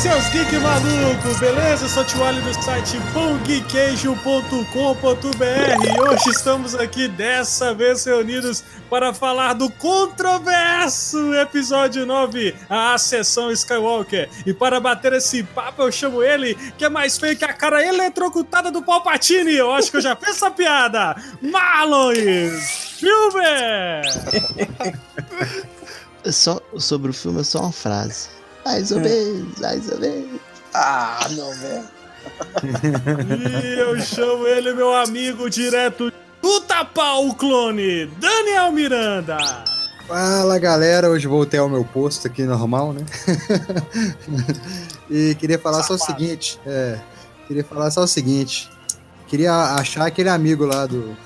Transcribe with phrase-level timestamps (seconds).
[0.00, 1.84] seus geek malucos, beleza?
[1.84, 4.64] Eu sou o Tio Ali do site bongqueijo.com.br
[5.84, 13.52] e hoje estamos aqui dessa vez reunidos para falar do controverso episódio 9, a Sessão
[13.52, 14.30] Skywalker.
[14.46, 17.86] E para bater esse papo eu chamo ele, que é mais feio que a cara
[17.86, 19.54] eletrocutada do Palpatine.
[19.54, 21.14] Eu acho que eu já fiz essa piada.
[21.42, 22.14] Marlon
[22.96, 24.02] Filmer!
[26.32, 28.39] só, sobre o filme é só uma frase.
[28.64, 30.40] Mais ou menos, mais ou menos.
[30.74, 31.84] Ah, não, velho.
[33.64, 39.38] E eu chamo ele, meu amigo, direto do Tapau, o clone, Daniel Miranda.
[40.06, 43.04] Fala galera, hoje voltei ao meu posto aqui normal, né?
[45.08, 45.98] e queria falar Safado.
[45.98, 46.98] só o seguinte, é,
[47.46, 48.68] queria falar só o seguinte,
[49.28, 51.16] queria achar aquele amigo lá do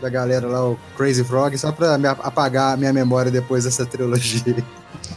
[0.00, 3.84] da galera lá, o Crazy Frog, só pra me apagar a minha memória depois dessa
[3.84, 4.64] trilogia.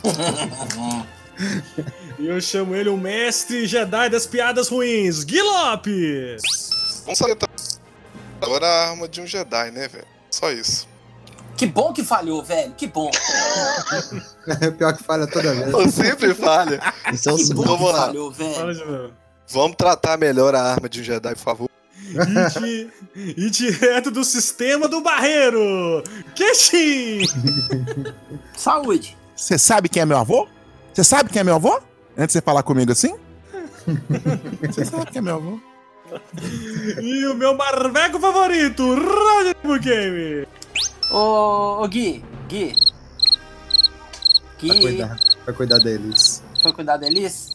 [2.20, 5.88] E eu chamo ele o mestre Jedi das piadas ruins, Guilop!
[7.06, 7.50] Vamos salientar
[8.42, 10.06] agora a arma de um Jedi, né, velho?
[10.30, 10.88] Só isso.
[11.56, 12.74] Que bom que falhou, velho.
[12.74, 13.10] Que bom.
[14.62, 15.72] é pior que falha toda vez.
[15.72, 16.82] Eu sempre falha.
[17.14, 18.06] Isso é que bom Vamos que lá.
[18.08, 19.14] falhou, velho.
[19.48, 21.70] Vamos tratar melhor a arma de um Jedi, por favor.
[22.04, 26.04] E, di e direto do sistema do barreiro,
[26.36, 27.22] Keshin!
[28.58, 29.16] Saúde.
[29.36, 30.48] Você sabe quem é meu avô?
[30.94, 31.80] Você sabe quem é meu avô?
[32.18, 33.16] Antes de você falar comigo assim?
[34.62, 35.60] Você sabe quem é meu avô?
[37.02, 40.48] E o meu marveco favorito, Roger Game.
[41.10, 42.76] Ô, ô Gui, Gui.
[44.60, 44.68] Gui.
[44.68, 46.44] Vai cuidar, vai cuidar deles.
[46.62, 47.54] Foi cuidar deles?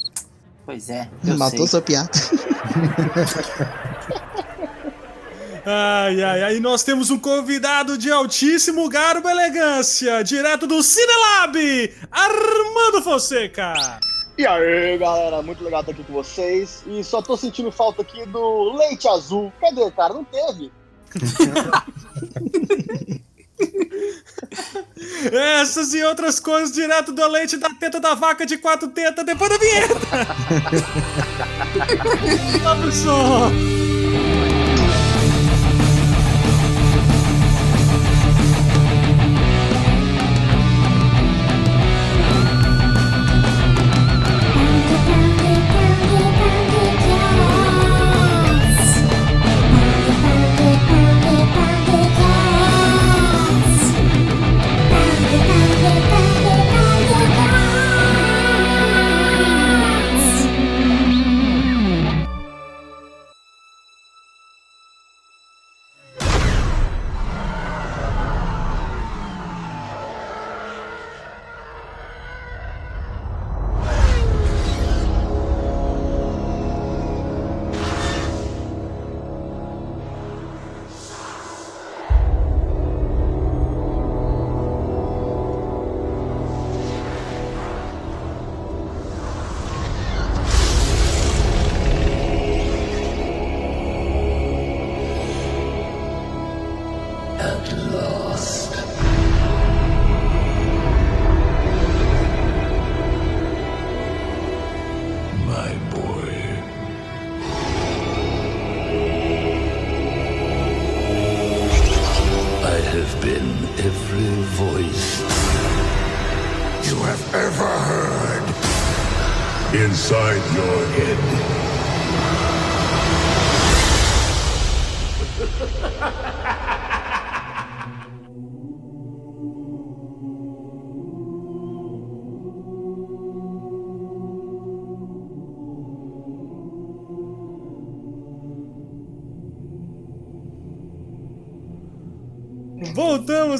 [0.64, 1.08] Pois é.
[1.24, 1.68] eu Matou sei.
[1.68, 2.10] sua piada.
[5.68, 11.92] Ai, ai, ai, nós temos um convidado de altíssimo garbo e elegância, direto do Cinelab,
[12.08, 13.74] Armando Fonseca.
[14.38, 16.84] E aí, galera, muito legal estar aqui com vocês.
[16.86, 19.52] E só tô sentindo falta aqui do leite azul.
[19.60, 20.14] Cadê, cara?
[20.14, 20.70] Não teve.
[25.32, 29.50] Essas e outras coisas direto do leite da teta da vaca de quatro tetas depois
[29.50, 29.96] da vinheta.
[32.86, 33.95] O som.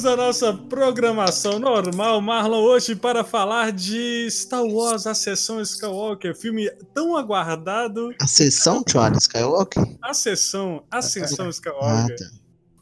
[0.09, 6.71] À nossa programação normal, Marlon, hoje para falar de Star Wars, a sessão Skywalker, filme
[6.95, 9.85] tão aguardado, A sessão, Charlie Skywalker?
[10.03, 12.17] a sessão, Ascensão Ah, Skywalker.
[12.17, 12.25] tá.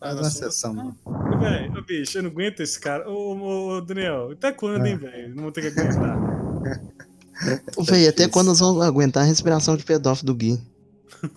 [0.01, 0.99] Faz uma sessão, mano.
[1.41, 3.09] Véi, ô, bicho, eu não aguento esse cara.
[3.09, 5.35] Ô, ô, ô, Daniel, até quando, hein, velho?
[5.35, 6.19] Não vou ter que aguentar.
[7.89, 10.61] Véi, até quando nós vamos aguentar a respiração de pedófilo do Gui?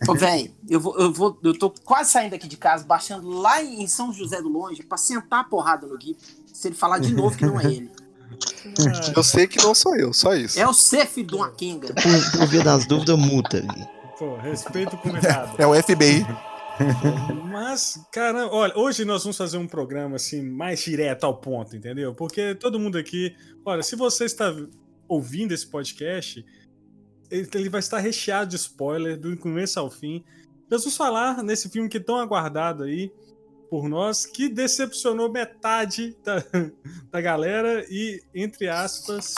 [0.07, 3.63] Ô, velho, eu, vou, eu, vou, eu tô quase saindo aqui de casa, baixando lá
[3.63, 6.17] em São José do Longe pra sentar a porrada no Gui.
[6.53, 7.91] Se ele falar de novo que não é ele.
[9.15, 10.59] Eu sei que não sou eu, só isso.
[10.59, 11.87] É o Cef do Akenga.
[11.93, 13.87] Por, por via das dúvidas, multa, Gui.
[14.19, 15.55] Pô, respeito o convidado.
[15.57, 16.25] É o FBI.
[17.49, 22.13] Mas, cara, olha, hoje nós vamos fazer um programa assim mais direto ao ponto, entendeu?
[22.13, 23.35] Porque todo mundo aqui,
[23.65, 24.53] olha, se você está
[25.07, 26.45] ouvindo esse podcast,
[27.29, 30.23] ele vai estar recheado de spoiler do começo ao fim.
[30.69, 33.11] Nós vamos falar nesse filme que é tão aguardado aí
[33.69, 36.43] por nós, que decepcionou metade da,
[37.11, 39.35] da galera e, entre aspas,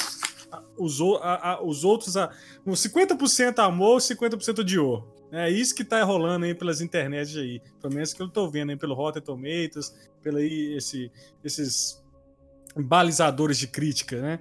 [0.78, 2.32] os, a- a- os outros, a,
[2.66, 5.16] uns 50% amou, 50% odiou.
[5.32, 7.62] É isso que tá rolando aí pelas internets aí.
[7.80, 9.94] Pelo menos que eu tô vendo aí pelo Rotten Tomatoes,
[10.24, 11.12] pelo aí esse,
[11.44, 12.04] esses
[12.76, 14.40] balizadores de crítica, né?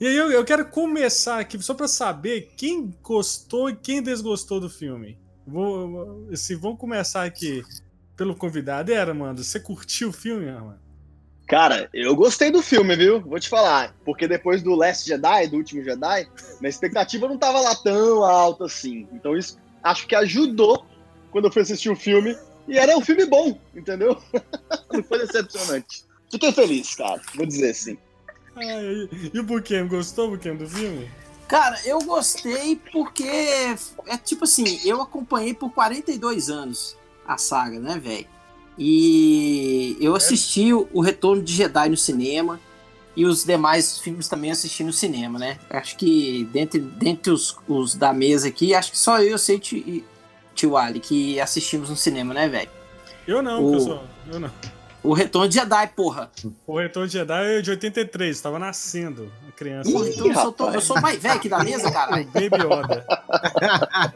[0.00, 4.58] E aí eu, eu quero começar aqui só pra saber quem gostou e quem desgostou
[4.58, 5.18] do filme.
[5.46, 7.62] Vou, assim, começar aqui
[8.16, 8.90] pelo convidado.
[8.90, 10.80] Era, mano, você curtiu o filme, mano?
[11.46, 13.20] Cara, eu gostei do filme, viu?
[13.20, 13.94] Vou te falar.
[14.02, 16.26] Porque depois do Last Jedi, do último Jedi,
[16.60, 19.06] minha expectativa não tava lá tão alta assim.
[19.12, 20.86] Então isso acho que ajudou
[21.30, 22.38] quando eu fui assistir o filme.
[22.66, 24.16] E era um filme bom, entendeu?
[24.90, 26.06] não foi decepcionante.
[26.30, 27.20] Fiquei feliz, cara.
[27.34, 27.98] Vou dizer assim.
[28.60, 31.08] Ai, e o Buquem, gostou, Buquem, do filme?
[31.48, 33.24] Cara, eu gostei porque
[34.06, 36.96] é tipo assim, eu acompanhei por 42 anos
[37.26, 38.26] a saga, né, velho?
[38.78, 42.60] E eu assisti o Retorno de Jedi no cinema
[43.16, 45.58] e os demais filmes também assisti no cinema, né?
[45.68, 50.04] Acho que dentre, dentre os, os da mesa aqui, acho que só eu sei e
[50.54, 52.70] Tio Ali que assistimos no cinema, né, velho?
[53.26, 54.04] Eu não, O- pessoal.
[54.32, 54.50] Eu não.
[55.02, 56.30] O Retorno de Jedi, porra.
[56.66, 59.90] O Retorno de Jedi é de 83, tava nascendo a criança.
[59.90, 62.26] Porra, então eu sou, to- eu sou mais velho aqui da mesa, O caralho.
[62.26, 63.06] Baby Yoda.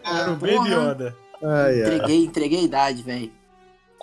[0.04, 0.68] Era o Baby.
[0.70, 1.16] Yoda.
[1.42, 1.80] Ai, ai.
[1.80, 3.32] Entreguei, entreguei a idade, velho.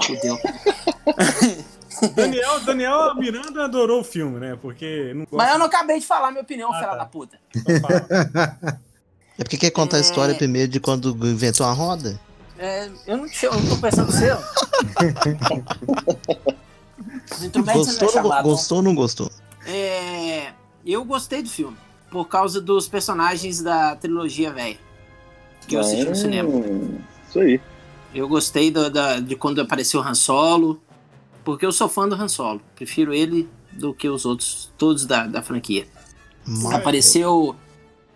[0.03, 0.37] Fudeu.
[2.15, 4.57] Daniel, Daniel Miranda adorou o filme, né?
[4.59, 6.95] Porque não gosta Mas eu não acabei de falar minha opinião, Ah, filha tá.
[6.97, 7.37] da puta.
[7.81, 8.57] falar.
[9.39, 10.37] É porque quer contar a história É.
[10.37, 12.19] primeiro de quando inventou a roda?
[12.59, 14.37] É, eu não, te- eu não tô pensando no seu.
[17.31, 18.43] Os é Gostou, ou não, chamado.
[18.43, 19.31] gostou ou não gostou?
[19.65, 20.53] É,
[20.85, 21.77] eu gostei do filme.
[22.09, 24.77] Por causa dos personagens da trilogia velha.
[25.67, 26.49] Que eu assisti no cinema.
[26.49, 26.99] Hum,
[27.29, 27.61] Isso aí.
[28.13, 30.81] Eu gostei do- da- de quando apareceu o Han Solo.
[31.45, 32.61] Porque eu sou fã do Han Solo.
[32.75, 35.87] Prefiro ele do que os outros, todos da, da franquia.
[36.45, 37.55] Mas- Apareceu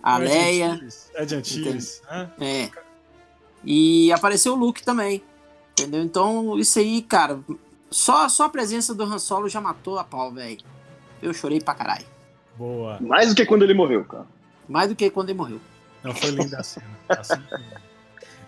[0.04, 0.74] a Leia.
[0.74, 2.02] Antilles, Ed Antilles.
[2.12, 2.30] né?
[2.40, 2.70] É.
[3.64, 5.24] E apareceu o Luke também.
[5.72, 6.04] Entendeu?
[6.04, 7.40] Então, isso aí, cara.
[7.96, 10.58] Só, só a presença do Han Solo já matou a pau, velho.
[11.22, 12.06] Eu chorei pra caralho.
[12.58, 13.00] Boa.
[13.00, 14.26] Mais do que quando ele morreu, cara.
[14.68, 15.62] Mais do que quando ele morreu.
[16.04, 16.86] Não, foi linda a cena.
[17.08, 17.82] A cena foi linda.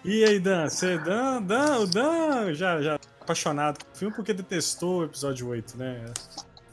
[0.03, 0.67] E aí, Dan?
[0.67, 5.47] Você, Dan, Dan, o Dan já, já apaixonado com o filme porque detestou o episódio
[5.47, 6.03] 8, né?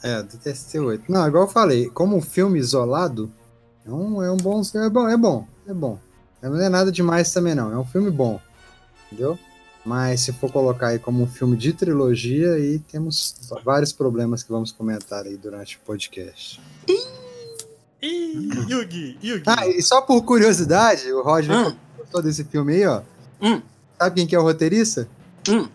[0.03, 1.05] É, detestei o 8.
[1.13, 3.33] Não, igual eu falei, como um filme isolado,
[3.87, 4.61] é um, é um bom.
[4.75, 6.01] É bom, é bom, é bom.
[6.43, 7.71] Não é nada demais também, não.
[7.71, 8.41] É um filme bom.
[9.07, 9.39] Entendeu?
[9.85, 13.35] Mas se for colocar aí como um filme de trilogia, aí temos
[13.65, 16.61] vários problemas que vamos comentar aí durante o podcast.
[18.03, 19.43] Ih, Yugi, Yugi.
[19.47, 23.03] Ah, e só por curiosidade, o Roger Hum, gostou desse filme aí, ó.
[23.41, 23.61] Hum.
[23.99, 25.09] Sabe quem que é o roteirista?
[25.49, 25.69] hum.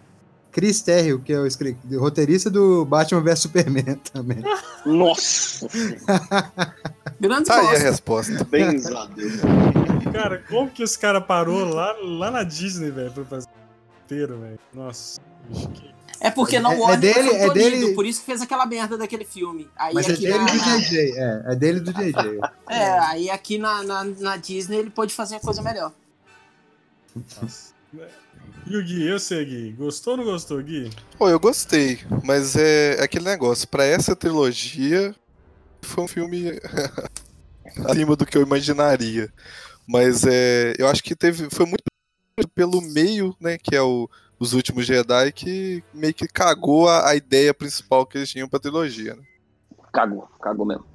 [0.52, 1.48] Chris Terrio, que é o,
[2.00, 4.44] roteirista do Batman vs Superman também.
[4.84, 5.68] Nossa,
[7.22, 8.44] Grande Tá aí a resposta.
[8.46, 9.14] benzado.
[10.12, 13.48] Cara, como que esse cara parou lá, lá na Disney, velho, pra fazer
[14.10, 14.60] inteiro, velho?
[14.74, 15.22] Nossa.
[16.20, 18.98] É porque não É- é o dele- é dele- por isso que fez aquela merda
[18.98, 19.70] daquele filme.
[19.76, 21.44] Aí Mas é dele na, do na- JJ, é.
[21.46, 22.40] É dele do JJ.
[22.70, 25.94] é, aí aqui na, na, na Disney ele pôde fazer a coisa melhor.
[28.70, 29.72] Yugi, eu sei, Gui.
[29.74, 30.90] Gostou ou não gostou, Gui?
[31.18, 33.68] Pô, eu gostei, mas é aquele negócio.
[33.68, 35.16] Pra essa trilogia,
[35.82, 36.52] foi um filme
[37.88, 39.32] acima do que eu imaginaria.
[39.88, 41.84] Mas é, eu acho que teve, foi muito
[42.48, 47.16] pelo meio, né, que é o, os últimos Jedi, que meio que cagou a, a
[47.16, 49.16] ideia principal que eles tinham pra trilogia.
[49.16, 49.24] Né?
[49.92, 50.86] Cagou, cagou mesmo.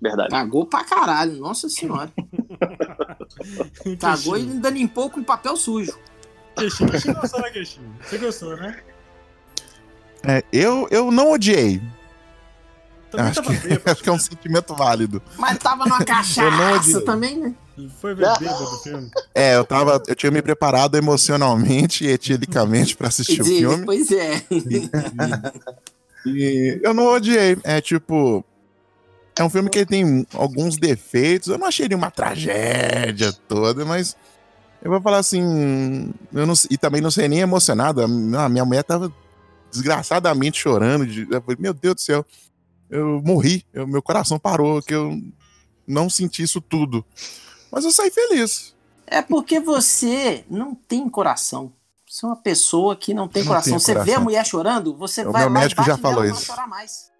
[0.00, 0.30] Verdade.
[0.30, 2.12] Cagou pra caralho, nossa senhora.
[3.98, 5.98] Cagou e ainda limpou com papel sujo.
[6.56, 7.96] Queixinho, Queixinho gostou, né, Queixinho?
[8.02, 8.82] Você gostou, né?
[10.22, 11.80] É, eu, eu não odiei.
[13.10, 15.22] Também Acho tava que, acho que é um sentimento válido.
[15.36, 17.54] Mas tava numa Eu não cachaça também, né?
[18.00, 19.10] Foi ver bêbado do filme.
[19.34, 20.02] É, eu tava.
[20.06, 23.84] Eu tinha me preparado emocionalmente e eticamente pra assistir o filme.
[23.84, 24.42] Pois é.
[26.24, 27.56] E eu não odiei.
[27.64, 28.44] É tipo.
[29.38, 31.48] É um filme que tem alguns defeitos.
[31.48, 34.16] Eu não achei ele uma tragédia toda, mas.
[34.82, 36.12] Eu vou falar assim.
[36.32, 38.02] Eu não, e também não sei nem emocionado.
[38.02, 39.12] A minha mulher tava
[39.70, 41.06] desgraçadamente chorando.
[41.06, 42.24] De, eu falei, meu Deus do céu.
[42.88, 43.64] Eu morri.
[43.74, 44.80] eu- meu coração parou.
[44.82, 45.20] Que eu
[45.86, 47.04] não senti isso tudo.
[47.76, 48.74] Mas eu saí feliz.
[49.06, 51.70] É porque você não tem coração.
[52.08, 53.78] Você é uma pessoa que não tem Não coração.
[53.78, 54.24] Você vê a coração.
[54.24, 56.46] mulher chorando, você O vai meu lá médico e já falou nela isso.
[56.46, 57.10] chorar mais.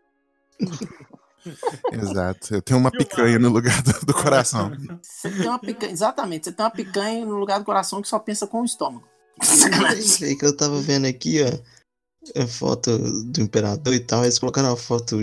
[1.93, 2.55] Exato.
[2.55, 4.73] Eu tenho uma picanha no lugar do, do coração.
[5.03, 8.19] Você tem uma picanha, exatamente, você tem uma picanha no lugar do coração que só
[8.19, 9.07] pensa com o estômago.
[10.23, 12.43] É que eu tava vendo aqui, ó.
[12.43, 14.23] A foto do imperador e tal.
[14.25, 15.23] Eles colocaram a foto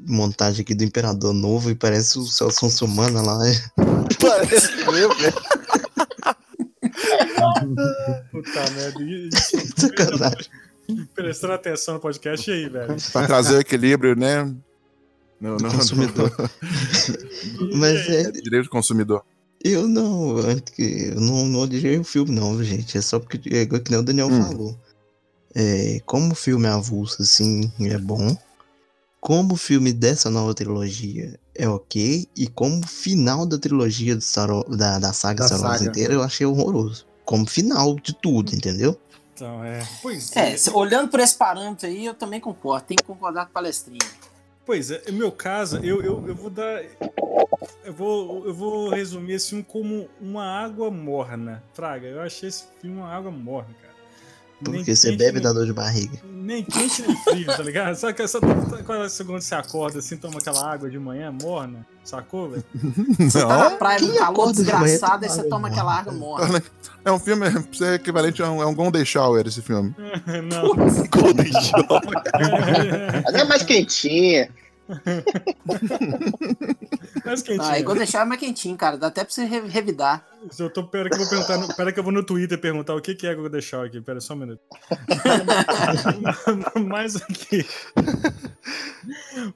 [0.00, 3.38] montagem aqui do imperador novo e parece o Celso Sumana lá.
[4.20, 5.34] Parece meu, velho.
[8.30, 9.30] Puta merda.
[9.76, 10.50] Sacanagem.
[11.14, 12.96] Prestando atenção no podcast e aí, velho.
[13.12, 14.44] Pra trazer o equilíbrio, né?
[15.40, 16.32] No, no, Consumidor.
[17.74, 19.24] Mas é, direito do consumidor.
[19.62, 22.98] eu não, antes que- eu não, não odiei o filme, não, gente.
[22.98, 24.42] É só porque, é igual que nem o Daniel Hum.
[24.42, 24.78] falou.
[25.54, 28.36] É, como o filme é avulso, assim, é bom.
[29.20, 32.28] Como o filme dessa nova trilogia é ok.
[32.36, 35.90] E como o final da trilogia do Star da, da saga Da Star Wars saga.
[35.90, 37.06] inteira, eu achei horroroso.
[37.24, 38.98] Como final de tudo, entendeu?
[39.34, 39.86] Então, é.
[40.00, 42.86] Pois É, se- olhando por esse parâmetro aí, eu também concordo.
[42.86, 43.98] Tem que concordar com o palestrinho.
[44.64, 46.82] Pois é, no meu caso, eu, eu, eu vou dar.
[47.84, 51.62] Eu vou, eu vou resumir esse filme como uma água morna.
[51.72, 53.87] Fraga, eu achei esse filme uma água morna, cara.
[54.60, 56.18] Nem Porque você quente, bebe nem- da dor de barriga.
[56.24, 57.94] Nem quente nem frio, tá ligado?
[57.94, 58.54] Sabe que é segunda
[59.38, 61.86] que você acorda assim, toma aquela água de manhã morna?
[62.02, 62.64] Sacou, velho?
[63.20, 65.74] Você tá na praia no quem calor desgraçado, aí toma você toma morna?
[65.76, 66.62] aquela água morna.
[67.04, 67.46] é um filme
[67.82, 69.94] é equivalente a um, é um Golden Shower, esse filme.
[70.50, 70.68] Não.
[71.12, 73.22] Golden Shower.
[73.24, 74.48] Mas é mais quentinha.
[77.24, 77.62] Mas quentinho.
[77.70, 78.96] Ah, igual deixar mais quentinho, cara.
[78.96, 80.26] Dá até pra você re- revidar.
[80.58, 82.94] Eu tô, pera que eu vou perguntar, no- pera que eu vou no Twitter perguntar
[82.94, 84.00] o que que é Google deixar aqui.
[84.00, 84.60] Pera só um minuto.
[86.86, 87.66] Mas aqui.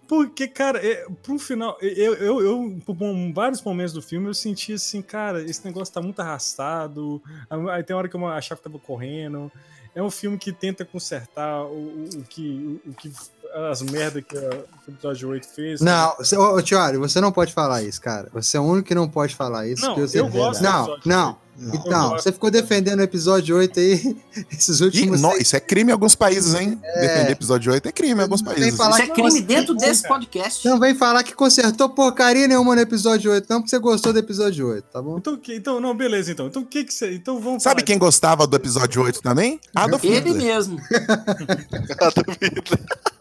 [0.08, 2.96] Porque, cara, é, pro final, eu, eu, eu, por
[3.34, 7.22] vários momentos do filme, eu senti assim, cara, esse negócio tá muito arrastado.
[7.70, 9.50] Aí tem hora que eu achava que tava correndo.
[9.94, 13.12] É um filme que tenta consertar o, o, o que, o, que
[13.70, 15.80] as merdas que, a- que o episódio 8 fez.
[15.80, 18.28] Não, você- ô, ô, Tiago, você não pode falar isso, cara.
[18.32, 19.84] Você é o único que não pode falar isso.
[19.86, 20.98] Não, que você- eu gosto do Não, não.
[21.04, 21.42] Não.
[21.74, 22.22] Então, gosto.
[22.24, 24.16] você ficou defendendo o episódio 8 aí,
[24.50, 25.20] esses Ih, últimos.
[25.20, 26.80] no- isso é crime em alguns países, hein?
[26.98, 28.70] Defender episódio 8 é crime em alguns Não países.
[28.70, 30.66] vem falar Isso é crime dentro desse podcast.
[30.66, 34.18] Não vem falar que consertou porcaria nenhuma no episódio 8, não, porque você gostou do
[34.18, 35.18] episódio 8, tá bom?
[35.18, 36.46] Então, que- então, não, beleza, então.
[36.46, 37.14] Então, o que que você.
[37.14, 39.60] Então, vamos Sabe falar- quem gostava do episódio 8 também?
[39.74, 40.80] Adolf Ele Hitler.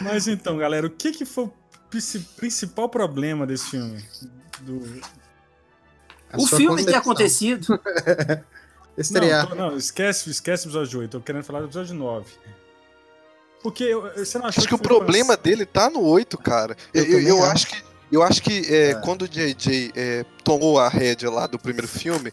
[0.00, 1.52] Mas então, galera, o que, que foi o
[1.90, 4.04] princi- principal problema desse filme?
[4.60, 4.82] Do...
[6.36, 7.00] O filme ter concepção.
[7.00, 7.80] acontecido.
[8.98, 9.48] Estrear.
[9.50, 12.26] Não, não, esquece, esquece o episódio 8, tô querendo falar do episódio 9.
[13.62, 16.36] Porque eu- eu- você não achou Acho que o foi problema dele tá no 8,
[16.38, 16.76] cara.
[16.92, 17.66] Eu Eu, eu, eu acho.
[17.68, 17.82] que.
[18.12, 22.32] Eu acho que é, quando o JJ é, tomou a rédea lá do primeiro filme,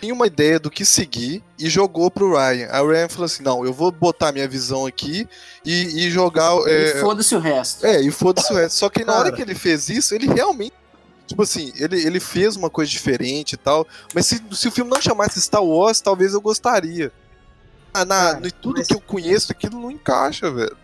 [0.00, 2.68] tinha uma ideia do que seguir e jogou pro Ryan.
[2.70, 5.28] Aí o Ryan falou assim: não, eu vou botar minha visão aqui
[5.64, 6.52] e, e jogar.
[6.66, 7.84] E É, foda-se o resto.
[7.86, 8.76] é, e foda-se o resto.
[8.78, 9.36] Só que na hora Cara.
[9.36, 10.74] que ele fez isso, ele realmente.
[11.26, 13.86] Tipo assim, ele, ele fez uma coisa diferente e tal.
[14.14, 17.12] Mas se, se o filme não chamasse Star Wars, talvez eu gostaria.
[17.94, 20.76] Ah, na, Cara, em tudo mas- que eu conheço, aquilo não encaixa, velho.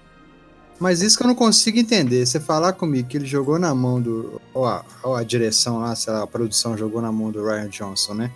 [0.78, 2.24] Mas isso que eu não consigo entender.
[2.26, 4.40] Você falar comigo que ele jogou na mão do.
[4.54, 7.68] Ó, a, ó, a direção lá, sei lá, a produção jogou na mão do Ryan
[7.68, 8.30] Johnson, né?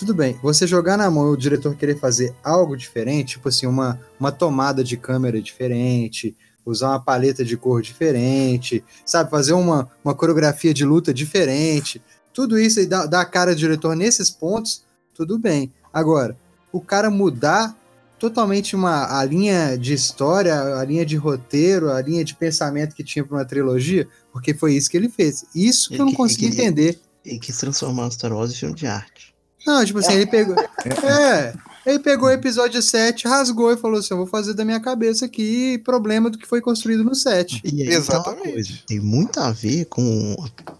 [0.00, 3.66] Tudo bem, você jogar na mão e o diretor querer fazer algo diferente, tipo assim,
[3.66, 9.30] uma, uma tomada de câmera diferente, usar uma paleta de cor diferente, sabe?
[9.30, 12.00] Fazer uma, uma coreografia de luta diferente.
[12.32, 15.70] Tudo isso dá, dá a cara do diretor nesses pontos, tudo bem.
[15.92, 16.34] Agora,
[16.72, 17.76] o cara mudar
[18.18, 23.04] totalmente uma, a linha de história, a linha de roteiro, a linha de pensamento que
[23.04, 25.44] tinha para uma trilogia, porque foi isso que ele fez.
[25.54, 27.00] Isso que eu não Ele consegui ele que- entender.
[27.22, 29.29] Ele quis transformar o Star Wars em filme de arte.
[29.66, 30.56] Não, tipo assim, ele pegou.
[30.56, 34.80] É, ele pegou o episódio 7, rasgou e falou assim: eu vou fazer da minha
[34.80, 37.62] cabeça aqui problema do que foi construído no 7.
[37.64, 38.52] E aí, tá uma Exatamente.
[38.52, 40.36] coisa, tem muito a ver com.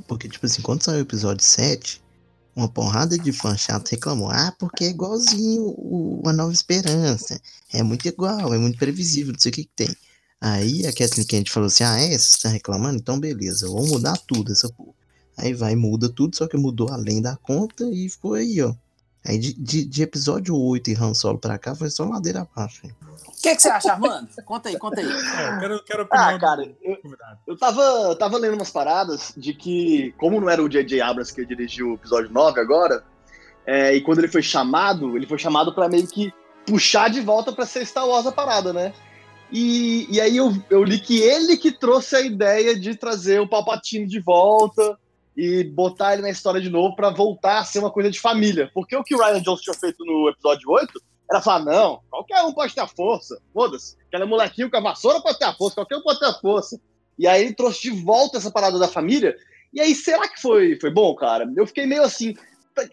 [0.06, 2.02] Porque, tipo assim, quando saiu o episódio 7,
[2.54, 7.40] uma porrada de fã chato reclamou: ah, porque é igualzinho o A Nova Esperança.
[7.72, 9.96] É muito igual, é muito previsível, não sei o que, que tem.
[10.40, 12.16] Aí a Kathleen Kennedy falou assim: ah, é?
[12.16, 12.98] Você tá reclamando?
[12.98, 14.99] Então beleza, vamos mudar tudo essa porra.
[15.40, 18.74] Aí vai, muda tudo, só que mudou além da conta e ficou aí, ó.
[19.26, 22.86] Aí de, de, de episódio 8 e Han Solo pra cá foi só ladeira abaixo.
[22.86, 24.28] O que, que você acha, Armando?
[24.44, 25.06] Conta aí, conta aí.
[25.06, 26.98] É, eu quero, quero a opinião Ah, cara, do eu,
[27.46, 31.00] eu tava, eu tava lendo umas paradas de que, como não era o J.J.
[31.00, 33.04] Abrams que dirigiu o episódio 9 agora,
[33.66, 36.32] é, e quando ele foi chamado, ele foi chamado pra meio que
[36.66, 38.92] puxar de volta pra ser Star Wars a parada, né?
[39.52, 43.48] E, e aí eu, eu li que ele que trouxe a ideia de trazer o
[43.48, 44.98] Palpatine de volta
[45.40, 48.70] e botar ele na história de novo pra voltar a ser uma coisa de família.
[48.74, 52.42] Porque o que o Ryan Johnson tinha feito no episódio 8 era falar, não, qualquer
[52.42, 53.96] um pode ter a força, foda-se.
[54.08, 56.78] Aquela molequinho com a vassoura pode ter a força, qualquer um pode ter a força.
[57.18, 59.34] E aí ele trouxe de volta essa parada da família.
[59.72, 61.50] E aí, será que foi, foi bom, cara?
[61.56, 62.34] Eu fiquei meio assim.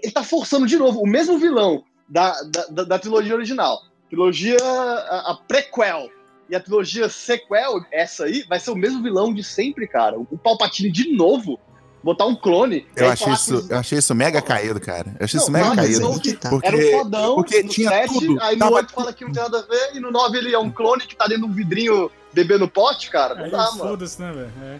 [0.01, 3.81] Ele tá forçando de novo o mesmo vilão da, da, da, da trilogia original.
[4.07, 6.09] Trilogia a, a prequel.
[6.49, 10.17] E a trilogia sequel, essa aí, vai ser o mesmo vilão de sempre, cara.
[10.17, 11.59] O Palpatine de novo.
[12.07, 12.85] Botar um clone.
[12.95, 15.13] Eu achei, isso, que- eu achei isso mega caído, cara.
[15.19, 15.99] Eu achei isso Não, mega mas caído.
[15.99, 16.49] não- que tá.
[16.49, 18.41] Porque, Era um fodão porque no tinha 7, tudo.
[18.41, 20.53] aí no Tava- 8 fala que não tem nada a ver, e no 9 ele
[20.55, 23.35] é um clone que tá dentro de um vidrinho bebendo pote, cara.
[23.35, 23.77] Não dá, mano.
[23.89, 24.51] foda-se, né, velho?
[24.63, 24.77] É.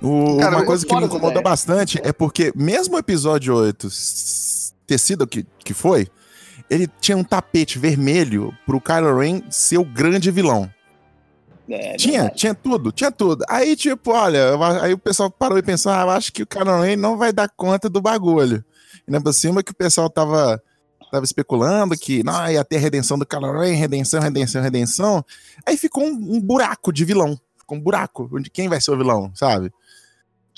[0.00, 1.44] O- Cara, uma coisa que me incomodou velho.
[1.44, 6.08] bastante é porque, mesmo o episódio 8 s- ter sido o que, que foi,
[6.70, 10.70] ele tinha um tapete vermelho pro Kylo Ren ser o grande vilão.
[11.68, 12.38] É, Tinha, verdade.
[12.38, 13.44] tinha tudo, tinha tudo.
[13.48, 16.80] Aí, tipo, olha, aí o pessoal parou e pensou, ah, eu acho que o Kylo
[16.80, 18.64] Ren não vai dar conta do bagulho.
[19.06, 20.62] E é por cima que o pessoal tava,
[21.10, 25.24] tava especulando que não, ia ter redenção do Kylo Ren, redenção, redenção, redenção.
[25.64, 27.38] Aí ficou um, um buraco de vilão.
[27.56, 29.72] Ficou um buraco, onde quem vai ser o vilão, sabe?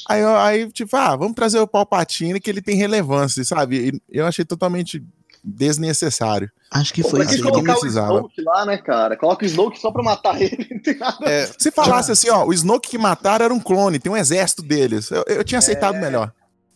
[0.08, 4.00] Aí, aí, tipo, ah, vamos trazer o Palpatine que ele tem relevância, sabe?
[4.10, 5.02] E eu achei totalmente
[5.44, 6.50] desnecessário.
[6.70, 7.44] Acho que foi isso.
[7.44, 8.14] não colocar o precisava.
[8.14, 9.16] Snoke lá, né, cara?
[9.16, 10.66] Coloca o Snoke só pra matar ele.
[10.70, 11.18] Não tem nada.
[11.28, 14.62] É, Se falasse assim, ó, o Snoke que mataram era um clone, tem um exército
[14.62, 15.10] deles.
[15.10, 16.32] Eu, eu tinha aceitado melhor.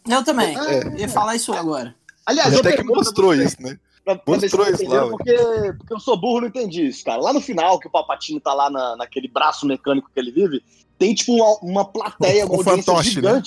[0.08, 0.56] Eu também.
[0.56, 0.86] É.
[0.86, 1.94] Eu ia falar isso agora.
[2.26, 3.78] Aliás, até que mostrou isso, né?
[4.04, 5.34] Pra, pra Mostrou isso lá, porque,
[5.78, 7.20] porque eu sou burro não entendi isso, cara.
[7.20, 10.62] Lá no final, que o Palpatine tá lá na, naquele braço mecânico que ele vive,
[10.98, 13.42] tem tipo uma, uma plateia, uma audiência fantoche, né?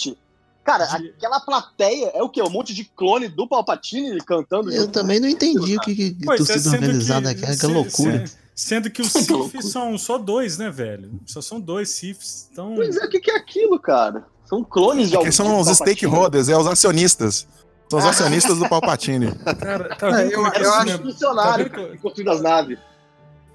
[0.64, 2.42] Cara, aquela plateia é o quê?
[2.42, 4.92] Um monte de clone do Palpatine cantando Eu junto?
[4.92, 8.28] também não entendi o que, que Pois é, torcida sendo organizada que, quer, que loucura.
[8.28, 9.64] se- Sendo que os loucura.
[9.64, 11.20] são só dois, né, velho?
[11.26, 12.48] Só são dois Siths.
[12.52, 12.74] Então.
[12.76, 14.24] Pois é, o que, que é aquilo, cara?
[14.46, 15.96] São clones de Que algum são os de Palpatine.
[15.98, 17.48] stakeholders, é os acionistas.
[17.90, 19.32] São os acionistas do Palpatine.
[19.60, 22.78] Cara, tá É, vendo eu- é eu acho- Funcionário Tá vendo que- construindo as naves.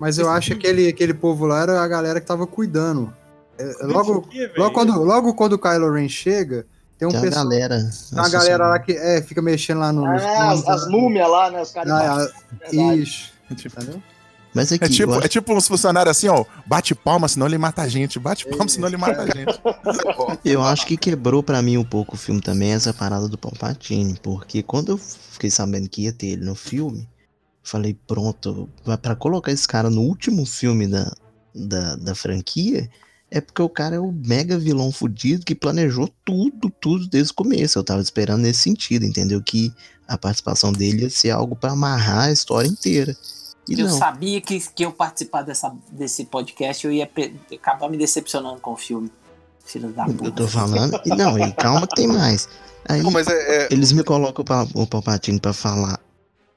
[0.00, 3.14] Mas eu acho que aquele, aquele povo lá era a galera que tava cuidando.
[3.58, 6.66] É, Logo, logo, quando, logo quando o Kylo Ren chega,
[6.98, 7.78] tem um Tem uma pessoal, galera.
[7.78, 10.06] tem uma galera lá que é, fica mexendo lá no.
[10.06, 11.62] Ah, as, as múmias lá, né?
[11.62, 11.92] Os caras.
[11.92, 12.28] Ah,
[12.70, 13.02] Verdade.
[13.02, 13.32] Isso.
[13.50, 14.02] Entendeu?
[14.54, 16.42] Mas aqui, É tipo, eu acho é tipo uns funcionários assim, ó.
[16.64, 18.18] Bate palma, senão ele mata a gente.
[18.18, 19.60] Bate palma, senão ele mata a gente.
[20.42, 24.18] Eu acho que quebrou pra mim um pouco o filme também essa parada do Palpatine,
[24.22, 27.06] porque quando eu fiquei sabendo que ia ter ele no filme,
[27.62, 31.12] falei, pronto, vai pra colocar esse cara no último filme da,
[31.54, 32.88] da, da franquia,
[33.30, 37.34] é porque o cara é o mega vilão fudido que planejou tudo, tudo desde o
[37.34, 37.78] começo.
[37.78, 39.42] Eu tava esperando nesse sentido, entendeu?
[39.42, 39.72] Que
[40.06, 43.16] a participação dele ia ser algo pra amarrar a história inteira.
[43.68, 43.98] E eu não.
[43.98, 47.10] sabia que, que eu participar dessa, desse podcast eu ia
[47.52, 49.10] acabar me decepcionando com o filme.
[49.64, 50.30] Filho da Eu puta.
[50.30, 51.00] tô falando.
[51.04, 52.48] E não, e calma que tem mais.
[52.88, 55.98] Aí, mas é, é- Eles me colocam o Palpatine pra falar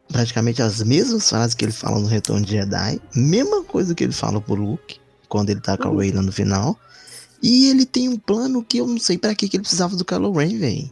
[0.07, 4.13] praticamente as mesmas frases que ele fala no Retorno de Jedi, mesma coisa que ele
[4.13, 6.77] fala pro Luke quando ele tá com a Reyna no final.
[7.41, 10.03] E ele tem um plano que eu não sei pra que que ele precisava do
[10.03, 10.91] Kylo Ren, velho.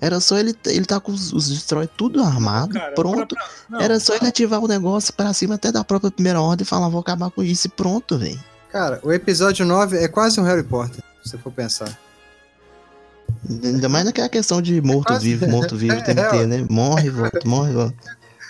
[0.00, 3.34] Era só ele ele tá com os, os destroy tudo armado, Cara, pronto.
[3.34, 6.38] pra- pra- não, Era só ele ativar o negócio pra cima até da própria primeira
[6.42, 8.38] ordem e falar, vou acabar com isso e pronto, velho.
[8.70, 11.96] Cara, o episódio 9 é quase um Harry Potter, se você for pensar.
[13.48, 16.66] Ainda mais naquela questão de morto-vivo, morto-vivo tem que ter, né?
[16.68, 17.96] Morre, volta, morre, volta.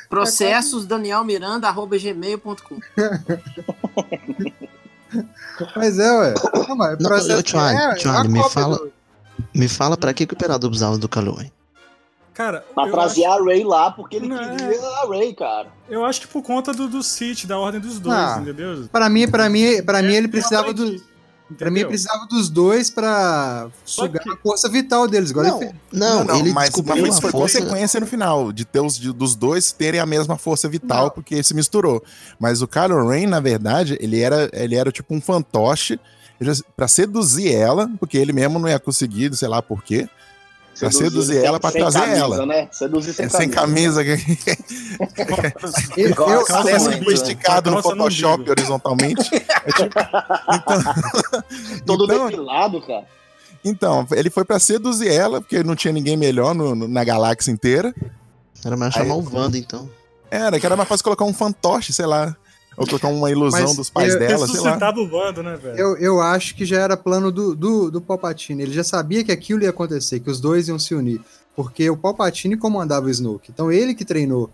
[0.08, 2.78] Processos danielmiranda.gmail.com
[5.76, 6.34] Mas é, ué.
[6.68, 8.92] Não, mas Não, ô, Tchwali, é, Tchwali, a me fala- do-
[9.54, 11.50] Me fala pra que, que o Imperador precisava do Ren?
[12.32, 15.68] Cara, Pra eu trazer acho, a Ray lá, porque ele Não, queria a Ray, cara.
[15.88, 18.88] eu acho que por conta do, do Sith, da ordem dos dois, Ah, entendeu?
[18.90, 21.00] Pra mim, pra mim, pra mim ele É, precisava do,
[21.58, 25.30] pra mim precisava dos dois pra sugar que- a força vital deles.
[25.30, 27.60] Agora Não, ele fez- não, ele mas, descobriu mas isso foi força.
[27.60, 31.10] consequência no final, de ter os, de- dos dois terem a mesma força vital, Não.
[31.10, 32.02] porque se misturou.
[32.38, 35.98] Mas o Kylo Ren, na verdade, ele era, ele era tipo um fantoche
[36.76, 40.08] pra seduzir ela, porque ele mesmo não ia conseguir, sei lá por quê.
[40.78, 42.46] Pra seduzir ela, pra sem trazer camisa, ela.
[42.46, 42.68] Né?
[42.72, 44.04] Seduzir sem, É, sem camisa.
[44.04, 44.40] camisa,
[45.96, 47.00] eu, Igual eu- calça né?
[47.12, 49.30] esticado no Photoshop horizontalmente.
[49.66, 49.94] É tipo-
[51.86, 53.04] Todo então, depilado, cara.
[53.64, 57.50] então, ele foi pra seduzir ela, porque não tinha ninguém melhor no- no- na galáxia
[57.50, 57.94] inteira.
[58.64, 59.88] Era mais chamar o Wanda, então.
[60.30, 62.34] Era, que era mais fácil colocar um fantoche, sei lá.
[62.76, 64.76] Ou colocar uma ilusão Mas dos pais eu- dela, sei lá.
[64.96, 65.78] O bando, né, velho?
[65.78, 68.62] eu, eu acho que já era plano do, do, do Palpatine.
[68.62, 71.20] Ele já sabia que aquilo ia acontecer, que os dois iam se unir.
[71.56, 73.50] Porque o Palpatine comandava o Snoke.
[73.52, 74.50] Então ele que treinou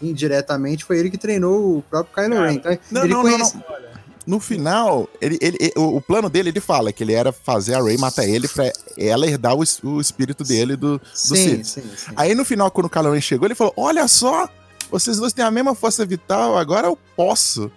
[0.00, 2.54] indiretamente, foi ele que treinou o próprio Kylo Cara, Ren.
[2.56, 3.56] Então, Não, ele não, não, conhece...
[3.68, 3.88] Olha,
[4.26, 7.74] No final, ele, ele, ele- o, o plano dele, ele fala que ele era fazer
[7.74, 11.64] a Rey matar ele pra ela herdar o, o espírito dele do, do Sim, Sith.
[11.66, 12.12] sim, sim.
[12.16, 14.48] Aí no final, quando o Kylo Ren chegou, ele falou: Olha só,
[14.90, 17.70] vocês dois têm a mesma força vital, agora eu posso.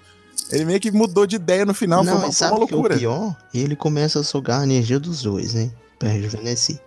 [0.52, 2.74] Ele meio que mudou de ideia no final, foi Não, uma, foi uma o que
[2.74, 2.98] é o loucura.
[2.98, 3.38] pior?
[3.54, 5.72] Ele começa a sugar a energia dos dois, né?
[5.98, 6.80] Pra rejuvenescer.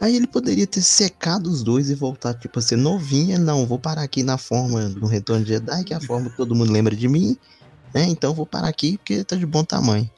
[0.00, 3.38] Aí ele poderia ter secado os dois e voltar, tipo, a ser novinha.
[3.38, 6.36] Não, vou parar aqui na forma do Retorno de Jedi, que é a forma que
[6.36, 7.36] todo mundo lembra de mim.
[7.92, 8.04] Né?
[8.04, 10.08] Então vou parar aqui porque tá de bom tamanho.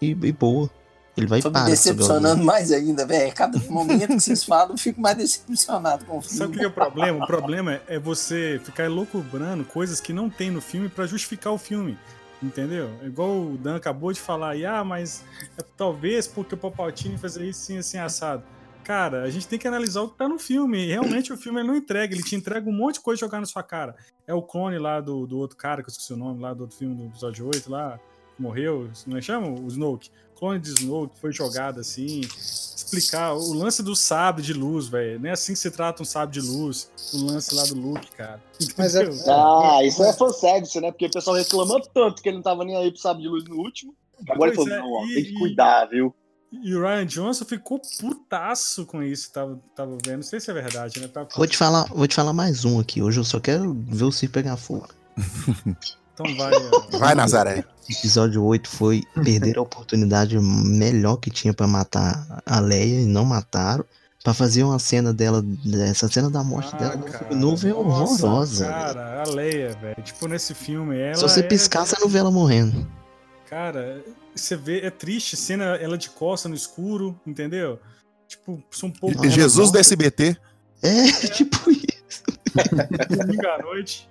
[0.00, 0.68] E, e boa.
[1.16, 3.34] Ele vai Tô me decepcionando mais ainda, velho.
[3.34, 6.38] Cada momento que vocês falam, eu fico mais decepcionado com o filme.
[6.38, 7.24] Sabe o que é o problema?
[7.24, 11.58] O problema é você ficar elucubrando coisas que não tem no filme pra justificar o
[11.58, 11.98] filme.
[12.42, 12.90] Entendeu?
[13.02, 15.22] Igual o Dan acabou de falar, e ah, mas
[15.56, 18.42] é talvez porque o Palpatine fazia isso assim, assim, assado.
[18.82, 20.86] Cara, a gente tem que analisar o que tá no filme.
[20.86, 23.38] E realmente o filme ele não entrega, ele te entrega um monte de coisa jogar
[23.38, 23.94] na sua cara.
[24.26, 26.62] É o clone lá do, do outro cara, que eu esqueci o nome, lá do
[26.62, 28.00] outro filme do episódio 8, lá,
[28.34, 29.48] que morreu, não é chama?
[29.48, 30.10] O Snoke.
[30.42, 32.20] Clone de Snoke foi jogado assim.
[32.20, 35.20] Explicar o lance do sabre de luz, velho.
[35.20, 36.90] Não é assim que se trata um sabre de luz.
[37.14, 38.42] O lance lá do Luke, cara.
[38.76, 39.04] Mas é-?
[39.30, 40.90] Ah, isso é fanservice, né?
[40.90, 43.44] Porque o pessoal reclamou tanto que ele não tava nem aí pro sábio de luz
[43.44, 43.94] no último.
[44.28, 46.12] Agora ele Pois falou, é, não, ó, e- tem que cuidar, viu?
[46.50, 50.16] E o Ryan Johnson ficou putaço com isso, tava, tava vendo.
[50.16, 51.06] Não sei se é verdade, né?
[51.06, 53.00] Tava- Vou te falar, vou te falar mais um aqui.
[53.00, 54.88] Hoje eu só quero ver o circo pegar fogo.
[56.14, 56.52] Então vai.
[56.54, 56.98] ó.
[56.98, 57.64] Vai, Nazaré.
[57.88, 63.24] Episódio 8 foi perder a oportunidade melhor que tinha pra matar a Leia e não
[63.24, 63.84] mataram.
[64.22, 65.44] Pra fazer uma cena dela,
[65.90, 68.66] essa cena da morte Ah, dela no cara, filme novo é nossa, horrorosa.
[68.68, 70.00] Cara, a Leia, velho.
[70.00, 71.16] Tipo, nesse filme, ela.
[71.16, 72.86] Se você é- piscar, você não vê ela morrendo.
[73.50, 74.00] Cara,
[74.32, 77.80] você vê, é triste, cena ela de costa no escuro, entendeu?
[78.28, 79.28] Tipo, são um pouco.
[79.28, 80.36] Jesus do SBT.
[80.80, 82.01] É, tipo isso.
[83.16, 84.08] Domingo à noite.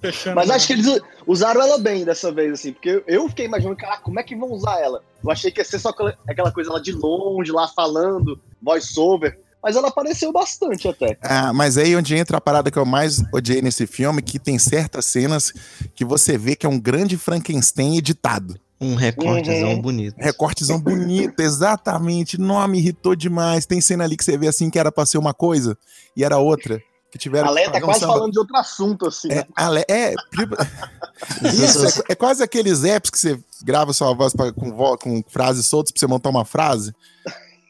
[0.00, 3.76] Fechando Mas acho que eles usaram ela bem dessa vez, assim, porque eu- fiquei imaginando,
[3.76, 5.02] cara, como é que vão usar ela?
[5.22, 9.74] Eu achei que ia ser só aquela- coisa lá de longe, lá falando, voice-over, mas
[9.76, 11.18] ela apareceu bastante até.
[11.22, 14.58] Ah, mas aí onde entra a parada que eu mais odiei nesse filme, que tem
[14.58, 15.52] certas cenas
[15.94, 18.54] que você vê que é um grande Frankenstein editado.
[18.78, 19.80] Um recortezão Uhum.
[19.80, 20.16] bonito.
[20.18, 22.38] Recortezão bonito, exatamente.
[22.38, 23.64] Não, me irritou demais.
[23.64, 25.76] Tem cena ali que você vê assim que era pra ser uma coisa
[26.14, 26.78] e era outra.
[27.16, 28.12] Que tiveram A que Leia tá um quase samba.
[28.12, 29.28] falando de outro assunto, assim.
[29.32, 29.82] É, né?
[29.88, 30.54] é, tipo-
[31.64, 35.24] isso, é, é quase aqueles apps que você grava sua voz pra- com, vo- com
[35.28, 36.94] frases soltas pra você montar uma frase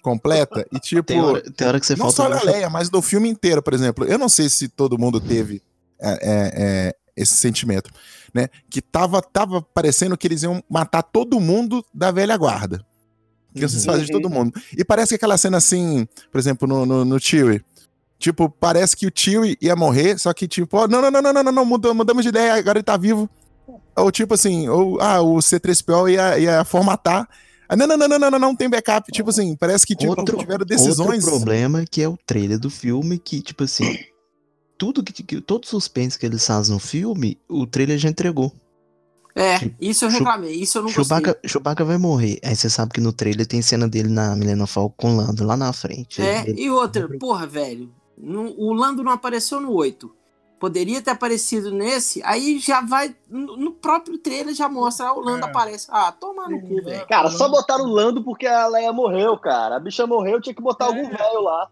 [0.02, 0.66] completa.
[0.72, 2.16] E tipo, Tem hora, tem hora que você não falta.
[2.16, 4.04] só da um- Leia, mas do filme inteiro, por exemplo.
[4.04, 5.62] Eu não sei se todo mundo teve
[6.00, 6.18] é, é,
[6.56, 7.90] é, esse sentimento,
[8.34, 8.48] né?
[8.68, 12.84] Que tava, tava parecendo que eles iam matar todo mundo da velha guarda.
[13.54, 13.92] Que vocês Uhum.
[13.92, 14.52] fazem de todo mundo.
[14.76, 17.64] E parece que aquela cena assim, por exemplo, no, no, no Chewie.
[18.18, 21.42] Tipo, parece que o Chewie ia morrer, só que tipo, ó, não, não, não, não,
[21.42, 23.28] não, não, mudamos de ideia, agora ele tá vivo.
[23.96, 27.28] Ou tipo assim, ou, ah, o C3PO ia, ia formatar.
[27.68, 29.10] Ah, não, não, não, não, não, não, não tem backup.
[29.12, 31.24] Tipo assim, parece que tipo, Outro- tiveram decisões.
[31.24, 33.98] Outro problema que é o trailer do filme, que, tipo assim,
[34.78, 38.52] tudo que, que todo suspense que eles fazem no filme, o trailer já entregou.
[39.34, 41.04] É, isso eu reclamei, isso eu não gostei.
[41.04, 42.38] Chewbacca, Chewbacca vai morrer.
[42.42, 45.44] Aí você sabe que no trailer tem cena dele na Millennium Falcon com o Lando
[45.44, 46.22] lá na frente.
[46.22, 50.14] É, Ele- e outra, porra, velho, no- o Lando não apareceu no 8.
[50.58, 53.14] Poderia ter aparecido nesse, aí já vai.
[53.28, 55.50] No no próprio trailer já mostra, ah, o Lando É.
[55.50, 55.86] aparece.
[55.90, 57.06] Ah, toma no cu, velho.
[57.06, 59.76] Cara, só botaram o Lando porque a Leia morreu, cara.
[59.76, 60.88] A bicha morreu, tinha que botar É.
[60.88, 61.68] algum velho lá.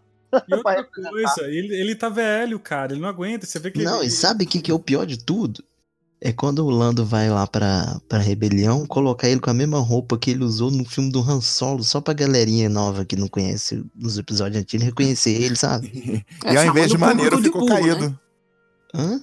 [0.47, 2.91] E outra coisa, ele, ele tá velho, cara.
[2.93, 3.45] Ele não aguenta.
[3.47, 3.81] Você vê que.
[3.83, 5.63] Não, ele, e sabe o que, que é o pior de tudo?
[6.21, 10.17] É quando o Lando vai lá pra, pra rebelião, colocar ele com a mesma roupa
[10.17, 13.85] que ele usou no filme do Han Solo, só pra galerinha nova que não conhece
[14.01, 16.23] os episódios antigos reconhecer ele, sabe?
[16.45, 18.09] É, e ao invés chamando de maneiro, ficou burro, caído.
[18.09, 18.15] né?
[18.95, 19.21] Hã?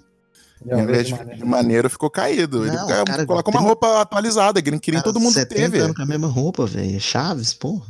[0.71, 2.65] Ao invés de, de maneiro, ficou caído.
[2.67, 5.21] Ele Não, ca- cara, colocou uma tem- roupa atualizada, que nem que nem Cara, todo
[5.21, 5.79] mundo 70 teve.
[5.81, 7.01] anos com a mesma roupa, velho.
[7.01, 7.87] Chaves, porra.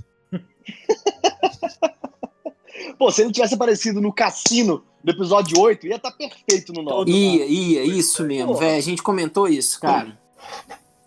[2.98, 7.10] Pô, se ele tivesse aparecido no cassino do episódio 8, ia estar perfeito no 9.
[7.10, 8.76] Ia, ia, isso mesmo, velho.
[8.78, 10.18] A gente comentou isso, cara.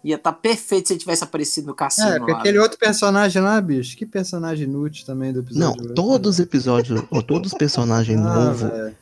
[0.03, 2.09] Ia tá perfeito se ele tivesse aparecido no cassino.
[2.09, 2.39] É, porque lá.
[2.39, 5.81] aquele outro personagem lá, bicho, que personagem inútil também do Não, episódio.
[5.83, 5.93] oito.
[5.95, 8.93] todos os episódios, ou todos os personagens Ah, novos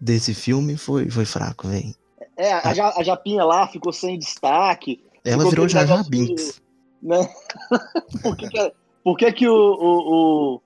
[0.00, 1.92] desse filme foi, foi fraco, velho.
[2.36, 5.02] É, a, Ja- a Japinha lá ficou sem destaque.
[5.24, 6.60] Ela virou Jaja Binks.
[7.02, 7.28] né?
[8.22, 10.60] por que, que, por que, que o, o, o,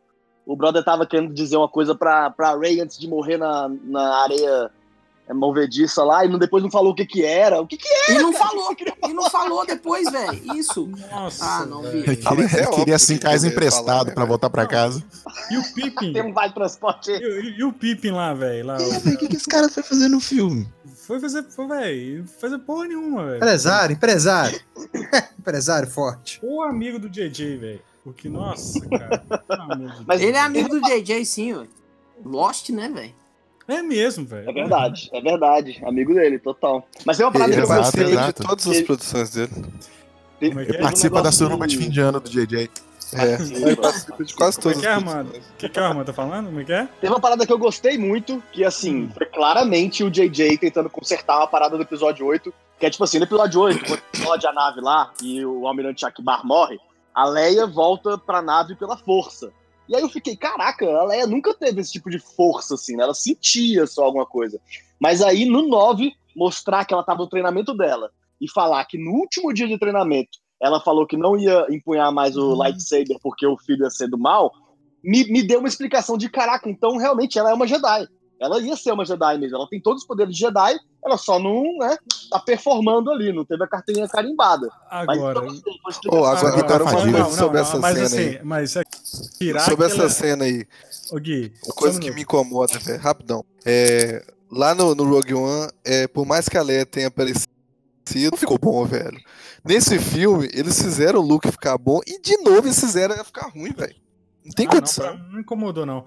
[0.48, 4.22] o brother tava querendo dizer uma coisa pra, pra Ray antes de morrer na, na
[4.22, 4.70] areia
[5.28, 7.60] é, movediça lá e não, depois não falou o que que era?
[7.60, 8.12] O que que é?
[8.14, 8.74] E não falou,
[9.06, 10.56] e não falou depois, velho.
[10.56, 10.86] Isso.
[11.10, 11.44] Nossa.
[11.44, 11.96] Ah, não, bicho.
[11.96, 14.70] Ele queria, mas é queria cinco reais emprestado falar, né, voltar pra Não.
[14.70, 15.04] casa.
[15.50, 16.14] E o Pippin?
[16.14, 17.22] Tem um vale transporte E, aí.
[17.22, 18.66] e- e o Pippin lá, velho?
[18.68, 20.66] Lá, É, velho, o que, que esse cara foi fazer no filme?
[21.06, 23.36] Foi fazer, foi, velho, fazer porra nenhuma, velho.
[23.36, 24.58] Empresário, empresário.
[25.38, 26.38] empresário forte.
[26.42, 27.80] O amigo do JJ, velho.
[28.08, 29.22] Porque, nossa, cara.
[30.06, 31.66] Mas Ele é amigo do JJ, sim, ué.
[32.24, 33.12] Lost, né, velho?
[33.68, 34.48] É mesmo, velho.
[34.48, 35.78] É verdade, é verdade.
[35.84, 36.88] Amigo dele, total.
[37.04, 38.04] Mas tem uma parada que eu gostei.
[38.04, 38.42] exato.
[38.42, 39.50] de todas as Ele- produções dele.
[40.40, 40.50] É é?
[40.50, 42.70] teve um Participa da do- de fim de ano do JJ.
[43.14, 45.28] É, ele participa de quase Como é todas que é, Armando?
[45.30, 46.46] O que, que é, Armando tá falando?
[46.46, 46.88] Como é que é?
[47.00, 51.38] Teve uma parada que eu gostei muito, que assim, foi claramente o JJ tentando consertar
[51.38, 54.52] uma parada do episódio 8, que é tipo assim, no episódio 8, quando explode a
[54.52, 56.78] nave lá e o Almirante Akbar morre,
[57.18, 59.52] a Leia volta pra nave pela força.
[59.88, 63.02] E aí eu fiquei, caraca, a Leia nunca teve esse tipo de força, assim, né?
[63.02, 64.60] Ela sentia só alguma coisa.
[65.00, 69.10] Mas aí no 9, mostrar que ela tava no treinamento dela e falar que no
[69.10, 73.58] último dia de treinamento ela falou que não ia empunhar mais o lightsaber porque o
[73.58, 74.52] filho ia ser do mal,
[75.02, 78.06] me, me deu uma explicação de caraca, então realmente ela é uma Jedi.
[78.40, 79.56] Ela ia ser uma Jedi mesmo.
[79.56, 81.96] Ela tem todos os poderes de Jedi, ela só não, né,
[82.30, 84.68] tá performando ali, não teve a carteirinha carimbada.
[84.90, 85.40] Mas Agora.
[85.40, 86.02] foi explicação.
[86.08, 88.40] Ô, agora, Agora agora uma coisa sobre essa mas cena assim, aí.
[88.44, 88.82] mas é,
[89.60, 90.66] Sobre essa cena aí.
[91.10, 93.44] Ô, Gui, Uma coisa que me incomoda, velho, rapidão.
[93.64, 97.48] É, lá no, no Rogue One, é, por mais que a Leia tenha aparecido,
[98.30, 99.18] não ficou bom, velho.
[99.64, 103.48] Nesse filme, eles fizeram o Luke ficar bom e de novo eles fizeram ele ficar
[103.48, 103.96] ruim, velho.
[104.44, 105.04] Não tem Ah, não, condição.
[105.04, 106.06] pra mim não incomodou, não.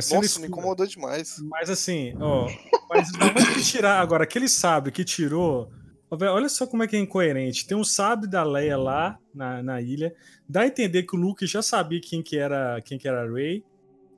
[0.00, 1.36] Cena Nossa, escura- me incomodou demais.
[1.42, 2.48] Mas assim, ó.
[2.90, 3.10] Mas
[3.54, 4.24] que tirar agora?
[4.24, 5.70] Aquele sabre que tirou.
[6.10, 7.66] Olha só como é que é incoerente.
[7.66, 10.14] Tem um sabre da Leia lá na, na ilha.
[10.48, 13.30] Dá a entender que o Luke já sabia quem que era quem que era a
[13.30, 13.64] Rey.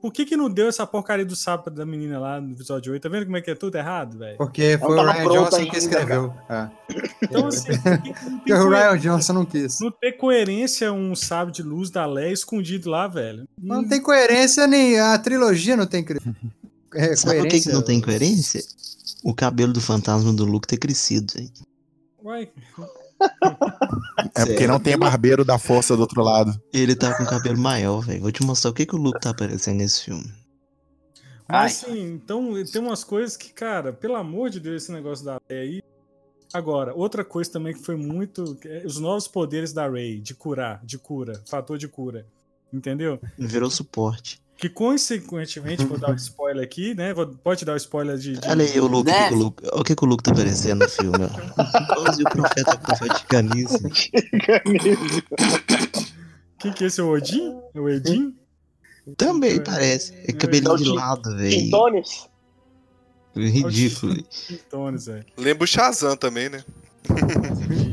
[0.01, 3.01] Por que, que não deu essa porcaria do sabre da menina lá no episódio 8?
[3.01, 4.37] Tá vendo como é que é tudo errado, velho?
[4.37, 6.33] Porque foi o Ryan Johnson ainda, que escreveu.
[6.49, 6.69] É.
[7.23, 9.79] Então, assim, por que que não tem Porque o Ryan Johnson não quis.
[9.79, 13.47] não ter coerência um sabre de luz da Leia escondido lá, velho?
[13.61, 16.19] Não tem coerência nem a trilogia não tem cre-
[16.93, 18.61] é, Sabe por que, que não tem coerência?
[19.23, 21.51] O cabelo do fantasma do Luke ter crescido, hein?
[22.23, 22.49] Uai,
[24.35, 26.59] É porque não tem barbeiro da força do outro lado.
[26.71, 28.21] Ele tá com o cabelo maior, velho.
[28.21, 30.31] Vou te mostrar o que, que o Luke tá aparecendo nesse filme.
[31.47, 35.39] Mas assim, então tem umas coisas que, cara, pelo amor de Deus, esse negócio da
[35.49, 35.81] Leia aí.
[36.53, 38.57] Agora, outra coisa também que foi muito.
[38.65, 42.25] é os novos poderes da Rey, de curar, de cura, fator de cura.
[42.71, 43.19] Entendeu?
[43.37, 44.41] Virou suporte.
[44.57, 47.13] Que consequentemente, vou dar um spoiler aqui, né?
[47.13, 48.37] Vou- pode dar o spoiler de.
[48.37, 49.35] de- Olha aí o Luke, o Deve.
[49.35, 51.27] o Luke, olha o que, que o Luke tá aparecendo no filme, ó.
[51.93, 53.89] Igualzinho o profeta profeticaníssimo.
[56.59, 57.01] Quem que é esse?
[57.01, 57.55] O Odin?
[57.75, 58.35] É O Edin?
[59.15, 60.13] Também parece.
[60.27, 61.49] É cabelinho de lado, velho.
[61.51, 62.27] Tintones?
[63.35, 64.15] Ridículo.
[64.71, 65.23] Tones, velho.
[65.37, 66.63] Lembra o Shazam também, né?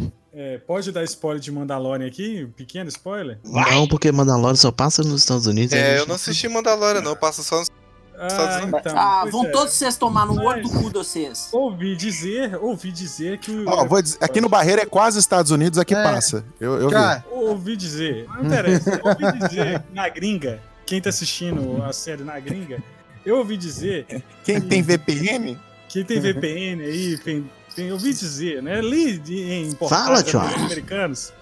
[0.44, 2.44] É, pode dar spoiler de Mandalorian aqui?
[2.44, 3.38] Um pequeno spoiler?
[3.42, 5.72] Não, porque Mandalorian só passa nos Estados Unidos.
[5.72, 7.16] É, gente eu não assisti Mandalorian, não.
[7.16, 7.70] Passa só nos.
[8.16, 8.80] Ah, Unidos.
[8.80, 8.94] então.
[8.98, 9.48] Ah, vão é.
[9.48, 11.48] todos vocês tomar no olho do cu de vocês.
[11.50, 13.64] Ouvi dizer, ouvi dizer que o.
[13.66, 16.02] Ó, vou dizer, aqui no Barreiro é quase Estados Unidos, aqui É.
[16.02, 16.44] passa.
[16.60, 16.94] Eu, eu vi.
[16.94, 22.38] Cara, Ouvi dizer, não interessa, ouvi dizer na gringa, quem tá assistindo a série na
[22.38, 22.82] gringa,
[23.24, 24.06] eu ouvi dizer,
[24.44, 25.58] Quem tem VPN?
[25.88, 30.24] quem tem VPN aí, tem, tem, eu ouvi dizer, né, ali de- em Fala, portais
[30.24, 30.40] tio.
[30.40, 31.32] americanos,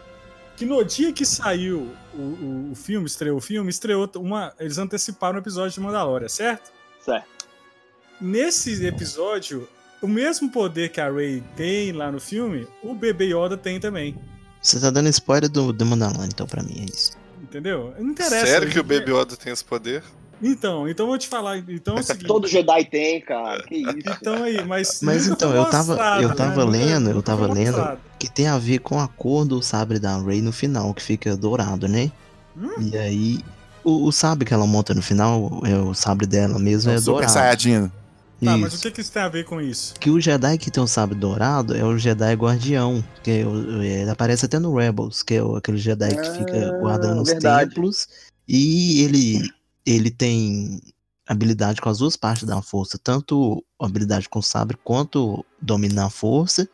[0.56, 4.78] que no dia que saiu o, o, o filme, estreou o filme, estreou uma, eles
[4.78, 6.70] anteciparam o episódio de Mandalorian, certo?
[7.04, 7.26] Certo.
[8.20, 9.68] Nesse episódio,
[10.00, 14.16] o mesmo poder que a Rey tem lá no filme, o bebê Yoda tem também.
[14.60, 17.12] Você tá dando spoiler do, do Mandalorian, então, pra mim, é isso.
[17.42, 17.92] Entendeu?
[17.98, 18.46] Não interessa.
[18.46, 20.04] Sério que o Baby Yoda tem esse poder?
[20.42, 21.59] Então, então eu vou te falar.
[21.59, 22.26] Então é o seguinte.
[22.26, 23.62] Todo Jedi tem, cara.
[23.62, 23.94] Que isso.
[24.20, 25.00] Então aí, mas.
[25.02, 26.70] Mas então, eu tava- mostrado, eu tava né?
[26.85, 27.76] Lendo, eu tava lendo.
[27.76, 28.00] mostrado.
[28.18, 31.37] Que tem a ver com a cor do sabre da Rey no final, que fica
[31.37, 32.11] dourado, né?
[32.57, 32.70] Hum?
[32.81, 33.40] E aí,
[33.85, 37.05] o, o sabre que ela monta no final, é o sabre dela mesmo, é Super
[37.12, 37.33] dourado.
[37.33, 37.90] Saiyajin.
[38.44, 38.83] Tá, mas o Isso.
[38.83, 39.94] que, que isso tem a ver com isso?
[40.00, 43.81] Que o Jedi que tem o sabre dourado é o Jedi guardião, que é o-
[43.81, 47.22] é, ele aparece até no Rebels, que é o- aquele Jedi que fica Ah, guardando
[47.22, 47.70] os verdade.
[47.70, 48.09] templos.
[48.48, 49.48] E ele,
[49.86, 50.80] ele tem
[51.26, 56.68] habilidade com as duas partes da força, tanto habilidade com sabre quanto dominar a força.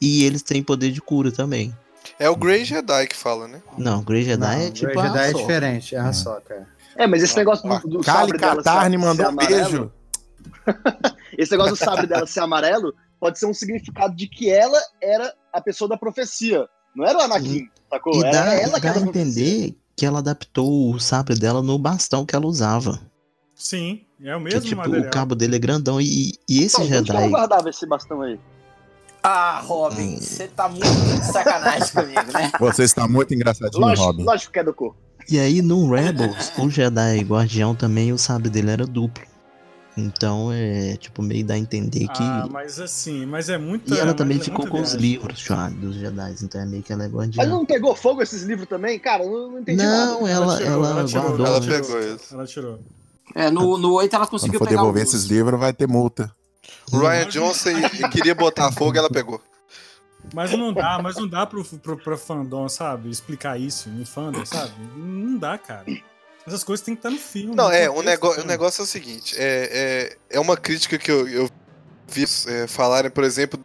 [0.00, 1.76] E eles têm poder de cura também.
[2.18, 3.62] É o Grey Jedi que fala, né?
[3.76, 6.66] Não, Grey Jedi não, é tipo Grey Jedi a é diferente, é a Soca.
[6.96, 9.28] É, mas esse negócio Ó, do, do Kali sabre dela Katarni ser- mandou ser um
[9.28, 9.92] amarelo, beijo.
[11.38, 15.32] Esse negócio do sabre dela ser amarelo pode ser um significado de que ela era
[15.52, 16.66] a pessoa da profecia.
[16.94, 18.14] Não era o Anakin, sacou?
[18.16, 21.34] E Era dá, ela e que dá era a entender que ela adaptou o sabre
[21.38, 22.98] dela no bastão que ela usava.
[23.54, 25.02] Sim, é o Que, mesmo tipo, material.
[25.06, 26.00] o cabo dele é grandão.
[26.00, 27.28] E, e esse Pô, onde que ela Jedi.
[27.28, 28.40] guardava esse bastão aí?
[29.22, 32.50] Ah, Robin, você tá muito de sacanagem comigo, né?
[32.58, 34.24] Você está muito engraçadinho, Lógico, Robin.
[34.24, 34.96] lógico que é do corpo.
[35.28, 39.22] E aí no Rebels, o Jedi Guardião também, o sabre dele era duplo.
[40.00, 42.22] Então é tipo meio dá a entender que.
[42.22, 43.92] Ah, mas assim, mas é muito.
[43.92, 45.00] E ela mas também é ficou com os viagem.
[45.00, 47.46] livros já dos Jedi, então é meio que ela é Mas guardiã.
[47.46, 48.98] não pegou fogo esses livros também?
[48.98, 50.30] Cara, eu não entendi Não, nada.
[50.30, 51.46] ela, tirou, ela, ela tirou, guardou.
[51.46, 51.66] Ela né?
[51.66, 52.34] pegou isso.
[52.34, 52.80] Ela tirou.
[53.34, 56.34] É, no, no 8 ela Quando conseguiu for pegar devolver esses livros, vai ter multa.
[56.92, 57.70] O Ryan Johnson
[58.10, 59.40] queria botar fogo, ela pegou.
[60.34, 63.08] Mas não dá, mas não dá pro, pro, pro fandom, sabe?
[63.10, 64.72] Explicar isso no fandom, sabe?
[64.96, 65.86] Não dá, cara.
[66.46, 67.54] Essas coisas tem que estar no filme.
[67.54, 71.10] Não, é, o, nego, o negócio é o seguinte: é, é, é uma crítica que
[71.10, 71.50] eu, eu
[72.08, 73.62] vi é, falarem, por exemplo,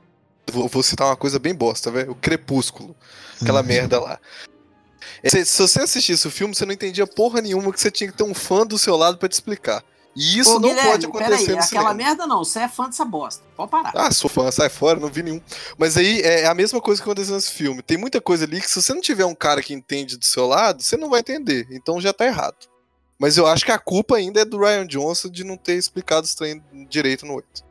[0.51, 2.11] vou, vou citar uma coisa bem bosta, velho.
[2.11, 2.95] O Crepúsculo.
[3.41, 3.67] Aquela Uhum.
[3.67, 4.19] merda lá.
[5.23, 8.11] É, Se, se você assistisse o filme, você não entendia porra nenhuma que você tinha
[8.11, 9.83] que ter um fã do seu lado pra te explicar.
[10.15, 11.93] E isso Ô, não Guilherme, pode acontecer peraí, no aquela cinema.
[11.93, 13.43] merda não, você é fã dessa bosta.
[13.55, 13.91] Pode parar.
[13.93, 15.41] Ah, sou fã, sai fora, não vi nenhum.
[15.77, 17.81] Mas aí é a mesma coisa que aconteceu nesse filme.
[17.81, 20.47] Tem muita coisa ali que se você não tiver um cara que entende do seu
[20.47, 21.67] lado, você não vai entender.
[21.69, 22.55] Então já tá errado.
[23.19, 26.25] Mas eu acho que a culpa ainda é do Ryan Johnson de não ter explicado
[26.25, 26.35] os
[26.89, 27.63] direito no 8.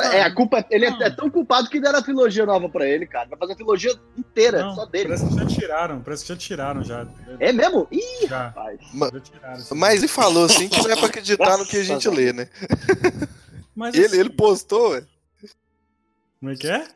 [0.00, 0.64] É, a culpa.
[0.70, 3.28] Ele é, é tão culpado que deram a trilogia nova pra ele, cara.
[3.28, 5.04] Vai fazer a trilogia inteira, Não, só dele.
[5.08, 7.06] Parece que já tiraram, parece que já tiraram já.
[7.38, 7.86] É mesmo?
[7.90, 8.78] Ih, Já, rapaz.
[8.94, 9.60] já tiraram.
[9.60, 9.74] sim.
[9.74, 12.48] Mas ele falou assim que não é pra acreditar no que a gente lê, né?
[13.74, 15.04] Mas Ele, assim, ele postou, ué.
[16.40, 16.86] Como é que é?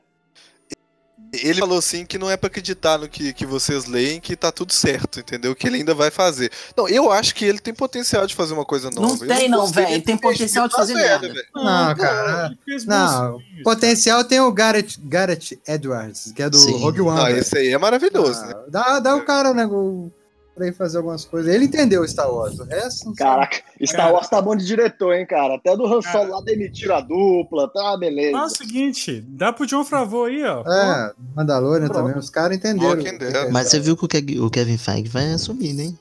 [1.43, 4.51] Ele falou assim que não é pra acreditar no que, que vocês leem, que tá
[4.53, 5.55] tudo certo, entendeu?
[5.55, 6.51] Que ele ainda vai fazer.
[6.77, 9.15] Não, eu acho que ele tem potencial de fazer uma coisa nova.
[9.17, 10.03] Não Eu tem, não, velho.
[10.03, 11.29] Tem potencial de fazer merda.
[11.29, 11.45] velho.
[11.55, 12.57] Não, cara.
[12.87, 16.79] Não, Potencial tem o Garrett, Garrett Edwards, que é do Sim.
[16.81, 17.21] Rogue One.
[17.21, 18.53] Ah, esse aí é maravilhoso, né?
[18.55, 20.11] Ah, dá, dá o cara, né, o-
[20.57, 21.55] pra ir fazer algumas coisas.
[21.55, 23.17] Ele entendeu Star Wars, o resto sabe.
[23.17, 24.13] Caraca, Star Cara.
[24.15, 25.57] Wars tá bom de diretor, hein, cara.
[25.57, 26.01] Até do Han.
[26.01, 28.37] Solo lá demitiram a dupla, tá, beleza.
[28.39, 30.63] Ah, é o seguinte, dá pro John Favreau aí, ó.
[30.67, 32.03] É, Mandalorian Pronto.
[32.07, 32.97] também, os caras entenderam.
[33.03, 33.51] Dead.
[33.53, 35.93] Mas você viu que o Ke- o Kevin Feige vai assumir, né?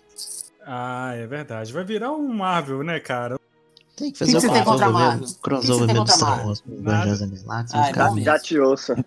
[0.66, 1.72] Ah, é verdade.
[1.74, 3.38] Vai virar um Marvel, né, cara?
[3.96, 6.48] Tem que fazer o a crossover, crossover tem mesmo contra a Star Marvel?
[6.48, 8.22] Wars, Ah, é.
[8.24, 9.06] Já te ouça.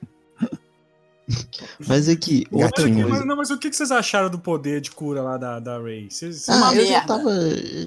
[1.87, 3.03] Mas aqui, outra Gatinho.
[3.07, 3.19] coisa.
[3.19, 6.11] Mas, não, mas o que vocês acharam do poder de cura lá da, da Ray?
[6.11, 7.07] Vocês, Ah, Uma eu já merda.
[7.07, 7.31] tava.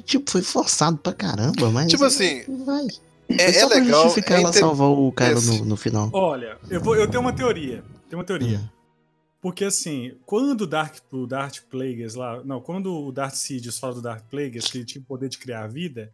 [0.05, 1.87] Tipo, foi forçado pra caramba, mas.
[1.89, 2.85] Tipo assim, Vai.
[3.29, 4.03] É, Foi só é pra legal.
[4.03, 5.59] justificar é ela inte- salvar o cara Esse.
[5.59, 6.09] no, no final.
[6.13, 7.81] Olha, eu, vou, eu tenho uma teoria.
[8.09, 8.59] Tenho uma teoria.
[8.59, 8.67] Hum.
[9.41, 12.43] Porque assim, quando o Dark, o Darth Plagueis lá.
[12.43, 15.37] Não, quando o Darth Sidious fala do Darth Plagueis, que ele tinha o poder de
[15.37, 16.11] criar vida.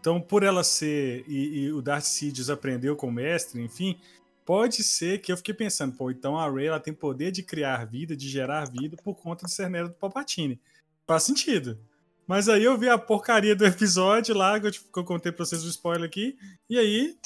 [0.00, 1.24] Então, por ela ser.
[1.28, 3.96] E, e o Darth Sidious aprendeu com o mestre, enfim.
[4.46, 7.84] Pode ser que eu fiquei pensando, pô, então a Rey ela tem poder de criar
[7.84, 10.60] vida, de gerar vida por conta de ser neta do Palpatine.
[11.04, 11.78] Faz sentido.
[12.28, 15.44] Mas aí eu vi a porcaria do episódio lá, que eu, que eu contei pra
[15.44, 16.36] vocês o spoiler aqui,
[16.70, 17.16] e aí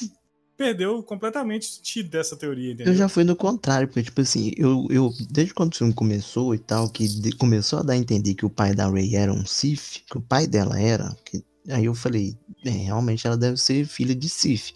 [0.57, 2.93] perdeu completamente o sentido dessa teoria, entendeu?
[2.93, 6.53] Eu já fui no contrário, porque, tipo assim, eu, eu desde quando o filme começou
[6.53, 9.33] e tal, que de- começou a dar a entender que o pai da Ray era
[9.33, 13.57] um Sith, que o pai dela era, que, aí eu falei, é, realmente ela deve
[13.57, 14.73] ser filha de Sith.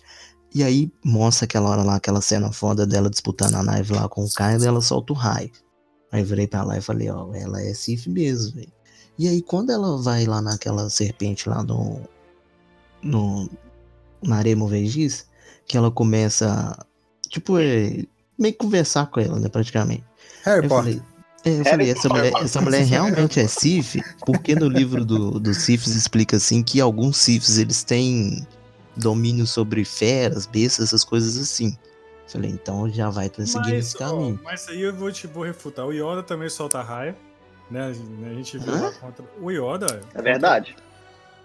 [0.56, 4.24] E aí mostra aquela hora lá, aquela cena foda dela disputando a nave lá com
[4.24, 5.52] o Kylo e ela solta o raio.
[6.10, 8.72] Aí eu virei pra lá e falei, ó, ela é Sith mesmo, velho.
[9.20, 12.00] E aí quando ela vai lá naquela serpente lá no.
[13.04, 13.50] no.
[14.24, 15.26] na areia movediça,
[15.68, 16.74] que ela começa.
[17.28, 18.06] Tipo, é,
[18.40, 20.06] meio que conversar com ela, né, praticamente.
[20.46, 21.02] Harry Eu Potter.
[21.02, 21.02] falei,
[21.44, 25.54] é, eu falei, essa mulher, essa mulher realmente é Sif, porque no livro do, do
[25.54, 28.48] Sifs explica assim que alguns Sifs eles têm
[28.96, 31.78] domínio sobre feras, bestas, essas coisas assim.
[32.28, 34.40] Falei, então já vai seguindo esse ó, caminho.
[34.44, 35.86] mas aí eu vou te vou refutar.
[35.86, 37.16] O Yoda também solta raio.
[37.70, 37.94] Né?
[38.30, 38.82] A gente viu Hã?
[38.82, 39.26] lá contra.
[39.42, 40.02] O Yoda.
[40.14, 40.76] É verdade.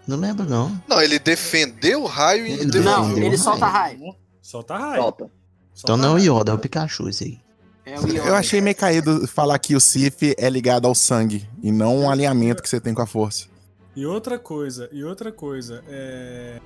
[0.06, 0.82] Não lembro, não.
[0.88, 2.82] Não, ele defendeu o raio e Ele defendeu.
[2.82, 3.98] Não, defendeu ele o solta raio.
[4.00, 4.16] raio.
[4.40, 5.02] Solta raio.
[5.02, 5.24] Solta.
[5.24, 6.38] Então Solta não é o.
[6.40, 7.40] Yoda, é o Pikachu esse aí.
[7.84, 8.28] É.
[8.28, 12.10] Eu achei meio caído falar que o Sif é ligado ao sangue e não um
[12.10, 13.46] alinhamento que você tem com a força.
[13.94, 16.60] E outra coisa, e outra coisa, é.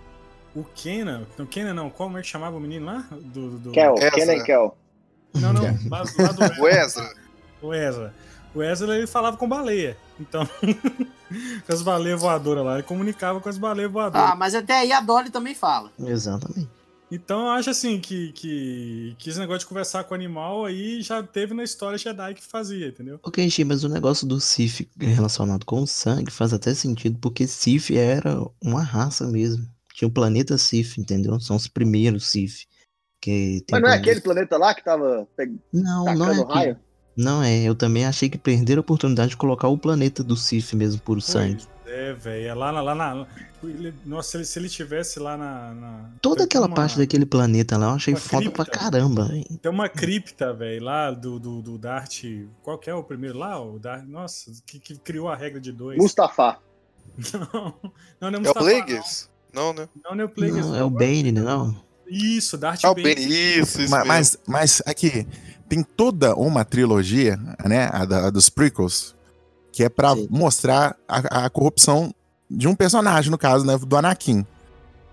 [0.54, 1.26] O Kenan.
[1.36, 3.06] Não, Kenan não, como é que chamava o menino lá?
[3.10, 3.72] Do, do...
[3.72, 4.10] Kel, Ezra.
[4.10, 4.76] Kenan Kel.
[5.34, 7.14] Não, não, lá, lá do O Ezra.
[7.60, 8.14] O Ezra.
[8.54, 9.96] O Ezra ele falava com baleia.
[10.20, 10.48] Então,
[11.66, 12.74] com as baleias voadoras lá.
[12.74, 14.30] Ele comunicava com as baleias voadoras.
[14.30, 15.90] Ah, mas até aí a Dolly também fala.
[15.98, 16.68] Exatamente.
[17.10, 21.02] Então eu acho assim que, que, que esse negócio de conversar com o animal aí
[21.02, 23.20] já teve na história Jedi que fazia, entendeu?
[23.22, 27.46] Ok, Xi, mas o negócio do Sif relacionado com o sangue faz até sentido, porque
[27.46, 29.68] Sif era uma raça mesmo.
[29.94, 31.38] Tinha o planeta Sif, entendeu?
[31.40, 32.66] São os primeiros Sif.
[33.20, 36.52] Que tem Mas não é aquele planeta lá que tava pe- Não, não é aquele.
[36.52, 36.78] raio?
[37.16, 40.74] Não é, eu também achei que perderam a oportunidade de colocar o planeta do Sif
[40.74, 41.64] mesmo por sangue.
[41.86, 42.48] É, velho.
[42.48, 43.26] É lá, na- lá na.
[43.62, 45.72] ele- Nossa, se ele, se ele tivesse lá na.
[45.74, 48.80] na- Toda aquela uma- parte daquele planeta lá eu achei uma foda pra cripta.
[48.80, 49.44] caramba, velho.
[49.62, 52.24] Tem uma cripta, velho, lá do, do, do Dart.
[52.64, 53.62] Qual que é o primeiro lá?
[53.62, 54.04] O Dart.
[54.06, 55.96] Nossa, que, que criou a regra de dois.
[55.98, 56.58] Mustafa.
[57.32, 57.74] Não, não,
[58.20, 59.30] não é É o Mustafa, Plagueis?
[59.54, 59.88] Não, né?
[60.04, 60.66] Não, não, não é o Plagueis.
[60.66, 61.40] Não, é o Bane, né?
[61.40, 61.76] Não.
[62.08, 63.14] Isso, Dart Ah, o Bane.
[63.14, 63.28] Ben,
[63.60, 64.08] isso, isso Ma- mesmo.
[64.08, 65.26] Mas, mas aqui,
[65.68, 67.88] tem toda uma trilogia, né?
[67.92, 69.14] A, da- a dos prequels,
[69.72, 70.28] que é pra Sim.
[70.30, 72.14] mostrar a, a corrupção
[72.50, 73.76] de um personagem, no caso, né?
[73.78, 74.44] Do Anakin.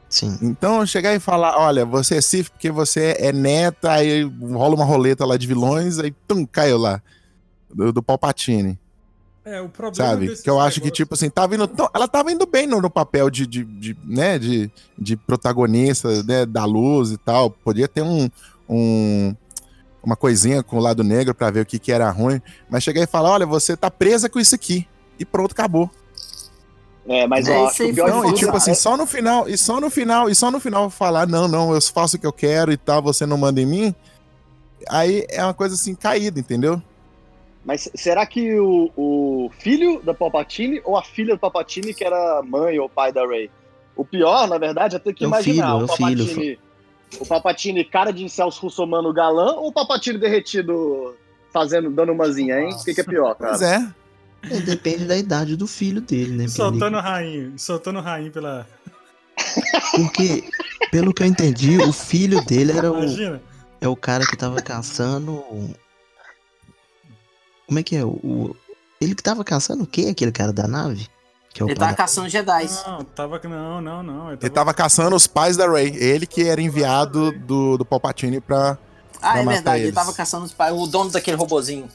[0.10, 0.38] Sim.
[0.42, 4.84] Então, chegar e falar, olha, você é Sif porque você é neta, aí rola uma
[4.84, 7.02] roleta lá de vilões, aí tum, caiu lá.
[7.74, 8.78] Do, do Palpatine,
[9.44, 10.38] É, o problema sabe?
[10.38, 11.68] Que eu acho que, negócios- tipo assim, tava indo.
[11.68, 16.22] tão- ela tava indo bem no, no papel de, de, de, né, de, de protagonista,
[16.24, 17.50] né, da luz e tal.
[17.50, 18.30] Podia ter um,
[18.70, 19.36] um-
[20.04, 22.40] uma coisinha com o lado negro pra ver o que, que era ruim.
[22.70, 24.88] Mas chegar e falar, olha, você tá presa com isso aqui.
[25.18, 25.90] E pronto, acabou.
[27.08, 28.76] É, mas É, eu isso acho que aí o pior Não, e tipo é- assim,
[28.76, 31.82] só no final, e só no final, e só no final falar, não, não, eu
[31.82, 33.96] faço o que eu quero e tal, você não manda em mim.
[34.88, 36.82] Aí é uma coisa assim, caída, entendeu?
[37.64, 42.42] Mas será que o, o filho da Palpatine ou a filha do Palpatine que era
[42.44, 43.52] mãe ou pai da Rey?
[43.96, 46.26] O pior, na verdade, é ter que É o imaginar filho, o é o filho.
[46.26, 46.60] Palpatine,
[47.20, 51.16] o Palpatine cara de Celso Russomano galã ou o Palpatine derretido
[51.54, 52.74] fazendo dando umazinha, hein?
[52.74, 53.52] O que, que é pior, cara?
[53.52, 53.94] Pois é.
[54.50, 56.48] É, depende da idade do filho dele, né?
[56.48, 58.66] Soltando o rainho, soltando o rainho pela.
[59.96, 60.44] Porque,
[60.92, 63.42] pelo que eu entendi, o filho dele era o, Imagina.
[63.80, 65.44] é o cara que tava caçando.
[67.72, 68.04] Como é que é?
[68.04, 68.56] O, o-
[69.00, 70.08] ele que tava caçando o quê?
[70.12, 71.08] Aquele cara da nave?
[71.54, 72.68] Que é o Ele tava da- caçando Jedi.
[72.86, 73.40] Não, tava.
[73.46, 74.28] Não, não, não.
[74.34, 75.96] Ele Ele tava caçando os pais da Rey.
[75.96, 78.78] Ele que era enviado do, do Palpatine pra.
[79.22, 79.96] Ah, Pra é matar verdade, ele eles.
[79.96, 81.88] tava caçando os pais, o dono daquele robozinho.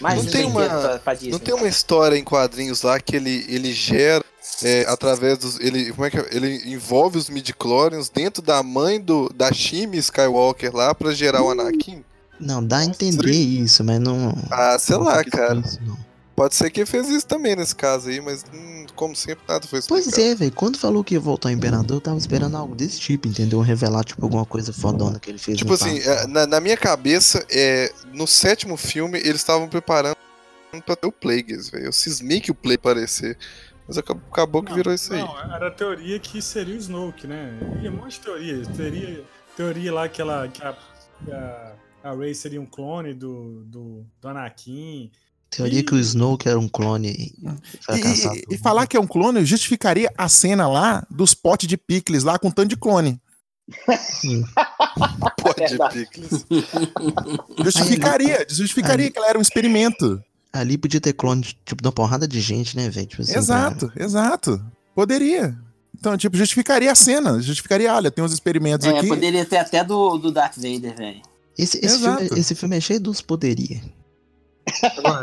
[0.00, 1.30] Mais Não um tem uma- pra, pra Disney.
[1.32, 4.22] Não tem uma história em quadrinhos lá que ele, ele gera
[4.62, 5.58] é, através dos.
[5.60, 6.28] Ele, como é que é?
[6.30, 11.50] Ele envolve os midichlorians dentro da mãe do, da Shimi Skywalker lá pra gerar o
[11.50, 12.04] Anakin?
[12.42, 14.34] Não, dá a entender isso, mas não.
[14.50, 15.54] Ah, sei não lá, cara.
[15.54, 16.12] não.
[16.34, 19.78] Pode ser que fez isso também nesse caso aí, mas hum, como sempre nada foi
[19.78, 20.10] explicado.
[20.10, 20.52] Pois é, velho.
[20.52, 23.60] Quando falou que ia voltar o Imperador, eu tava esperando algo desse tipo, entendeu?
[23.60, 26.76] Revelar, tipo, alguma coisa fodona que ele fez Tipo no assim, é, na, na minha
[26.76, 30.16] cabeça, é, no sétimo filme, eles estavam preparando
[30.86, 31.84] pra ter o Plagueis, velho.
[31.84, 33.36] Eu cismei que o Plague aparecer.
[33.86, 35.20] Mas acabou, acabou que Não, virou isso aí.
[35.20, 37.58] Não, era a teoria que seria o Snoke, né?
[37.82, 38.62] E um monte de teoria.
[38.74, 39.24] Teria,
[39.56, 40.72] teoria lá que, ela, que a,
[41.24, 41.72] que a,
[42.02, 45.10] a Rey seria um clone do, do, do Anakin.
[45.50, 47.34] Teoria que o Snoke era um clone E,
[47.94, 52.24] e- e falar que é um clone justificaria a cena lá dos potes de picles
[52.24, 53.20] lá com tanto de clone.
[55.36, 55.78] Pode.
[55.92, 56.46] Picles.
[57.64, 60.22] Justificaria, justificaria que ela era um experimento.
[60.52, 63.06] Ali podia ter clone, tipo, de uma porrada de gente, né, velho?
[63.06, 64.62] Tipo assim, Exato, exato.
[64.94, 65.56] Poderia.
[65.98, 67.40] Então, tipo, justificaria a cena.
[67.40, 69.08] Justificaria, olha, tem uns experimentos É, aqui.
[69.08, 71.22] poderia ter até do, do Darth Vader, velho.
[71.58, 73.80] Esse, esse, filme, esse filme é cheio dos poderia.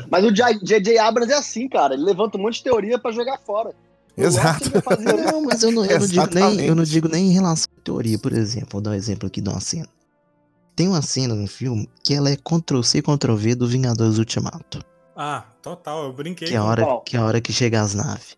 [0.10, 0.98] Mas o J.J.
[1.00, 1.94] Abrams é assim, cara.
[1.94, 3.74] Ele levanta um monte de teoria pra jogar fora.
[4.16, 4.70] Eu Exato.
[5.02, 7.82] Não, mas eu não, eu, não digo nem, eu não digo nem em relação à
[7.82, 8.70] teoria, por exemplo.
[8.74, 9.88] Vou dar um exemplo aqui de uma cena.
[10.76, 14.84] Tem uma cena no filme que ela é Ctrl-C, Ctrl-V do Vingadores Ultimato.
[15.16, 16.48] Ah, total, eu brinquei.
[16.48, 18.38] Que é a com- hora que, é a hora que chega as naves.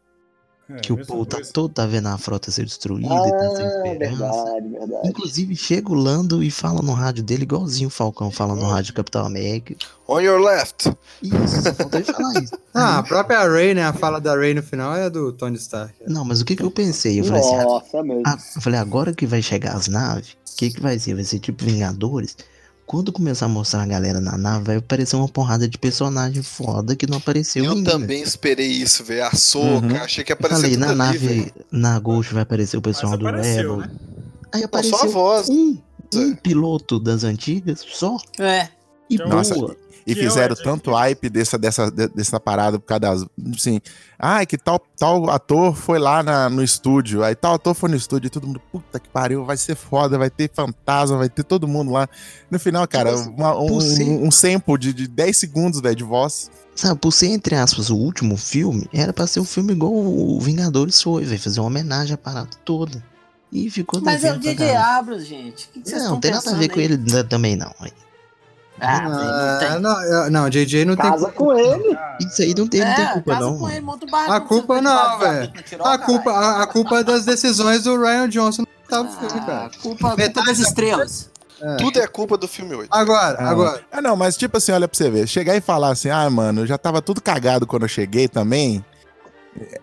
[0.77, 3.65] É, Que o Paul tá todo tá vendo a frota ser destruída e tá sem
[3.65, 4.17] Ah, esperança.
[4.17, 5.07] verdade, verdade.
[5.09, 8.93] Inclusive, chega o Lando e fala no rádio dele, igualzinho o Falcão fala no rádio
[8.93, 9.75] do Capitão América.
[10.07, 10.91] On your left.
[11.21, 12.53] Isso, só faltou ele falar isso.
[12.73, 13.83] ah, a própria Ray, né?
[13.85, 15.93] A fala da Ray no final é do Tony Stark.
[16.07, 17.19] Não, mas o que que eu pensei?
[17.19, 18.23] Eu falei assim, ah, Nossa, é mesmo.
[18.25, 21.13] ah, eu falei, agora que vai chegar as naves, o que que vai ser?
[21.15, 22.35] Vai ser tipo Vingadores?
[22.91, 26.93] Quando começar a mostrar a galera na nave, vai aparecer uma porrada de personagem foda
[26.93, 27.91] que não apareceu Eu ainda.
[27.91, 29.23] também esperei isso, velho.
[29.25, 29.95] A Soca, Uhum.
[29.95, 33.11] achei que ia Eu aparecer falei, na ali, nave, na Ghost vai aparecer o pessoal
[33.11, 33.77] Mas do apareceu, Rebel.
[33.77, 33.91] né?
[34.53, 35.47] Aí apareceu só a voz.
[35.47, 35.77] um,
[36.13, 38.67] um piloto das antigas só É.
[39.09, 39.77] e Então, boa.
[40.05, 42.99] E Que fizeram tanto hype dessa, dessa, de- dessa parada por causa
[43.37, 43.55] das.
[43.55, 43.79] Assim,
[44.17, 47.23] ai, que tal, tal ator foi lá na- no estúdio.
[47.23, 50.17] Aí tal ator foi no estúdio e todo mundo, puta que pariu, vai ser foda,
[50.17, 52.07] vai ter fantasma, vai ter todo mundo lá.
[52.49, 56.49] No final, cara, uma- um, ser- um sample de, de 10 segundos, velho, de voz.
[56.75, 60.39] Sabe, por ser, entre aspas, o último filme, era pra ser um filme igual o
[60.39, 61.39] Vingadores foi, velho.
[61.41, 63.03] Fazer uma homenagem à parada toda.
[63.51, 64.77] E ficou Mas é o.
[64.77, 65.67] Abrams, gente.
[65.73, 66.85] Que que Não, não tem nada a ver com aí?
[66.85, 67.71] ele né, também, não.
[68.81, 69.79] Ah, velho, não Ah, tem.
[69.79, 71.33] não, não, JJ não tem Casa culpa.
[71.53, 71.97] com ele.
[72.19, 73.57] Isso aí não tem, não tem É, culpa, casa não.
[73.59, 74.31] com ele, monta o barco.
[74.33, 75.53] A culpa não, velho.
[75.83, 79.45] A culpa, a, a culpa é das decisões do Ryan Johnson no oitavo filme, Ah,
[79.45, 79.69] cara.
[79.69, 79.79] culpa,
[80.09, 81.29] culpa Metade das da- estrelas.
[81.77, 82.89] Tudo é culpa do filme 8.
[82.91, 83.49] Agora, Ah.
[83.51, 83.81] agora.
[83.91, 85.27] Ah, não, mas tipo assim, olha pra você ver.
[85.27, 88.83] Chegar e falar assim, ah, mano, eu já tava tudo cagado quando eu cheguei também.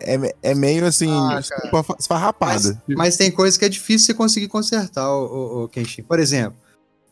[0.01, 2.83] É, é meio assim, Ah, desculpa, fa- esfarrapada.
[2.89, 6.03] Mas tem coisas que é difícil você conseguir consertar, o, o, o Kenshin.
[6.03, 6.55] Por exemplo,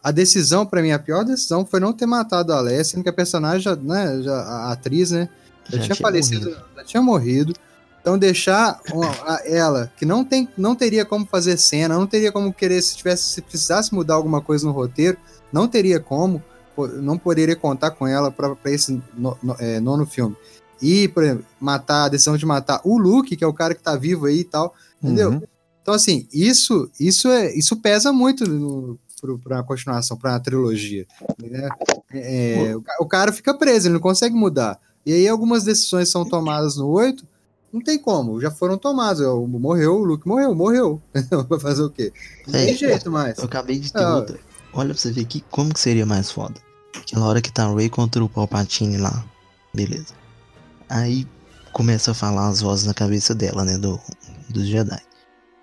[0.09, 3.09] a decisão, pra mim, a pior decisão foi não ter matado a Alessia, sendo que
[3.09, 5.29] a personagem, já, né, já, a atriz, né,
[5.69, 6.65] já, Já tinha, falecido, morrido.
[6.77, 7.53] já tinha morrido.
[8.01, 8.81] Então deixar
[9.45, 13.25] ela, que não, tem, não teria como fazer cena, não teria como querer, se tivesse,
[13.25, 15.19] se precisasse mudar alguma coisa no roteiro,
[15.53, 16.41] não teria como,
[17.03, 20.37] não poderia contar com ela pra pra esse no- no- é, nono filme.
[20.81, 23.83] ir, por exemplo, matar, a decisão de matar o Luke, que é o cara que
[23.83, 25.31] tá vivo aí e tal, entendeu?
[25.31, 25.43] Uhum.
[25.83, 31.07] Então, assim, isso, isso, é, isso pesa muito no, pro, pra continuação, pra trilogia.
[31.43, 31.69] né?
[32.13, 34.79] É, o, ca- o cara fica preso, ele não consegue mudar.
[35.05, 37.27] E aí algumas decisões são tomadas no 8,
[37.73, 39.21] não tem como, já foram tomadas.
[39.21, 41.03] ó, Morreu, o Luke morreu, morreu.
[41.49, 42.13] Vai fazer o quê?
[42.47, 43.39] Não tem Véi, jeito mais.
[43.39, 44.17] Eu acabei de ter Ah.
[44.17, 44.39] outra.
[44.73, 46.55] Olha pra você ver aqui como que seria mais foda.
[46.97, 49.25] Aquela hora que tá o Ray contra o Palpatine lá.
[49.75, 50.15] Beleza.
[50.89, 51.27] Aí
[51.73, 53.77] começa a falar as vozes na cabeça dela, né?
[53.79, 54.01] Do,
[54.49, 55.01] dos Jedi.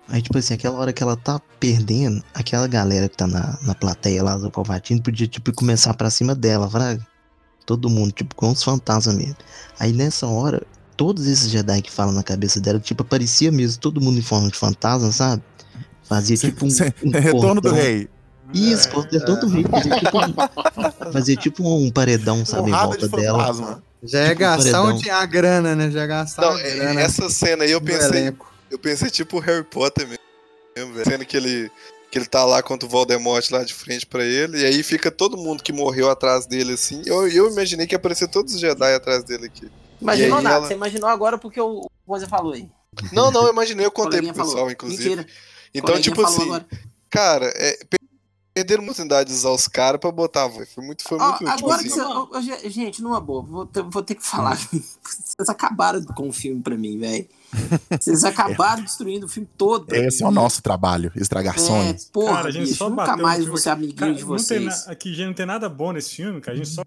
[0.08, 3.74] Aí, tipo assim, aquela hora que ela tá perdendo, aquela galera que tá na, na
[3.74, 7.04] plateia lá do Palpatine podia, tipo, começar pra cima dela, fraga.
[7.64, 9.36] Todo mundo, tipo, com os fantasmas mesmo.
[9.80, 10.62] Aí nessa hora,
[10.96, 14.48] todos esses Jedi que falam na cabeça dela, tipo, aparecia mesmo todo mundo em forma
[14.50, 15.42] de fantasma, sabe?
[16.02, 16.68] Fazia tipo um.
[16.68, 17.72] um Retorno do cordão.
[17.82, 18.08] rei.
[18.52, 19.64] Isso, pô, retorno do rei.
[19.64, 20.34] Fazia tipo um,
[21.12, 23.38] fazia tipo um paredão, sabe, em volta de dela.
[23.38, 23.82] fantasma.
[24.02, 25.90] Já é Tipo gastar onde a grana, né?
[25.90, 27.00] Já é gastar Não, a grana.
[27.00, 28.52] essa cena aí eu pensei, elenco.
[28.74, 31.04] Eu pensei tipo o Harry Potter mesmo, velho.
[31.08, 31.70] Cena que ele,
[32.10, 35.10] que ele tá lá contra o Voldemort lá de frente pra ele, e aí fica
[35.10, 37.02] todo mundo que morreu atrás dele assim.
[37.06, 39.70] Eu, eu imaginei que ia aparecer todos os Jedi atrás dele aqui.
[40.00, 42.68] Imaginou nada, ela- você imaginou agora porque o Rosa falou aí.
[43.12, 44.50] Não, não, eu imaginei, eu contei pro coleguinha falou.
[44.52, 45.08] pessoal, inclusive.
[45.10, 45.26] Mentira.
[45.72, 46.66] Então, Coleguinha tipo assim, agora.
[47.10, 47.98] cara, é, per-
[48.54, 50.68] perderam a oportunidade de usar os caras pra botar voz.
[50.72, 51.88] Foi muito, foi muito, tipo agora assim.
[51.88, 52.70] que você.
[52.70, 54.56] gente, numa boa, vou ter, vou ter que falar.
[55.02, 57.28] Vocês acabaram com o filme pra mim, velho.
[58.00, 59.92] Vocês acabaram destruindo o filme todo.
[59.94, 62.04] Esse é o nosso trabalho, estragar É, sonhos.
[62.12, 64.86] porra, Cara, a gente bicho, só nunca mais vou ser amiguinho Cara, de tem vocês.
[64.86, 66.54] na- aqui já não tem nada bom nesse filme, cara.
[66.54, 66.82] A gente só.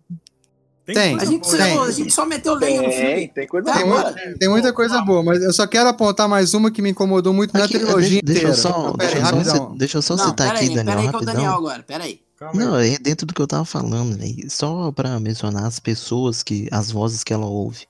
[0.85, 1.15] Tem.
[1.15, 1.57] A coisa gente, boa.
[1.57, 1.77] Tem.
[1.79, 3.27] a gente só meteu lenha no Tem, filme.
[3.27, 4.13] tem coisa Tem, boa.
[4.39, 7.53] Tem muita coisa boa, mas eu só quero apontar mais uma que me incomodou muito
[7.53, 8.55] na Aqui, trilogia deixa, deixa eu inteira.
[8.55, 10.85] só, pera deixa aí, eu só, deixa eu só Não, citar pera aqui, aí, Daniel,
[10.85, 12.21] pera aí que é o Daniel agora, pera aí.
[12.39, 12.67] Calma aí.
[12.67, 14.49] Não, é dentro do que eu tava falando, velho.
[14.49, 16.69] Só pra mencionar as pessoas que.
[16.71, 17.85] as vozes que ela ouve.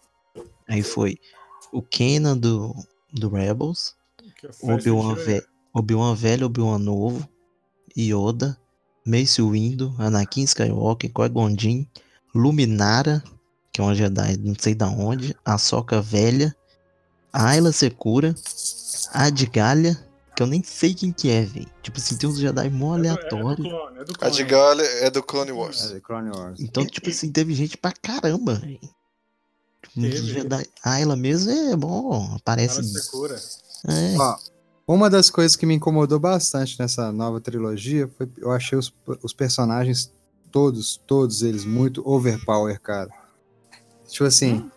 [0.67, 1.17] Aí foi
[1.77, 2.75] o Kenan do,
[3.13, 3.95] do Rebels,
[4.63, 5.15] é o Obi-Wan
[6.15, 7.27] ve velho, Obi-Wan novo,
[7.95, 8.57] Yoda,
[9.05, 11.87] Mace Windu, Anakin Skywalker, Qui-Gon Jinn,
[12.33, 13.23] Luminara,
[13.71, 16.55] que é uma Jedi não sei da onde, a Soca velha,
[17.31, 18.33] a Ayla Secura,
[19.13, 19.97] Adgalha,
[20.35, 21.67] que eu nem sei quem que é, velho.
[21.81, 23.65] Tipo assim, tem uns Jedi mó É do- aleatório.
[23.65, 24.35] É do clone, é do A clone.
[24.35, 25.91] de Galha é do Clone Wars.
[25.91, 26.59] É, Clone Wars.
[26.59, 28.79] Então, tipo assim, teve gente pra caramba, velho.
[29.93, 30.19] Teve.
[30.19, 30.65] uns Jedi.
[30.83, 32.81] A Ayla mesmo é bom, aparece.
[33.87, 34.35] É, Ó,
[34.87, 39.33] uma das coisas que me incomodou bastante nessa nova trilogia foi eu achei os, os
[39.33, 40.11] personagens
[40.51, 43.09] todos, todos eles muito overpower, cara.
[44.07, 44.69] Tipo assim,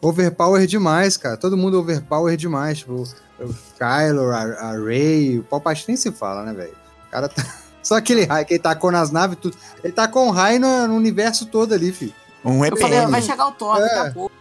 [0.00, 1.36] overpower demais, cara.
[1.36, 2.78] Todo mundo overpower demais.
[2.78, 3.02] Tipo,
[3.40, 6.74] o Kylo, a, a Rey, o Palpatine nem se fala, né, velho?
[7.06, 7.44] O cara tá.
[7.82, 9.56] Só aquele raio que ele tacou nas naves, tudo.
[9.82, 12.12] Ele tá com raio no, no universo todo ali, filho.
[12.44, 13.10] Um Eu falei, EPM.
[13.10, 13.98] vai chegar o Thor daqui É.
[13.98, 14.34] a pouco.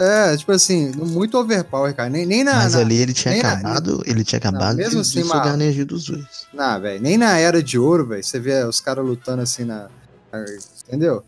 [0.00, 2.08] É, tipo assim, muito overpower, cara.
[2.08, 2.54] Nem, nem na.
[2.54, 5.26] mas na- ali ele tinha nem na- acabado, ele tinha acabado mesmo de, assim, de
[5.26, 6.24] sugar a energia dos dois.
[6.54, 9.88] Não, velho, nem na Era de Ouro, velho, você vê os caras lutando assim na.
[10.86, 11.24] Entendeu?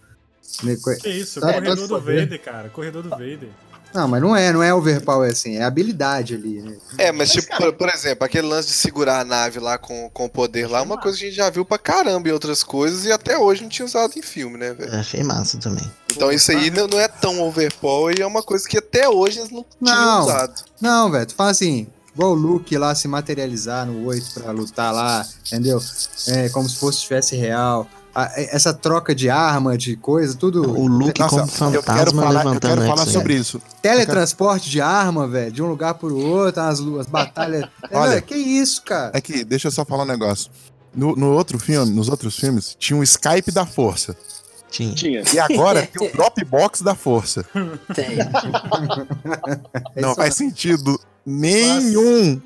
[1.03, 2.21] Que isso, Tá, corredor tá do sabendo.
[2.21, 2.69] Vader, cara.
[2.69, 3.49] Corredor do Vader.
[3.93, 6.77] Não, mas não é, não é overpower assim, é habilidade ali, né?
[6.97, 10.27] É, mas tipo, por, por exemplo, aquele lance de segurar a nave lá com, com
[10.27, 12.63] o poder lá, é uma coisa que a gente já viu pra caramba em outras
[12.63, 14.93] coisas e até hoje não tinha usado em filme, né, velho?
[14.93, 15.91] Eu achei massa também.
[16.15, 19.39] Então isso aí não, não é tão overpower e é uma coisa que até hoje
[19.41, 20.21] eles não, tinham Não.
[20.25, 20.63] usado.
[20.81, 24.93] Não, velho, tu fala assim, igual o Luke lá se materializar no 8 pra lutar
[24.93, 25.81] lá, entendeu?
[26.29, 27.89] É, como se fosse tivesse real.
[28.15, 30.63] A- é- essa troca de arma, de coisa, tudo.
[30.77, 33.13] O Luke Nossa, como eu quero fantasma falar, eu quero falar X-Men.
[33.13, 33.63] sobre isso.
[33.81, 37.65] Teletransporte de arma, velho, de um lugar pro outro, as, lu- as batalhas.
[37.93, 38.01] Olha.
[38.01, 39.17] Olha, que isso, cara?
[39.17, 40.51] Aqui, deixa eu só falar um negócio.
[40.95, 44.17] No, no outro filme, nos outros filmes, tinha um Skype da Força.
[44.71, 44.93] Tinha.
[44.95, 45.23] Tinha.
[45.33, 47.45] E agora tem o Dropbox da Força.
[47.95, 48.19] Tem.
[49.97, 52.41] É Não isso faz sentido nenhum.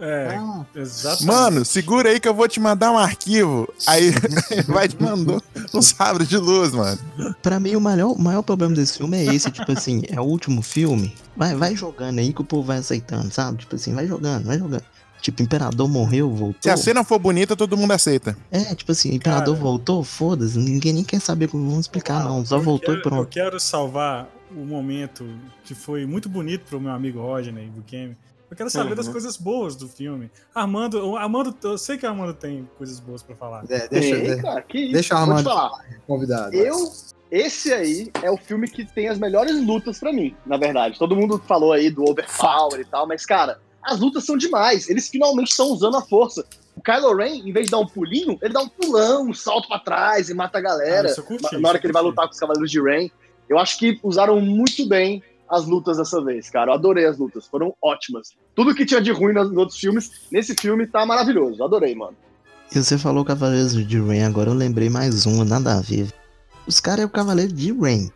[0.00, 0.64] É, Ah.
[0.74, 1.24] exatamente.
[1.26, 3.66] Mano, segura aí que eu vou te mandar um arquivo.
[3.86, 4.10] Aí
[4.68, 5.42] vai te mandando
[5.72, 6.98] um sabre de luz, mano.
[7.42, 10.24] Pra mim, o maior, o maior problema desse filme é esse, tipo assim, é o
[10.24, 11.14] último filme.
[11.36, 13.58] Vai, vai jogando aí que o povo vai aceitando, sabe?
[13.58, 14.84] Tipo assim, vai jogando, vai jogando.
[15.22, 16.72] Tipo, Imperador morreu, Se voltou.
[16.72, 18.36] a cena for bonita, todo mundo aceita.
[18.50, 19.64] É, tipo assim, Imperador Cara.
[19.64, 22.44] voltou, foda-se, ninguém nem quer saber como vamos explicar, não.
[22.44, 23.22] Só voltou quero, e pronto.
[23.22, 25.26] Eu quero salvar o momento
[25.64, 28.16] que foi muito bonito pro meu amigo Rodney Bukemi.
[28.50, 29.12] Eu quero saber das Uhum.
[29.12, 30.30] coisas boas do filme.
[30.54, 33.64] Armando, Armando, eu sei que o Armando tem coisas boas pra falar.
[33.68, 34.92] É, deixa, cara, que isso.
[34.92, 35.84] deixa o Armando falar.
[36.06, 36.54] convidado.
[36.54, 36.76] Eu,
[37.30, 40.98] esse aí é o filme que tem as melhores lutas pra mim, na verdade.
[40.98, 44.88] Todo mundo falou aí do Overpower e tal, mas, cara, as lutas são demais.
[44.88, 46.44] Eles finalmente estão usando a força.
[46.76, 49.66] O Kylo Ren, em vez de dar um pulinho, ele dá um pulão, um salto
[49.66, 51.10] pra trás e mata a galera.
[51.10, 53.08] Ah, curti, na hora que ele vai lutar com os Cavaleiros de Ren.
[53.48, 56.70] Eu acho que usaram muito bem as lutas dessa vez, cara.
[56.70, 58.30] Eu adorei as lutas, foram ótimas.
[58.54, 61.62] Tudo que tinha de ruim nos outros filmes, nesse filme tá maravilhoso.
[61.62, 62.16] Adorei, mano.
[62.74, 66.12] E você falou Cavaleiros de Rain, agora eu lembrei mais um, nada a ver.
[66.66, 68.10] Os caras é o Cavaleiro de Rain.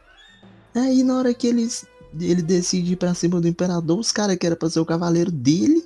[0.74, 1.84] Aí na hora que eles,
[2.20, 5.30] ele decide ir pra cima do Imperador, os caras que era pra ser o cavaleiro
[5.30, 5.84] dele,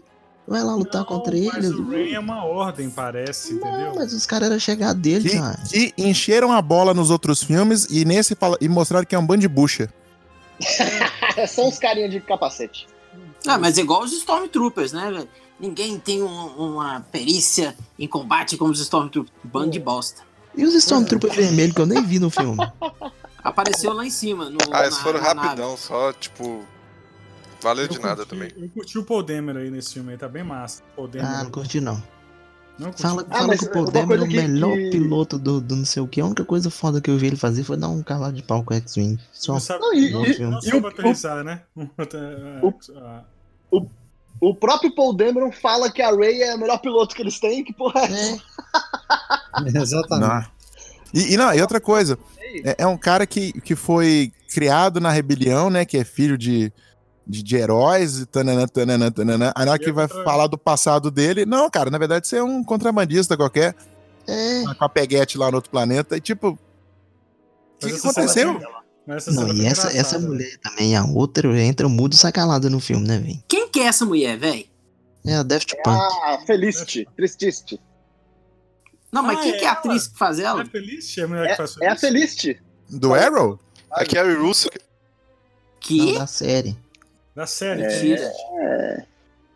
[0.49, 1.71] vai lá lutar Não, contra Mas eles.
[1.71, 3.79] o Rain é uma ordem, parece, entendeu?
[3.91, 5.59] Não, mas os caras eram chegar dele, Que, cara.
[5.71, 9.27] que encheram a bola nos outros filmes e nesse fala- e mostraram que é um
[9.27, 9.91] bando de bucha.
[11.49, 12.87] São uns carinha de capacete.
[13.47, 15.29] Ah, mas é igual os Stormtroopers, né, velho?
[15.61, 19.35] Ninguém tem um- uma perícia em combate como os Stormtroopers.
[19.45, 20.23] Bando de bosta.
[20.57, 22.59] E os Stormtrooper vermelhos que eu nem vi no filme.
[23.43, 24.49] Apareceu lá em cima.
[24.49, 25.49] No, Ah, eles na- foram na nave.
[25.49, 26.65] rapidão, só, tipo.
[27.61, 28.53] Valeu de Eu nada curti- também.
[28.57, 30.83] Eu curti o Paul Dameron aí nesse filme aí, tá bem massa.
[30.97, 31.11] Paul.
[31.23, 32.03] Ah, não curti não.
[32.79, 32.93] Não.
[32.93, 36.03] Fala, Ah, fala que o Dameron é o melhor que- piloto do, do não sei
[36.03, 36.21] o que.
[36.21, 38.65] A única coisa foda que eu vi ele fazer foi dar um cavalo de pau
[38.65, 39.19] com o X-Wing.
[39.33, 39.53] Só.
[39.55, 41.63] Não sabe, Não, e- não, e- não e soube o- né?
[41.77, 43.23] o- Ah,
[44.41, 47.63] O próprio Paul Dameron fala que a Ray é o melhor piloto que eles têm.
[47.65, 48.43] Que porra é essa?
[49.75, 50.29] É, Exatamente.
[50.29, 50.45] Não.
[51.15, 52.19] E, e não, e outra coisa,
[52.65, 55.85] é, é um cara que, que foi criado na rebelião, né?
[55.85, 56.73] Que é filho de,
[57.27, 59.53] de, de heróis, e tananã, tananã, tananã.
[59.55, 62.43] Aí na hora que vai falar do passado dele, não, cara, na verdade você é
[62.43, 63.75] um contrabandista qualquer,
[64.27, 64.63] é.
[64.79, 66.59] com a peguete lá no outro planeta, e tipo, o
[67.79, 68.61] que, que aconteceu?
[69.09, 70.27] essa Não, e foi essa, essa né?
[70.27, 73.43] mulher também, a outra, entra muito sacalada no filme, né, velho?
[73.49, 74.65] Quem que é essa mulher, velho?
[75.27, 75.99] É a Daft Punk.
[75.99, 77.81] Ah, Felicity, Trististe.
[79.11, 80.63] Não, mas Ah, quem é que é a atriz que faz ela?
[80.63, 81.17] É feliz?
[81.19, 82.35] É a mulher que faz É a feliz?
[82.35, 82.63] Felicity.
[82.91, 83.59] Do Arrow?
[83.91, 84.81] A Carrie Russell, Não,
[85.81, 86.19] Que?
[86.19, 86.77] da série.
[87.35, 87.83] Da série.
[87.83, 89.07] É.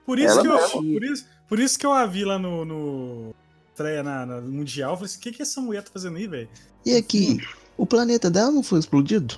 [0.05, 2.65] Por isso, Ela que eu, por, isso, por isso que eu a vi lá no,
[2.65, 3.35] no
[3.79, 4.93] estreia na, na Mundial.
[4.93, 6.49] Eu falei assim, o que, que essa mulher tá fazendo aí, velho?
[6.85, 7.39] E aqui,
[7.77, 9.37] o planeta dela não foi explodido?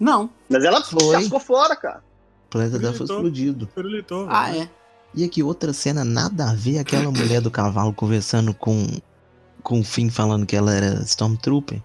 [0.00, 0.30] Não.
[0.48, 1.16] Mas ela Foi.
[1.16, 2.02] cascou fora, cara.
[2.46, 3.66] O planeta dela foi explodido.
[3.66, 4.36] Pirulitou, velho.
[4.36, 4.70] Ah, é.
[5.14, 8.86] E aqui, outra cena nada a ver, aquela mulher do cavalo conversando com,
[9.62, 11.82] com o Finn falando que ela era Stormtrooper.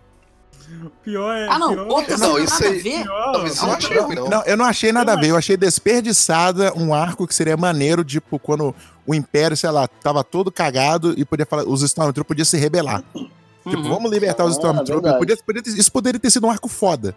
[1.03, 1.47] Pior é.
[1.49, 1.73] Ah, não.
[1.73, 3.03] Pior, Outra Não, isso nada a aí- ver.
[3.03, 4.29] pior, Não, isso eu não achei não.
[4.29, 8.03] Não, eu não achei nada a ver, eu achei desperdiçada um arco que seria maneiro,
[8.03, 8.73] tipo, quando
[9.05, 13.03] o Império, sei lá, tava todo cagado e podia falar, os Stormtroopers podiam se rebelar.
[13.13, 13.89] Tipo, Uhum.
[13.89, 15.01] vamos libertar os Ah, Stormtroopers.
[15.01, 15.19] verdade.
[15.19, 17.15] Podia, poderia ter- isso poderia ter sido um arco foda.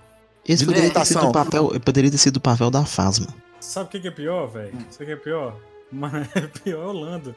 [0.48, 3.26] Esse De poderia ter, sido o papel, poderia ter sido o papel da Fasma.
[3.58, 4.72] Sabe o que, que é pior, velho?
[4.90, 5.56] Sabe o que é pior?
[5.90, 7.34] Mas é pior o Lando.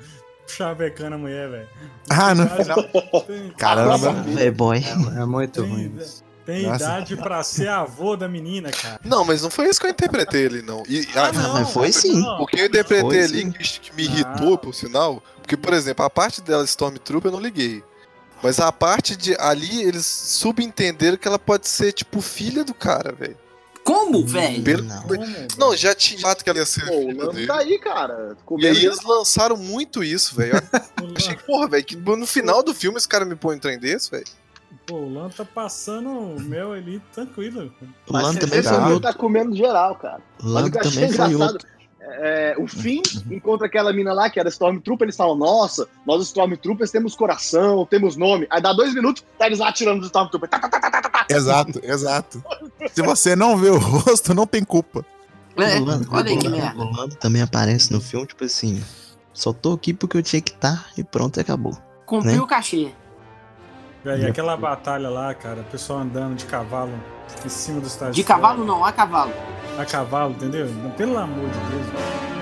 [0.50, 1.68] Chavecando a mulher, velho.
[2.10, 2.84] Ah, no Tem- final.
[3.28, 4.16] Tem, Caramba.
[4.40, 4.84] É boy.
[5.18, 6.00] É muito tem, ruim.
[6.46, 6.84] tem Nossa.
[6.84, 9.00] idade pra ser avô da menina, cara.
[9.04, 10.84] Não, mas não foi isso que eu interpretei ele, não.
[10.88, 12.22] E, ah, não, mas foi sim.
[12.40, 13.52] O que eu interpretei Foi, ali sim.
[13.52, 14.14] que, me Não.
[14.14, 17.84] irritou, por sinal, porque, por exemplo, a parte dela Stormtrooper eu não liguei.
[18.42, 23.12] Mas a parte de ali, eles subentenderam que ela pode ser, tipo, filha do cara,
[23.12, 23.38] velho.
[23.94, 24.64] Como, velho?
[24.64, 24.84] Pelo-
[25.58, 25.76] Não.
[25.76, 28.38] Já tinha fato que ela ia ser Pô, o tá aí, cara.
[28.58, 30.54] E aí eles lançaram muito isso, velho.
[31.02, 33.60] O achei, Lando- porra, velho, que no final do filme esse cara me põe um
[33.60, 34.26] trem desse, velho.
[34.86, 36.10] Pô, o Lando tá passando
[36.42, 37.72] mel ali tranquilo.
[38.08, 39.00] O Mas também foi que outro.
[39.02, 40.22] tá comendo geral, cara.
[40.44, 41.68] O o que achei também foi outro.
[42.02, 46.92] É, o Finn encontra aquela mina lá que era Stormtrooper, eles falam, nossa, nós Stormtroopers
[46.92, 48.48] temos coração, temos nome.
[48.50, 50.50] Aí dá dois minutos, tá eles lá atirando do Stormtrooper.
[50.50, 51.26] Tá, tá, tá, tá, tá, tá.
[51.30, 52.44] Exato, exato.
[52.94, 55.06] Se você não vê o rosto, não tem culpa.
[55.58, 56.80] É, o Lando, olha aí o que Lando- merda.
[56.82, 58.82] o Lando também aparece no filme, tipo assim.
[59.34, 61.78] Só tô aqui porque eu tinha que estar e pronto, e acabou.
[62.06, 62.42] Cumpriu né?
[62.42, 62.92] o cachê.
[64.04, 66.94] Velho, e aquela batalha lá, cara, o pessoal andando de cavalo
[67.46, 68.16] em cima dos estádios.
[68.16, 69.34] De cavalo não, a cavalo.
[69.78, 70.68] A cavalo, entendeu?
[70.98, 71.86] Pelo amor de Deus.
[71.88, 72.39] velho.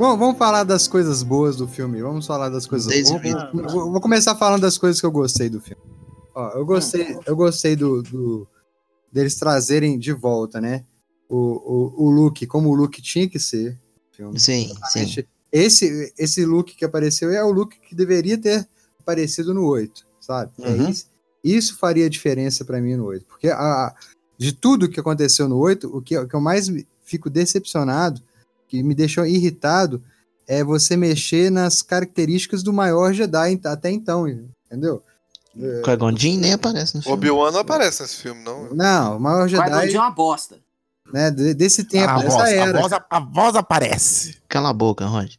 [0.00, 2.00] Bom, vamos falar das coisas boas do filme.
[2.00, 3.22] Vamos falar das coisas boas.
[3.52, 5.82] Vou, vou- vou começar falando das coisas que eu gostei do filme.
[6.34, 8.48] Ó, eu gostei, eu gostei do, do-
[9.12, 10.84] deles trazerem de volta, né?
[11.28, 13.78] O, o, o look, como o look tinha que ser.
[14.12, 14.38] filme.
[14.40, 15.00] Sim, sim.
[15.52, 18.66] Esse, esse look que apareceu é o look que deveria ter
[19.00, 20.52] aparecido no 8, sabe?
[20.60, 20.88] É Uhum.
[20.88, 21.06] isso,
[21.44, 23.26] isso faria diferença pra mim no 8.
[23.26, 23.94] Porque a,
[24.38, 26.70] de tudo que aconteceu no 8, o que, o que eu mais
[27.04, 28.22] fico decepcionado,
[28.70, 30.00] que me deixou irritado,
[30.46, 35.02] é você mexer nas características do maior Jedi até então, entendeu?
[35.56, 37.16] O Qui-Gon Jinn nem aparece no filme.
[37.16, 38.72] Obi-Wan não aparece nesse filme, não.
[38.72, 40.56] Não, o maior Jedi, é uma bosta.
[41.12, 42.80] né, de- desse tempo, a, dessa voz, a, era.
[42.80, 44.36] voz, a voz aparece.
[44.48, 45.32] Cala a boca, Rod.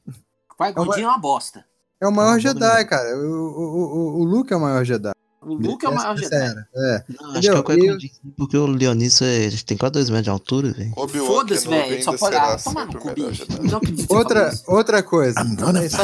[0.57, 1.63] Qui-Gon Jinn é uma bosta.
[2.01, 3.15] É o maior Ah, Jedi, cara.
[3.17, 3.63] O, o,
[4.17, 5.13] o, o Luke é o maior Jedi.
[5.41, 6.63] O Luke é o maior Essa- Jedi.
[6.75, 7.03] É.
[7.19, 7.99] Não, acho que é o Entendeu?
[7.99, 10.93] Jinn, porque o Leonício é- tem quase 2 metros de altura, velho.
[10.93, 12.03] Foda-se, Kenobi velho.
[12.03, 12.35] Só pode.
[12.35, 13.45] Ah, tomar no cu, o bicho.
[14.09, 15.39] Outra, outra coisa.
[15.41, 16.03] I'm gonna Só,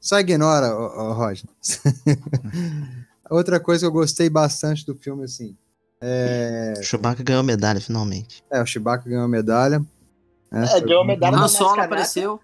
[0.00, 1.48] só ignora, ô, ô, Roger.
[3.30, 5.56] outra coisa que eu gostei bastante do filme, assim.
[6.00, 8.44] É, Chewbacca ganhou medalha, finalmente.
[8.50, 9.80] é o Chewbacca ganhou medalha.
[10.50, 10.68] né?
[10.74, 12.40] É, ganhou a medalha Han da Solo apareceu.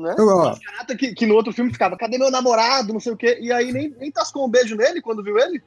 [0.00, 0.14] Né?
[0.18, 3.16] Eu, ó, Mascarata que, que no outro filme ficava, cadê meu namorado, não sei o
[3.16, 5.62] quê, e aí nem, nem tascou um beijo nele quando viu ele.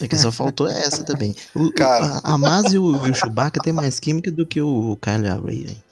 [0.00, 1.34] É que só faltou essa também.
[1.54, 2.20] O, Cara.
[2.22, 5.64] a, a Maz e o, o Chewbacca tem mais química do que o Kylo Ray,
[5.64, 5.82] velho.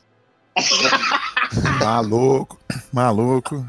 [1.81, 2.59] Maluco,
[2.93, 3.65] maluco.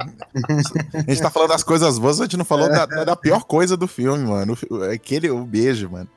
[0.94, 3.78] A gente tá falando das coisas boas, a gente não falou da, da pior coisa
[3.78, 4.58] do filme, mano.
[4.70, 6.10] O- Aquele, o beijo, mano.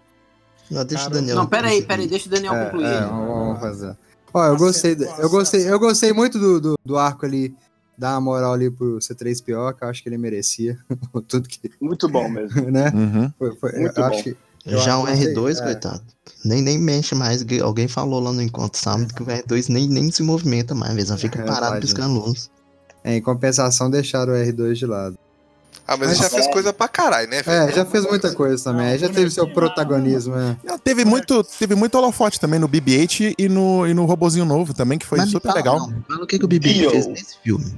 [0.71, 1.37] Não, deixa Cara, o Daniel.
[1.37, 2.09] Não, pera aí, pera aí.
[2.09, 2.87] Deixa o Daniel é, concluir.
[2.87, 3.97] é, vamos vamos fazer.
[4.35, 7.55] Ó, eu gostei, eu gostei, eu gostei muito do, do, do arco ali,
[7.97, 10.79] dar uma moral ali pro C3PO, que eu acho que ele merecia.
[11.29, 12.71] Tudo que, Muito bom mesmo.
[12.71, 12.91] né?
[12.95, 13.33] Uhum.
[13.39, 14.15] Foi, foi- Muito eu bom.
[14.15, 15.63] acho que eu Já o acho que- R2, é.
[15.63, 16.03] coitado.
[16.45, 17.43] Nem, nem mexe mais.
[17.43, 21.09] que Alguém falou lá no encontro sábado que o R2 nem, nem se movimenta mais.
[21.09, 22.49] Só fica É, parado piscando luz.
[23.03, 25.19] é, em compensação, deixaram o R2 de lado.
[25.87, 27.69] Ah, mas ele já Mas- fez coisa pra caralho, né, velho?
[27.71, 28.97] É, já fez muita coisa também.
[28.99, 30.57] Já teve seu protagonismo, né?
[30.65, 34.73] Não, Teve muito, teve muito holofote também no BB-8 e no, e no robozinho novo
[34.73, 35.79] também, que foi Mas super fala, legal.
[35.81, 36.91] não, fala o que, que o Bibi Dio.
[36.91, 37.75] fez nesse filme.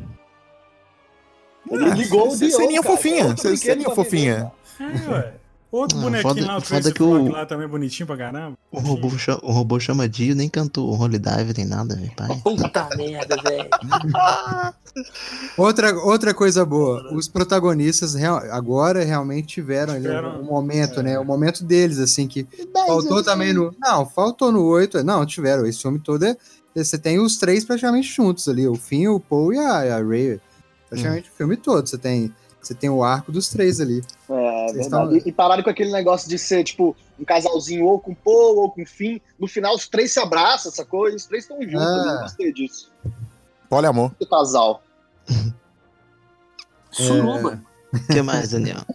[1.70, 4.52] Ele ligou o Cê- Dio, Ceninha cara, fofinha, ceninha fofinha.
[4.78, 5.32] É, ué.
[5.76, 8.56] Outro Ah, bonequinho foda- lá, o foda que o- lá também, bonitinho pra caramba.
[8.70, 9.08] O robô,
[9.42, 12.12] o robô chama Dio, nem cantou o Holy Dive nem nada, velho.
[12.44, 13.68] Puta merda, velho.
[15.58, 21.18] Outra, outra coisa boa, os protagonistas real- agora realmente tiveram ali Tiveram, um momento, né?
[21.18, 22.46] O momento deles, assim, que
[22.86, 23.74] faltou também no.
[23.80, 25.02] Não, faltou no 8.
[25.02, 25.66] Não, tiveram.
[25.66, 26.36] Esse filme todo é.
[26.76, 30.40] Você tem os três praticamente juntos ali: o Finn, o Paul e a, a Ray.
[30.88, 31.88] Praticamente o filme todo.
[31.88, 34.00] Você tem, você tem o arco dos três ali.
[34.28, 35.16] É, Vocês verdade.
[35.16, 38.56] estão- E, e pararam com aquele negócio de ser, tipo, um casalzinho ou com Paul
[38.58, 39.18] ou com Finn.
[39.38, 41.80] No final, os três se abraçam, essa coisa, os três estão juntos.
[41.80, 41.84] Ah.
[41.98, 42.90] Eu não gostei disso.
[43.68, 44.12] Poliamor.
[44.20, 44.82] O casal.
[46.90, 47.62] Suruba.
[47.92, 48.80] O que mais, Daniel?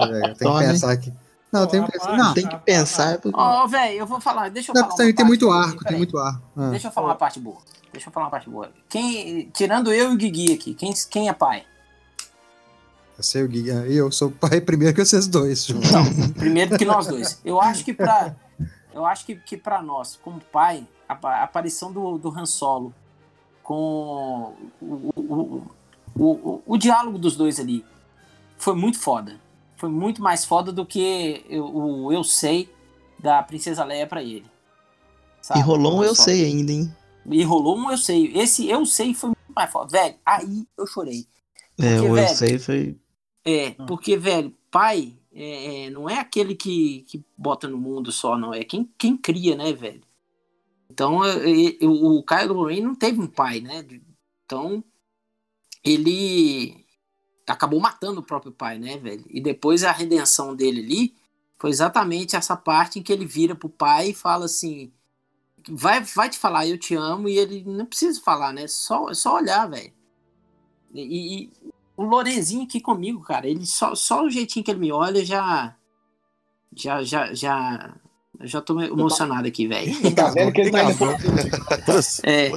[0.00, 0.64] É, tem que Tome.
[0.64, 1.12] pensar aqui.
[1.52, 2.16] Não, tem que pensar.
[2.16, 3.18] Não, Tem que pensar.
[3.32, 4.48] Ó, velho, eu vou falar.
[4.48, 4.94] Deixa eu não, falar.
[4.96, 6.42] tem, uma tem parte muito arco, tem muito arco.
[6.56, 6.70] Ah.
[6.70, 7.56] Deixa eu falar uma parte boa.
[7.92, 8.70] Deixa eu falar uma parte boa.
[8.88, 11.64] Quem, tirando eu e o Guigui aqui, quem, quem é pai?
[13.18, 15.68] Eu sei o Gui, e eu sou o pai primeiro que vocês dois.
[15.68, 17.40] Não, primeiro que nós dois.
[17.44, 18.36] Eu acho que pra,
[18.94, 22.94] eu acho que, que pra nós, como pai, a, a aparição do, do Han Solo
[23.62, 25.12] com o, o,
[26.16, 27.84] o, o, o diálogo dos dois ali
[28.56, 29.34] foi muito foda.
[29.76, 32.72] Foi muito mais foda do que eu- o eu sei
[33.18, 34.46] da Princesa Leia pra ele.
[35.42, 35.60] Sabe?
[35.60, 36.24] E rolou um eu Solo.
[36.28, 36.92] sei ainda, hein?
[37.26, 38.32] E rolou um eu sei.
[38.36, 39.90] Esse eu sei foi muito mais foda.
[39.90, 41.26] Velho, aí eu chorei.
[41.80, 42.96] É, Porque, o eu velho, sei foi.
[43.48, 43.86] É, Ah.
[43.86, 48.52] porque, velho, pai é, é, não é aquele que, que bota no mundo só, não.
[48.52, 50.02] É quem, quem cria, né, velho?
[50.90, 51.38] Então, é,
[51.82, 53.86] o, o Kylo Ren não teve um pai, né?
[54.44, 54.84] Então,
[55.84, 56.84] ele
[57.46, 59.24] acabou matando o próprio pai, né, velho?
[59.30, 61.14] E depois a redenção dele ali
[61.58, 64.92] foi exatamente essa parte em que ele vira pro pai e fala assim:
[65.70, 68.66] vai, vai te falar, eu te amo, e ele não precisa falar, né?
[68.68, 69.92] Só, só olhar, velho.
[70.92, 71.52] E, e
[71.98, 75.74] o Lorenzinho aqui comigo, cara, ele só, só o jeitinho que ele me olha já.
[76.74, 77.94] Já, já, já.
[78.42, 79.92] Já tô emocionado aqui, velho.
[80.14, 80.78] Tá vendo que ele tá.
[82.22, 82.50] É,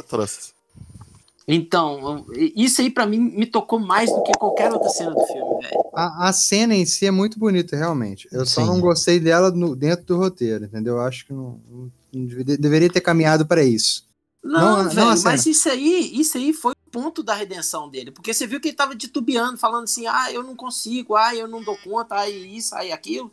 [1.47, 2.25] então,
[2.55, 5.81] isso aí pra mim me tocou mais do que qualquer outra cena do filme, velho.
[5.95, 8.27] A, a cena em si é muito bonita, realmente.
[8.31, 8.67] Eu só Sim.
[8.67, 10.97] não gostei dela no- dentro do roteiro, entendeu?
[10.97, 14.07] Eu acho que não, não- não deveria, deveria ter caminhado para isso.
[14.43, 18.11] Não, Não, não mas isso aí, isso aí foi o ponto da redenção dele.
[18.11, 21.47] Porque você viu que ele tava titubeando, falando assim, ah, eu não consigo, ah, eu
[21.47, 23.31] não dou conta, ah, isso, ah, aquilo.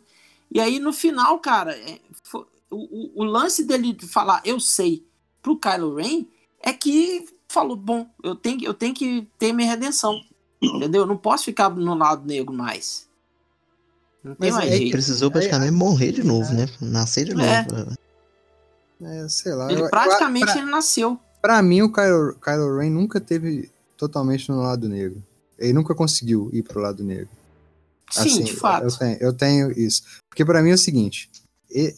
[0.51, 4.59] E aí, no final, cara, é, foi- o, o- o lance dele de falar, eu
[4.59, 5.03] sei,
[5.41, 6.25] pro Kylo Ren,
[6.61, 10.21] é que falou, bom, eu tenho, eu tenho que ter minha redenção.
[10.61, 11.01] Entendeu?
[11.03, 13.07] Eu não posso ficar no lado negro mais.
[14.23, 14.91] Não tem Mas mais é que jeito.
[14.91, 16.67] Precisou praticamente morrer de novo, né?
[16.81, 17.63] Nascer de É.
[17.63, 17.91] novo.
[17.91, 18.08] É,
[19.29, 19.71] sei lá.
[19.71, 21.19] Ele praticamente pra, ele nasceu.
[21.41, 25.23] pra mim, o Kylo, Kylo Ren nunca teve totalmente no lado negro.
[25.57, 27.29] Ele nunca conseguiu ir pro lado negro.
[28.11, 28.83] Sim, Assim, de fato.
[28.85, 30.03] Eu tenho, eu tenho isso.
[30.29, 31.29] Porque pra mim é o seguinte:
[31.69, 31.93] e-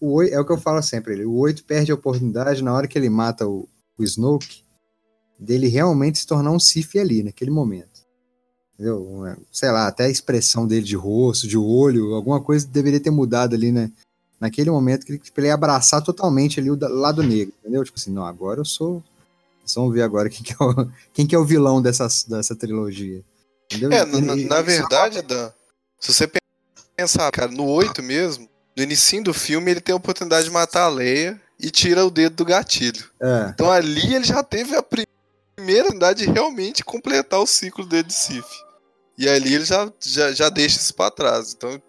[0.00, 1.14] o, oi- é o que eu falo sempre.
[1.14, 4.62] Ele, o 8 perde a oportunidade na hora que ele mata o, o Snoke
[5.38, 8.04] dele realmente se tornar um Sith ali, naquele momento.
[8.74, 9.06] Entendeu?
[9.52, 13.54] Sei lá, até a expressão dele de rosto, de olho, alguma coisa deveria ter mudado
[13.54, 13.90] ali, né?
[14.44, 17.82] Naquele momento que ele, pra ele abraçar totalmente ali o lado negro, entendeu?
[17.82, 19.02] Tipo assim, não, agora eu sou.
[19.64, 22.54] Vocês vão ver agora quem que é o, quem que é o vilão dessa, dessa
[22.54, 23.24] trilogia.
[23.72, 23.90] Entendeu?
[23.90, 25.50] É, na, Ele- na- ele- na verdade, Dan,
[25.98, 26.30] se você
[26.94, 30.82] pensar, cara, no 8 mesmo, no início do filme, ele tem a oportunidade de matar
[30.82, 33.02] a Leia e tira o dedo do gatilho.
[33.22, 35.06] É, Então ali ele já teve a pri-
[35.56, 38.44] primeira oportunidade de realmente completar o ciclo dele de Sif.
[39.16, 41.54] E ali ele já, já, já deixa isso pra trás.
[41.56, 41.80] Então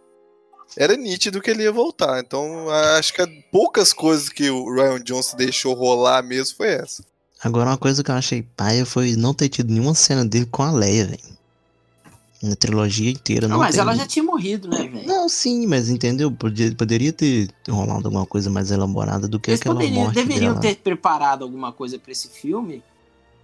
[0.77, 2.19] era nítido que ele ia voltar.
[2.19, 7.03] Então acho que poucas coisas que o Ryan Johnson deixou rolar mesmo foi essa.
[7.43, 10.63] Agora, uma coisa que eu achei paia foi não ter tido nenhuma cena dele com
[10.63, 11.35] a Leia, velho.
[12.41, 13.81] Na trilogia inteira, Não, não mas tem.
[13.81, 15.07] ela já tinha morrido, né, velho?
[15.07, 16.31] Não, sim, mas entendeu?
[16.31, 20.53] Podia- poderia ter rolado alguma coisa mais elaborada do que Eles aquela poderiam, morte deveriam
[20.53, 20.59] dela.
[20.61, 22.83] ter preparado alguma coisa pra esse filme,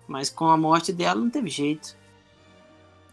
[0.07, 1.95] mas com a morte dela não teve jeito.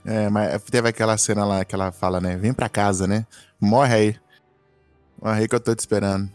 [0.05, 2.37] É, mas teve aquela cena lá que ela fala, né?
[2.37, 3.27] Vem pra casa, né?
[3.61, 4.17] Morre aí.
[5.21, 6.31] Morre aí que eu tô te esperando.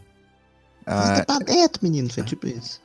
[0.86, 2.80] Ah, pra dentro, menino, foi tipo isso.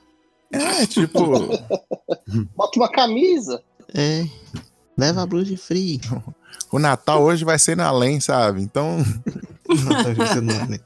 [0.52, 1.20] é, tipo,
[2.56, 3.62] Bota uma camisa.
[3.94, 4.26] É.
[4.98, 6.00] Leva a blusa de frio.
[6.72, 8.62] o Natal hoje vai ser na além, sabe?
[8.62, 8.98] Então,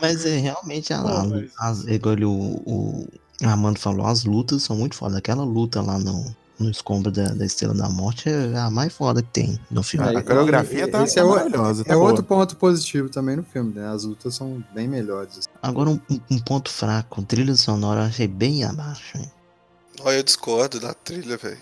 [0.00, 3.08] Mas é realmente a, Pô, mas- as- igual o, o
[3.42, 5.18] Armando falou, as lutas são muito foda.
[5.18, 9.22] Aquela luta lá no, no escombro da, da Estrela da Morte é a mais foda
[9.22, 10.06] que tem no filme.
[10.06, 11.84] É, a coreografia tá, esse tá é maravilhosa.
[11.84, 12.08] Tá é boa.
[12.08, 13.88] outro ponto positivo também no filme, né?
[13.88, 15.48] As lutas são bem melhores.
[15.62, 16.00] Agora um,
[16.30, 19.16] um- ponto fraco, trilha sonora eu achei bem abaixo.
[19.18, 19.30] hein?
[20.00, 21.58] Olha, eu discordo da trilha, velho.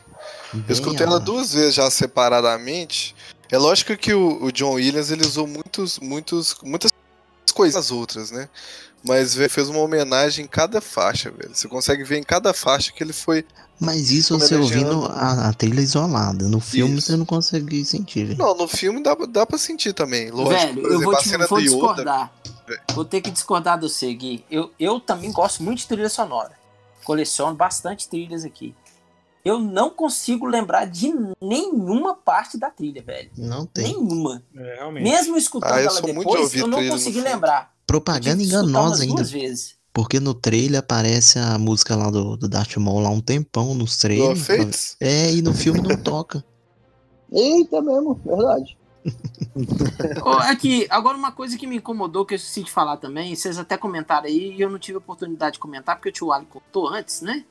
[0.55, 3.15] Eu escutei ela duas vezes já separadamente.
[3.51, 6.91] É lógico que o, o John Williams ele usou muitos, muitos, muitas
[7.55, 8.49] coisas das outras, né?
[9.05, 11.55] Mas velho, fez uma homenagem em cada faixa, velho.
[11.55, 13.45] Você consegue ver em cada faixa que ele foi.
[13.81, 16.47] Mas isso você ouvindo a, a trilha isolada.
[16.47, 17.09] No filme Isso.
[17.09, 18.39] você não consegue sentir, velho.
[18.39, 20.31] Não, no filme dá, dá pra sentir também.
[20.31, 21.71] Lógico, Velho, eu exemplo, vou, te, vou Yoda.
[21.71, 22.33] discordar.
[22.95, 24.45] Vou ter que discordar do você, Gui.
[24.49, 26.53] Eu, eu também gosto muito de trilha sonora.
[27.03, 28.73] Coleciono bastante trilhas aqui.
[29.45, 33.31] Eu não consigo lembrar de nenhuma parte da trilha, velho.
[33.37, 33.89] Não tem.
[33.89, 34.41] Nenhuma.
[34.57, 35.03] É, realmente.
[35.03, 37.29] Mesmo escutando Ah, ela depois, eu não consegui filme.
[37.29, 37.73] lembrar.
[37.93, 39.15] Propaganda enganosa umas ainda.
[39.17, 39.77] duas vezes.
[39.93, 43.99] Porque no trailer aparece a música lá do, do Darth Maul lá um tempão nos
[43.99, 44.97] trailers.
[44.99, 46.43] É, e no filme não toca.
[47.31, 48.79] Eita mesmo, verdade.
[50.49, 53.77] Aqui, agora uma coisa que me incomodou, que eu esqueci de falar também, vocês até
[53.77, 57.21] comentaram aí, e eu não tive oportunidade de comentar, porque o tio Ali contou antes,
[57.21, 57.45] né?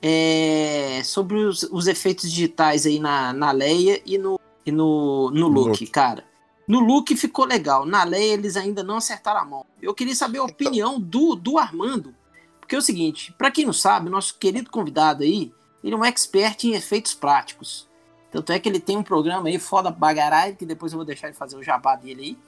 [0.00, 5.48] É, sobre os, os efeitos digitais aí na, na Leia e no, e no, no
[5.48, 5.86] Luke, Luke.
[5.88, 6.29] cara.
[6.70, 9.66] No Luke ficou legal, na Leia eles ainda não acertaram a mão.
[9.82, 12.14] Eu queria saber a opinião do, do Armando,
[12.60, 15.52] porque é o seguinte, pra quem não sabe, nosso querido convidado aí,
[15.82, 17.88] ele é um expert em efeitos práticos.
[18.30, 21.26] Tanto é que ele tem um programa aí, foda bagarai, que depois eu vou deixar
[21.26, 22.38] ele fazer o jabá dele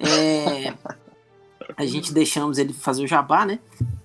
[0.00, 0.08] aí.
[0.08, 0.74] É,
[1.76, 3.58] a gente deixamos ele fazer o jabá, né?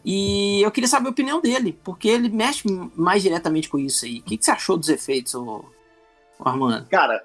[0.03, 4.19] E eu queria saber a opinião dele, porque ele mexe mais diretamente com isso aí.
[4.19, 5.63] O que, que você achou dos efeitos, ô,
[6.37, 6.89] ô Armando?
[6.89, 7.23] Cara,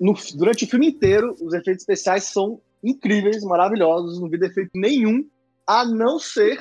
[0.00, 4.20] no- durante o filme inteiro, os efeitos especiais são incríveis, maravilhosos.
[4.20, 5.24] Não vi defeito nenhum,
[5.66, 6.58] a não ser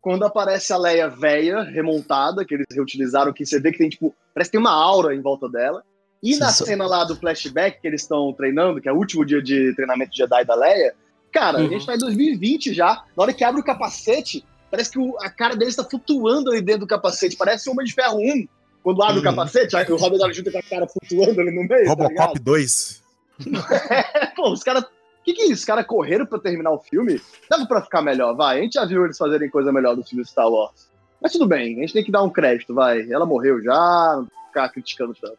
[0.00, 4.14] quando aparece a Leia velha, remontada, que eles reutilizaram, que você vê que tem, tipo,
[4.34, 5.82] parece que tem uma aura em volta dela.
[6.22, 8.96] E na Sim, só- cena lá do flashback que eles estão treinando, que é o
[8.96, 10.94] último dia de treinamento de Jedi da Leia,
[11.32, 11.66] cara, Uhum.
[11.66, 13.02] a gente tá em 2020 já.
[13.16, 16.60] Na hora que abre o capacete, parece que o- a cara dele está flutuando ali
[16.60, 17.36] dentro do capacete.
[17.36, 18.46] Parece o Homem de Ferro 1.
[18.84, 19.20] Quando abre Uhum.
[19.20, 20.52] o capacete, aí o Robert Downey Jr.
[20.52, 21.84] com a cara flutuando ali no meio.
[21.84, 22.40] tá Robocop ligado?
[22.40, 23.02] 2.
[23.90, 24.84] É, pô, os caras.
[24.84, 25.54] O que, que é isso?
[25.54, 27.20] Os caras correram pra terminar o filme?
[27.50, 28.58] Dava pra ficar melhor, vai.
[28.58, 30.88] A gente já viu eles fazerem coisa melhor do filme Star Wars.
[31.20, 33.10] Mas tudo bem, a gente tem que dar um crédito, vai.
[33.10, 35.38] Ela morreu já, não ficar criticando tanto.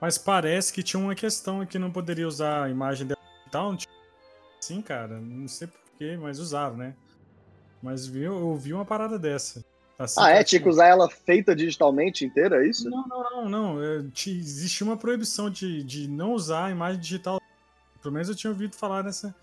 [0.00, 3.76] Mas parece que tinha uma questão que não poderia usar a imagem dela e tal.
[3.76, 3.92] tipo,
[4.60, 5.18] Sim, cara.
[5.20, 6.94] Não sei porquê, mas usava, né?
[7.82, 9.64] Mas vi, eu vi uma parada dessa.
[9.98, 10.42] Assim, Ah, é?
[10.42, 12.88] Tinha que usar ela feita digitalmente inteira, é isso?
[12.90, 13.82] Não, não, não, não.
[13.82, 17.40] É, Existia uma proibição de, de não usar a imagem digital.
[18.02, 19.34] Pelo menos eu tinha ouvido falar nessa,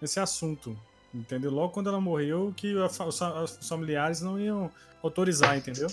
[0.00, 0.76] nesse assunto.
[1.14, 1.50] Entendeu?
[1.50, 4.70] Logo quando ela morreu, que a os fa- os familiares não iam
[5.02, 5.88] autorizar, entendeu?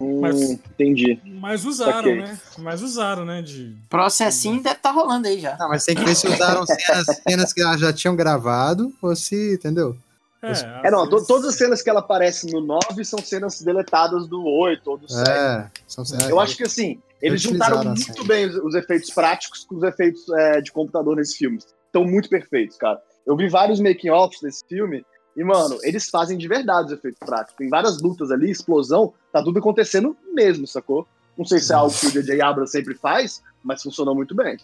[0.00, 1.20] Hum, Mas- entendi.
[1.24, 2.16] Mas usaram, Saquei.
[2.20, 2.40] né?
[2.58, 3.40] Mas usaram, né?
[3.42, 3.74] De...
[3.88, 5.56] Processinho deve estar rolando aí já.
[5.56, 9.14] Não, mas tem que ver se usaram cenas, cenas que elas já tinham gravado ou
[9.16, 9.96] se, entendeu?
[10.42, 14.26] É, É, não, vezes- todas as cenas que ela aparece no 9 são cenas deletadas
[14.28, 15.28] do 8 ou do 7.
[15.30, 16.28] É, são cenas.
[16.28, 18.24] Eu acho que assim, eles juntaram muito cena.
[18.28, 21.58] bem os, os efeitos práticos com os efeitos é, de computador nesse filme.
[21.86, 23.00] Estão muito perfeitos, cara.
[23.26, 25.04] Eu vi vários making-offs desse filme
[25.36, 27.56] e, mano, eles fazem de verdade os efeitos práticos.
[27.56, 31.06] Tem várias lutas ali, explosão, tá tudo acontecendo mesmo, sacou?
[31.36, 32.40] Não sei se é algo que o J.J.
[32.40, 34.56] Abrams sempre faz, mas funcionou muito bem.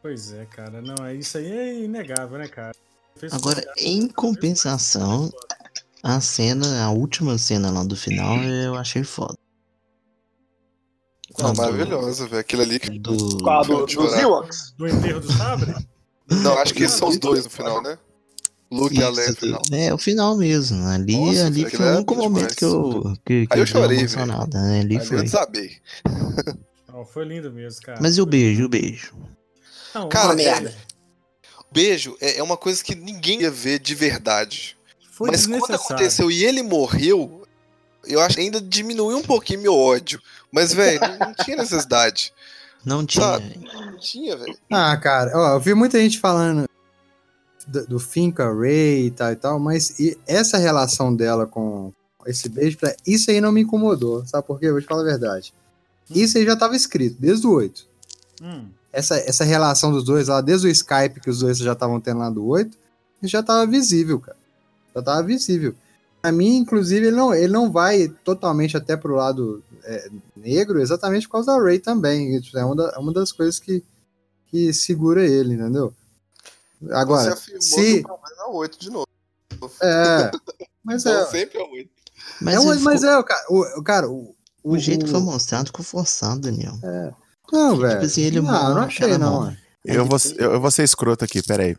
[0.00, 0.80] Pois é, cara.
[0.82, 2.72] Não, é isso aí é inegável, né, cara?
[3.30, 5.30] Agora, em compensação,
[6.02, 9.36] a cena, a última cena lá do final, eu achei foda.
[11.38, 12.40] Não, maravilhosa, velho.
[12.40, 12.90] Aquilo ali que.
[12.98, 13.16] Do...
[13.16, 14.20] Do, dos chorar.
[14.22, 14.74] Ewoks.
[14.76, 15.74] Do enterro do sabre?
[16.28, 17.96] Não, acho que são os dois no final, né?
[18.70, 19.62] Luke e a Leia no Isso, final.
[19.72, 20.86] é, o final mesmo.
[20.86, 22.54] Ali, Nossa, ali foi o é único momento demais.
[22.54, 24.00] que eu, que, que Aí eu uma chorei, velho.
[24.00, 24.80] emocionada, né?
[24.80, 25.22] Ali Ali eu foi.
[25.22, 25.76] desabei.
[26.88, 27.98] Não, foi lindo mesmo, cara.
[28.00, 29.12] Mas e o beijo, o beijo?
[29.94, 30.70] Não, Cara, Uma merda.
[30.70, 30.91] é-
[31.72, 34.76] beijo é, é uma coisa que ninguém ia ver de verdade.
[35.10, 37.46] foi Mas quando aconteceu e ele morreu,
[38.04, 40.20] eu acho que ainda diminuiu um pouquinho meu ódio.
[40.50, 42.32] Mas, velho, não, não tinha necessidade.
[42.84, 43.24] Não tinha.
[43.24, 43.60] Sabe?
[43.74, 44.56] Não tinha, velho.
[44.70, 46.68] Ah, cara, ó, eu vi muita gente falando
[47.66, 51.46] do, do Finn com a Ray e tal e tal, mas e essa relação dela
[51.46, 51.92] com
[52.26, 54.66] esse beijo, isso aí não me incomodou, sabe por quê?
[54.66, 55.52] Eu vou te falar a verdade.
[56.10, 57.86] Isso aí já tava escrito, desde o 8.
[58.42, 62.00] Hum, Essa, essa relação dos dois lá, desde o Skype que os dois já estavam
[62.00, 62.76] tendo lá do 8,
[63.22, 64.36] já tava visível, cara.
[64.94, 65.74] Já tava visível.
[66.20, 71.26] Pra mim, inclusive, ele não, ele não vai totalmente até pro lado é, negro, exatamente
[71.26, 72.36] por causa da Ray também.
[72.36, 73.82] Isso É uma, da- é uma das coisas que,
[74.48, 75.92] que segura ele, entendeu?
[76.90, 77.98] Agora, Você afirmou que se.
[78.00, 79.06] o problema é o 8 de novo.
[79.80, 80.30] É.
[80.84, 81.26] Mas Então é.
[81.26, 81.90] sempre é o 8.
[82.40, 83.44] Mas, é, mas, é, o cara.
[83.48, 86.74] O, o cara, o, o jeito que foi mostrado ficou forçado, Daniel.
[87.52, 87.92] Não, velho.
[87.94, 89.56] Tipo assim, ele não, morre, não achei, cara não.
[89.84, 91.76] Eu vou, eu, eu vou ser escroto aqui, peraí.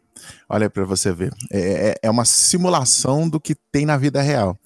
[0.50, 1.34] Olha aí pra você ver.
[1.52, 4.58] É, é- é uma simulação do que tem na vida real.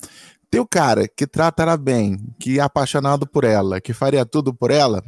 [0.49, 4.53] Tem o cara que trata ela bem, que é apaixonado por ela, que faria tudo
[4.53, 5.03] por ela.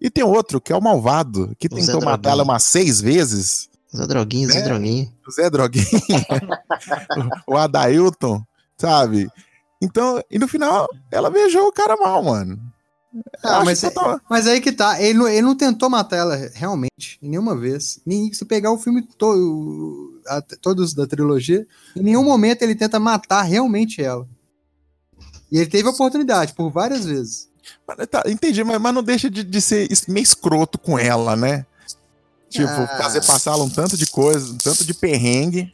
[0.00, 3.00] E tem outro que é o malvado, que O Zé tentou matar ela umas seis
[3.00, 3.68] vezes.
[3.96, 4.62] Zé Droguinha, Zé É.
[4.62, 5.12] Droguinha.
[5.26, 5.84] O Zé Droguinha,
[7.46, 8.42] o Adailton,
[8.76, 9.28] sabe?
[9.82, 12.58] Então, e no final, ela beijou o cara mal, mano.
[13.42, 15.00] Ah, mas, total- mas aí que tá.
[15.02, 18.00] Ele não, ele não tentou matar ela realmente, em nenhuma vez.
[18.06, 23.00] Nem se pegar o filme todo, a- todos da trilogia, em nenhum momento ele tenta
[23.00, 24.26] matar realmente ela.
[25.50, 27.48] E ele teve a oportunidade por várias vezes.
[27.86, 31.66] Mas tá, entendi, mas, mas não deixa de, de ser meio escroto com ela, né?
[32.48, 32.86] Tipo, Ah.
[32.98, 35.72] fazer passar ela um tanto de coisa, um tanto de perrengue.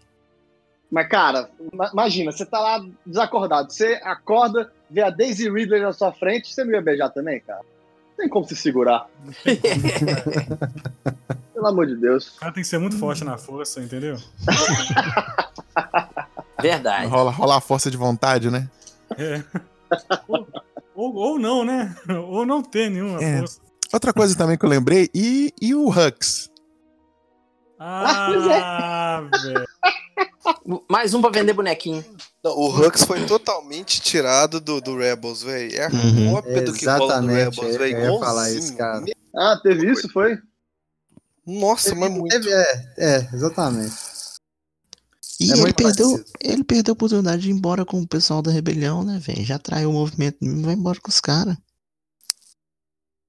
[0.90, 3.72] Mas, cara, ima- imagina, você tá lá desacordado.
[3.72, 7.60] Você acorda, vê a Daisy Ridley na sua frente, você não ia beijar também, cara?
[8.10, 9.06] Não tem como se segurar.
[11.54, 12.36] Pelo amor de Deus.
[12.36, 14.16] O cara tem que ser muito forte na força, entendeu?
[16.60, 17.06] Verdade.
[17.06, 18.68] Rola, rola a força de vontade, né?
[19.18, 19.42] É.
[20.28, 20.46] ou,
[20.94, 21.94] ou, ou não, né?
[22.28, 23.38] Ou não ter nenhuma É.
[23.38, 23.60] força.
[23.92, 26.50] Outra coisa também que eu lembrei, e, e o Hux?
[27.78, 29.66] Ah, velho.
[30.88, 32.04] Mais um pra vender bonequinho.
[32.42, 35.74] Não, o Hux foi totalmente tirado do, do Rebels, velho.
[35.76, 36.32] É a Uhum.
[36.34, 38.00] cópia do que rola Exatamente, Rebels, eu velho.
[38.14, 39.04] ia falar isso, cara.
[39.34, 40.38] Ah, teve isso, foi?
[41.46, 42.28] Nossa, mas muito.
[42.30, 43.94] Teve- é, é, exatamente.
[45.38, 46.24] E É ele perdeu, parecido.
[46.40, 49.44] ele perdeu a oportunidade de ir embora com o pessoal da rebelião, né, velho?
[49.44, 51.56] Já traiu o movimento, vai embora com os caras.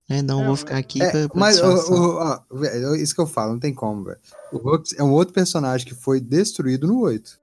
[0.10, 3.14] É, não, É, vou ficar aqui É, pra, pra mas o, o- ó, velho, isso
[3.14, 4.18] que eu falo, não tem como, velho.
[4.54, 7.38] O Hux é um outro personagem que foi destruído no 8.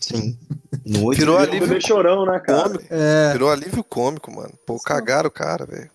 [0.00, 0.38] Sim.
[0.86, 2.64] No oito, Virou Virou alívio chorão, né, cara?
[2.68, 2.84] cômico.
[2.90, 4.52] É, Virou alívio cômico, mano.
[4.66, 5.90] Pô, cagaram o cara, velho.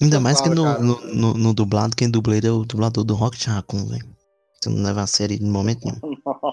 [0.00, 3.14] ainda mais que no, no, no- no dublado, quem dubla ele é o dublador do
[3.14, 4.06] Rocket Raccoon, velho.
[4.60, 6.16] Você não leva a série em momento nenhum.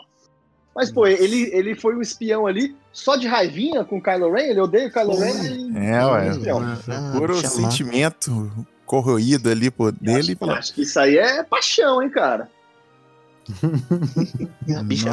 [0.79, 4.43] Mas, pô, ele, ele foi um espião ali só de raivinha com o Kylo Ren?
[4.51, 5.19] Ele odeia o Kylo.
[5.19, 5.45] Ren?
[5.45, 5.77] Ele...
[5.77, 6.27] É, ué.
[6.29, 6.61] Espião.
[6.87, 8.49] Ah, Puro sentimento
[8.85, 10.37] corroído ali por dele.
[10.39, 12.49] Acho, acho que isso aí é paixão, hein, cara?
[14.77, 15.09] A bicha.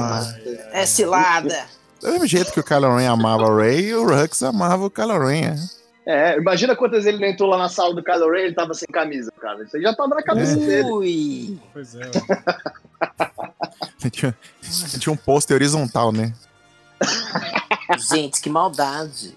[0.70, 1.64] É cilada.
[2.00, 5.18] Do mesmo jeito que o Kylo Ren amava o Rey, o Hux amava o Kylo
[5.18, 5.46] Ren.
[5.46, 5.76] é.
[6.08, 8.54] É, imagina quantas vezes ele não entrou lá na sala do Kylo Ren e ele
[8.54, 9.64] tava sem camisa, cara.
[9.64, 10.64] Isso aí já tava na cabeça É.
[10.64, 10.88] dele.
[10.92, 11.58] Ui.
[11.72, 12.08] Pois é.
[14.10, 14.36] Tinha,
[14.98, 16.32] tinha um pôster horizontal, né?
[17.98, 19.36] Gente, que maldade.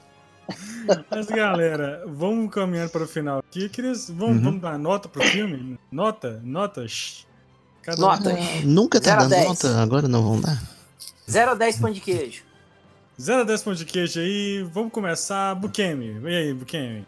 [1.12, 3.64] Mas galera, vamos caminhando para o final aqui.
[3.66, 4.42] Eu queria, vamos, Uhum.
[4.44, 5.78] vamos dar nota pro filme?
[5.92, 6.40] Nota?
[6.44, 7.28] Notas?
[7.84, 8.32] Cada Nota.
[8.32, 9.48] Ah, nunca tá dando dez.
[9.48, 10.62] nota, agora não vão dar.
[11.30, 12.44] 0 a 10 pão de queijo.
[13.22, 14.64] 0 a 10 pontos de queijo aí.
[14.74, 15.54] Vamos começar.
[15.56, 16.20] Bukemi.
[16.24, 17.06] E aí, Bukemi?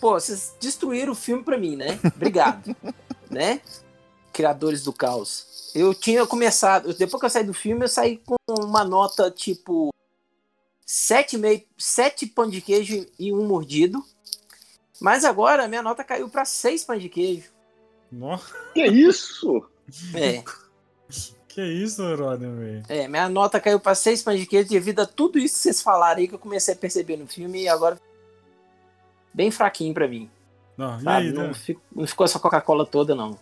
[0.00, 1.98] Pô, vocês destruíram o filme pra mim, né?
[2.16, 2.74] Obrigado.
[3.30, 3.60] né?
[4.34, 5.70] Criadores do caos.
[5.74, 9.90] Eu tinha começado, depois que eu saí do filme, eu saí com uma nota tipo
[10.86, 14.04] 7,5, 7 pão de queijo e um mordido.
[15.00, 17.50] Mas agora a minha nota caiu pra 6 pão de queijo.
[18.12, 19.64] Nossa, Que isso?
[20.14, 20.42] É,
[21.48, 22.82] que isso, Rodney, velho.
[22.88, 25.82] é, minha nota caiu pra 6 pão de queijo devido a tudo isso que vocês
[25.82, 28.00] falaram aí que eu comecei a perceber no filme e agora
[29.32, 30.30] bem fraquinho pra mim.
[30.76, 31.54] Não, e aí, não, Dan?
[31.54, 33.38] fi- não ficou essa Coca-Cola toda, não.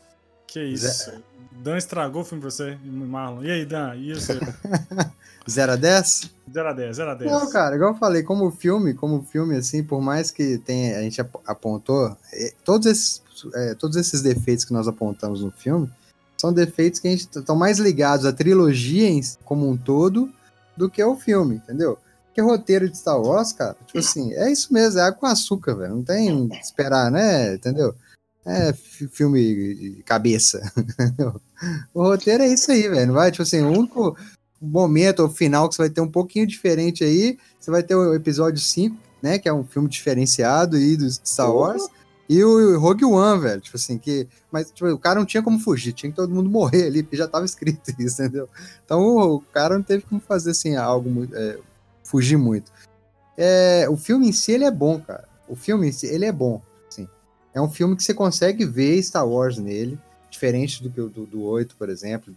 [0.52, 1.12] Que isso?
[1.62, 3.44] Dan estragou o filme pra você, Marlon.
[3.44, 3.94] E aí, Dan?
[3.96, 4.38] E você?
[5.48, 6.30] 0 a 10?
[6.52, 7.30] 0 a 10, 0 a 10.
[7.30, 11.02] Não, cara, igual eu falei, como filme, como filme, assim, por mais que tenha, a
[11.02, 13.22] gente ap- apontou, eh, todos esses,
[13.54, 15.90] eh, todos esses defeitos que nós apontamos no filme
[16.36, 20.32] são defeitos que a gente estão mais ligados à trilogia em, como um todo
[20.76, 21.98] do que ao filme, entendeu?
[22.26, 25.74] Porque roteiro de Star Wars, cara, tipo assim, é isso mesmo, é água com açúcar,
[25.74, 25.96] velho.
[25.96, 27.54] Não tem o que esperar, né?
[27.54, 27.94] Entendeu?
[28.44, 30.60] É fi- filme cabeça.
[31.94, 33.12] o roteiro é isso aí, velho.
[33.12, 34.16] Vai, tipo assim, o único
[34.60, 38.14] momento ou final que você vai ter um pouquinho diferente aí, você vai ter o
[38.14, 39.38] episódio 5, né?
[39.38, 41.88] Que é um filme diferenciado aí do Star Wars.
[42.28, 43.60] E o Rogue One, velho.
[43.60, 44.26] Tipo assim, que.
[44.50, 47.16] Mas tipo, o cara não tinha como fugir, tinha que todo mundo morrer ali, porque
[47.16, 48.48] já tava escrito isso, entendeu?
[48.84, 51.58] Então o, cara não teve como fazer assim, algo é,
[52.02, 52.72] fugir muito.
[53.36, 55.28] É, o filme em si, ele é bom, cara.
[55.48, 56.62] O filme em si, ele é bom.
[57.54, 59.98] É um filme que você consegue ver Star Wars nele,
[60.30, 62.34] diferente do que do, do 8, por exemplo,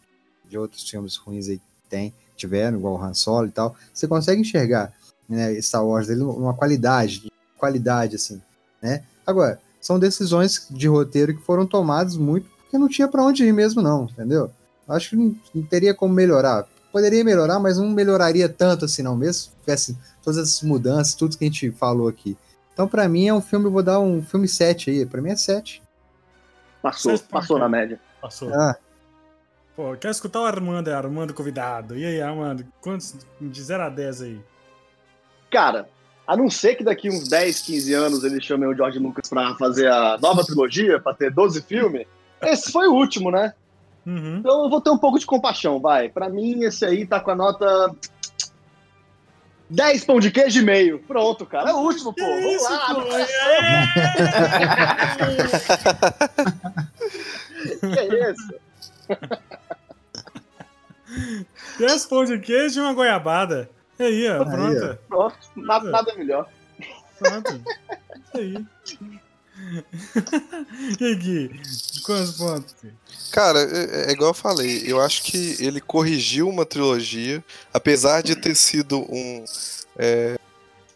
[0.47, 3.75] de outros filmes ruins aí que tem, tiveram, igual o Han Solo e tal.
[3.93, 4.93] Você consegue enxergar
[5.27, 8.41] né, Star Wars dele numa qualidade, qualidade, assim,
[8.81, 9.03] né?
[9.25, 13.53] Agora, são decisões de roteiro que foram tomadas muito porque não tinha pra onde ir
[13.53, 14.51] mesmo, não, entendeu?
[14.87, 16.67] Acho que não, não teria como melhorar.
[16.91, 21.37] Poderia melhorar, mas não melhoraria tanto assim, não, mesmo se tivesse todas essas mudanças, tudo
[21.37, 22.37] que a gente falou aqui.
[22.75, 25.05] Então, pra mim, é um filme, eu vou dar um filme 7 aí.
[25.05, 25.81] Pra mim é 7.
[26.81, 27.99] Passou, Vocês passou na média.
[28.21, 28.53] Passou.
[28.53, 28.75] Ah,
[29.75, 31.97] Pô, quero escutar o Armando, é Armando convidado.
[31.97, 34.39] E aí, Armando, quantos de 0 a 10 aí?
[35.49, 35.87] Cara,
[36.25, 39.53] a não ser que daqui uns 10, 15 anos eles chamem o George Lucas pra
[39.55, 42.07] fazer a nova trilogia, pra ter 12 filmes,
[42.41, 43.53] esse foi o último, né?
[44.05, 44.37] Uhum.
[44.37, 46.07] Então eu vou ter um pouco de compaixão, vai.
[46.07, 47.93] Pra mim, esse aí tá com a nota
[49.69, 50.99] 10 pão de queijo e meio.
[50.99, 51.71] Pronto, cara.
[51.71, 52.23] É o último, pô.
[52.23, 52.95] Vamos isso, lá.
[52.95, 53.01] pô?
[57.81, 58.53] Que isso?
[61.79, 63.69] 10 pão de queijo e uma goiabada.
[63.99, 64.99] E aí, ó, Aí, pronto.
[65.07, 65.37] Pronto.
[65.55, 66.47] Nada, nada melhor.
[67.17, 67.53] Pronto.
[67.53, 68.65] Isso aí.
[70.99, 71.61] e aí, Gui?
[72.03, 72.75] Quantos pontos?
[73.31, 77.43] Cara, é, é igual eu falei, eu acho que ele corrigiu uma trilogia,
[77.73, 79.45] apesar de ter sido um.
[79.97, 80.37] é,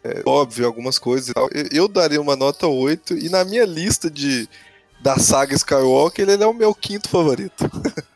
[0.03, 1.49] é, óbvio, algumas coisas e tal.
[1.51, 4.47] Eu, eu daria uma nota 8, e na minha lista de
[5.01, 7.69] da saga Skywalker, ele é o meu quinto favorito.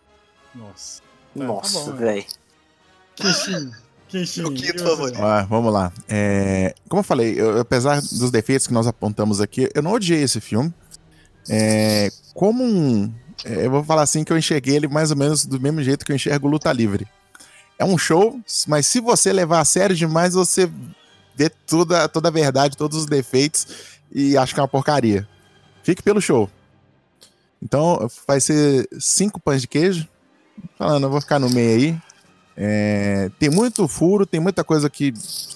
[0.53, 1.01] Nossa.
[1.35, 1.99] Nossa, né?
[1.99, 2.25] velho.
[4.47, 4.89] O quinto você?
[4.89, 5.21] favorito.
[5.21, 5.91] Ah, vamos lá.
[6.07, 10.21] É, como eu falei, eu- apesar dos defeitos que nós apontamos aqui, eu não odiei
[10.23, 10.73] esse filme.
[11.49, 13.13] É, como um.
[13.45, 16.05] é, eu vou falar assim que eu enxerguei ele mais ou menos do mesmo jeito
[16.05, 17.07] que eu enxergo Luta Livre.
[17.77, 20.69] É um show, mas se você levar a sério demais, você
[21.35, 23.67] vê toda, toda a verdade, todos os defeitos
[24.11, 25.27] e acha que é uma porcaria.
[25.83, 26.49] Fique pelo show.
[27.61, 30.07] Então vai ser cinco pães de queijo.
[30.77, 32.01] Falando, eu vou ficar no meio aí.
[32.55, 35.13] É, tem muito furo, tem muita coisa que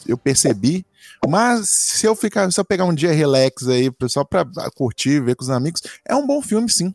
[0.08, 0.86] eu percebi.
[1.28, 4.46] Mas se eu ficar, se eu pegar um dia relax aí, só pra
[4.76, 6.94] curtir, ver com os amigos, é um bom filme, sim.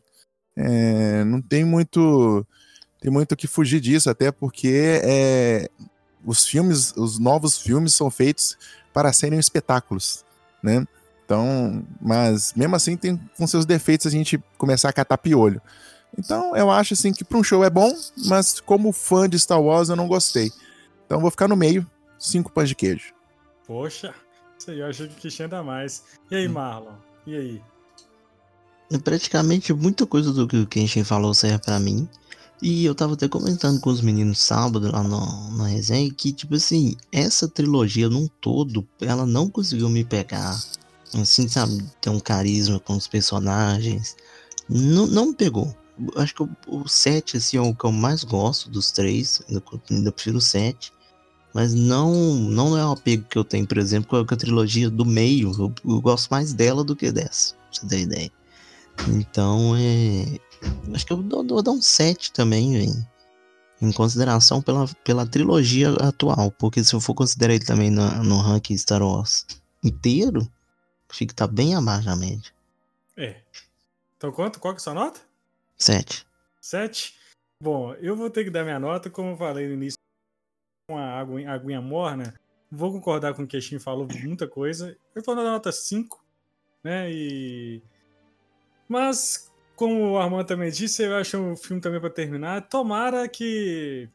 [0.55, 2.45] É, não tem muito,
[3.01, 5.67] tem muito que fugir disso, até porque é,
[6.25, 8.57] os filmes, os novos filmes são feitos
[8.93, 10.23] para serem espetáculos,
[10.61, 10.85] né?
[11.25, 15.61] Então, mas mesmo assim tem com seus defeitos a gente começar a catar piolho.
[16.17, 17.91] Então, eu acho assim que para um show é bom,
[18.25, 20.51] mas como fã de Star Wars eu não gostei.
[21.05, 21.85] Então, vou ficar no meio,
[22.17, 23.13] cinco pães de queijo.
[23.65, 24.13] Poxa,
[24.57, 26.03] isso aí eu achei que queixinho ainda mais.
[26.29, 26.93] E aí, Marlon?
[27.25, 27.61] E aí?
[29.03, 32.07] Praticamente muita coisa do que o Kenshin falou serve pra mim.
[32.61, 36.55] E eu tava até comentando com os meninos sábado lá no, na resenha que, tipo
[36.55, 40.57] assim, essa trilogia num todo, ela não conseguiu me pegar.
[41.13, 44.15] Assim, sabe, ter um carisma com os personagens.
[44.69, 45.75] Não, não me pegou.
[46.15, 49.41] Acho que o, o 7, assim, é o que eu mais gosto dos três.
[49.89, 50.91] Ainda, prefiro o 7.
[51.53, 55.05] Mas não, não é o apego que eu tenho, por exemplo, com a, trilogia do
[55.05, 55.51] meio.
[55.51, 58.31] Eu, eu gosto mais dela do que dessa, pra você ter ideia.
[59.07, 60.39] Então, é.
[60.93, 63.07] Acho que eu dou, dou, dou um 7 também, velho.
[63.81, 66.51] Em consideração pela, pela trilogia atual.
[66.51, 69.45] Porque se eu for considerar ele também no, no ranking Star Wars
[69.83, 70.49] inteiro,
[71.09, 72.51] acho que tá bem abaixo da média.
[73.17, 73.41] É.
[74.17, 74.59] Então quanto?
[74.59, 75.19] Qual que é a sua nota?
[75.83, 76.25] 7.
[76.61, 77.13] 7?
[77.61, 79.97] Bom, eu vou ter que dar minha nota, como eu falei no início,
[80.89, 82.33] com a aguinha morna.
[82.71, 84.97] Vou concordar com o que o Queixinho falou, muita coisa.
[85.13, 86.23] Eu vou dar nota 5,
[86.83, 87.11] né?
[87.11, 87.81] E.
[88.87, 92.61] Mas, como o Armando também disse, eu acho um filme também pra terminar.
[92.69, 94.09] Tomara que.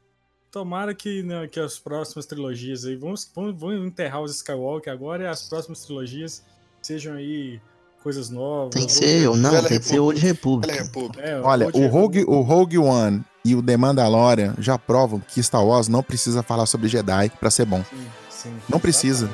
[0.50, 2.96] Tomara que, né, que as próximas trilogias aí.
[2.96, 6.42] Vamos, vamos, vamos enterrar os Skywalker agora e as próximas trilogias
[6.80, 7.60] sejam aí
[8.02, 8.70] coisas novas.
[8.70, 10.68] Tem que ser, eu não, Velha tem que ser Old Republic.
[10.72, 11.20] Velha República.
[11.22, 11.88] É, Olha, Old o.
[11.88, 16.42] Rogue, o Rogue One e o The Mandalorian já provam que Star Wars não precisa
[16.42, 17.82] falar sobre Jedi pra ser bom.
[17.90, 18.52] Sim, sim.
[18.68, 19.30] Não precisa.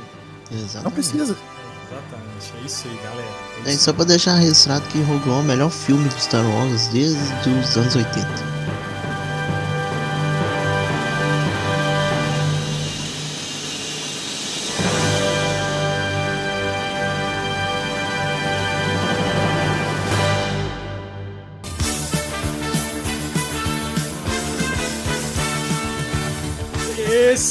[0.51, 0.85] Exatamente.
[0.85, 1.37] Não precisa.
[1.87, 3.29] Exatamente, é isso aí, galera.
[3.67, 6.21] É É isso só pra deixar registrado que Rogue One é o melhor filme de
[6.21, 7.19] Star Wars desde
[7.49, 8.54] os anos 80.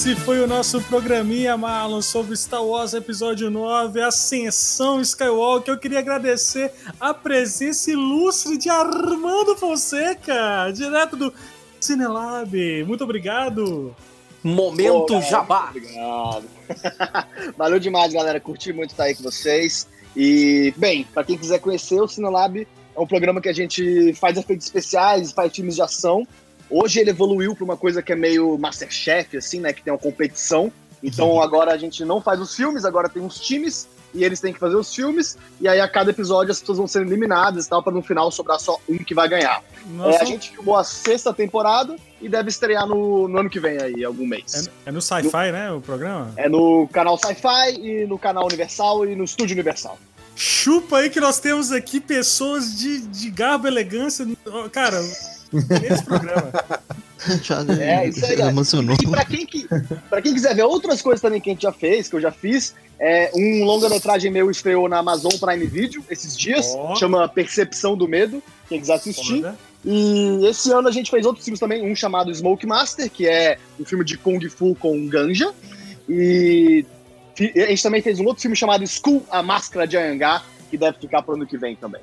[0.04, 5.74] Esse foi o nosso programinha, Marlon, sobre Star Wars Episódio 9, Ascensão Skywalker.
[5.74, 11.34] Eu queria agradecer a presença ilustre de Armando Fonseca, direto do
[11.80, 12.84] Cinelab.
[12.84, 13.96] Muito obrigado.
[14.44, 15.70] Momento Pô, Jabá.
[15.70, 16.50] Obrigado.
[17.56, 18.42] Valeu demais, galera.
[18.42, 19.88] Curti muito estar aí com vocês.
[20.18, 24.38] E, bem, pra quem quiser conhecer, o Cinelab é um programa que a gente faz
[24.38, 26.28] efeitos especiais, faz filmes de ação.
[26.76, 29.72] Hoje ele evoluiu para uma coisa que é meio Masterchef, assim, né?
[29.72, 30.72] Que tem uma competição.
[31.04, 34.52] Então agora a gente não faz os filmes, agora tem uns times e eles têm
[34.52, 35.38] que fazer os filmes.
[35.62, 38.32] E aí a cada episódio as pessoas vão sendo eliminadas e tal, para no final
[38.32, 39.62] sobrar só um que vai ganhar.
[40.04, 43.78] É, a gente filmou a sexta temporada e deve estrear no, no ano que vem
[43.80, 44.68] aí, algum mês.
[44.86, 45.72] é, é no Sci-Fi, né?
[45.72, 46.34] O programa?
[46.38, 50.00] É no canal Sci-Fi e no canal Universal e no Estúdio Universal.
[50.36, 54.26] Chupa aí que nós temos aqui pessoas de, de garbo e elegância.
[54.72, 55.00] Cara,
[55.58, 56.52] esse programa.
[57.42, 58.98] Já É, isso aí, emocionou.
[59.02, 59.66] E pra quem, que,
[60.10, 62.32] pra quem quiser ver outras coisas também que a gente já fez, que eu já
[62.32, 66.96] fiz, é, um longa-metragem meu estreou na Amazon Prime Video esses dias, Ó.
[66.96, 69.42] chama Percepção do Medo, quem quiser assistir.
[69.42, 69.58] Foda.
[69.86, 73.58] E esse ano a gente fez outros filmes também, um chamado Smoke Master, que é
[73.80, 75.54] um filme de Kung Fu com ganja.
[76.08, 76.86] E
[77.40, 81.00] a gente também fez um outro filme chamado Skull, a Máscara de Anhangá, que deve
[81.00, 82.02] ficar pro ano que vem também.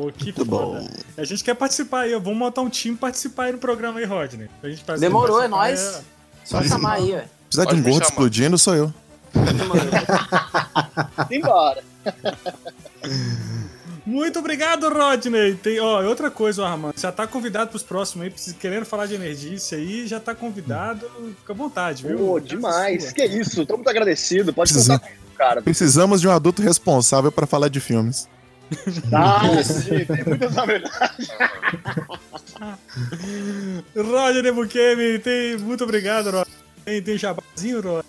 [0.00, 0.80] Pô, que Muito foda.
[0.80, 0.88] bom.
[1.18, 2.12] A gente quer participar aí.
[2.14, 4.48] Vamos montar um time e participar aí no programa aí, Rodney.
[4.58, 6.00] Pra gente Demorou, é nóis.
[6.42, 7.26] Só chamar aí, ué.
[7.50, 8.94] Precisar de um gordo explodindo, sou eu.
[11.28, 11.82] Simbora!
[14.06, 15.54] Muito obrigado, Rodney.
[15.56, 16.94] Tem, ó, outra coisa, ó, Armando.
[16.98, 21.06] Já tá convidado pros próximos aí, querendo falar de emergência aí, já tá convidado.
[21.40, 22.16] Fica à vontade, viu?
[22.18, 23.04] Pô, demais.
[23.04, 23.12] sua.
[23.12, 24.50] Que isso, tô muito agradecido.
[24.54, 25.60] Pode Precisa- contar comigo, cara.
[25.62, 28.26] Precisamos de um adulto responsável pra falar de filmes.
[29.12, 30.54] Ah, sim, tem muitas
[34.52, 35.56] Bukemi, tem...
[35.56, 36.54] muito obrigado, Rodney.
[36.84, 38.04] Tem, tem jabazinho, Rodney?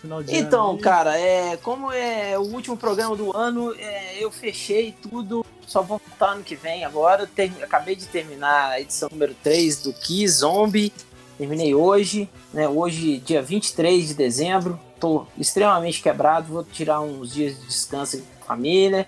[0.00, 4.30] Final de Então, ano cara, é, como é o último programa do ano, é, eu
[4.30, 7.26] fechei tudo, só vou voltar ano que vem agora.
[7.26, 10.92] Ter- acabei de terminar a edição número 3 do Kiss Zombie.
[11.38, 12.68] Terminei hoje, né?
[12.68, 14.78] Hoje, dia 23 de dezembro.
[14.98, 19.06] Tô extremamente quebrado, vou tirar uns dias de descanso com a família.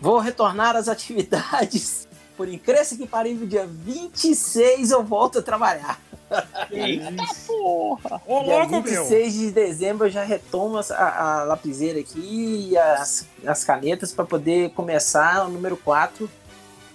[0.00, 2.06] Vou retornar às atividades.
[2.36, 5.98] Por incrível que pareça, dia 26 eu volto a trabalhar.
[6.70, 8.20] Eita porra!
[8.26, 8.82] Ô, Dia louco, meu!
[8.82, 14.24] 26 de dezembro eu já retomo a, a lapiseira aqui e as, as canetas para
[14.24, 16.28] poder começar o número 4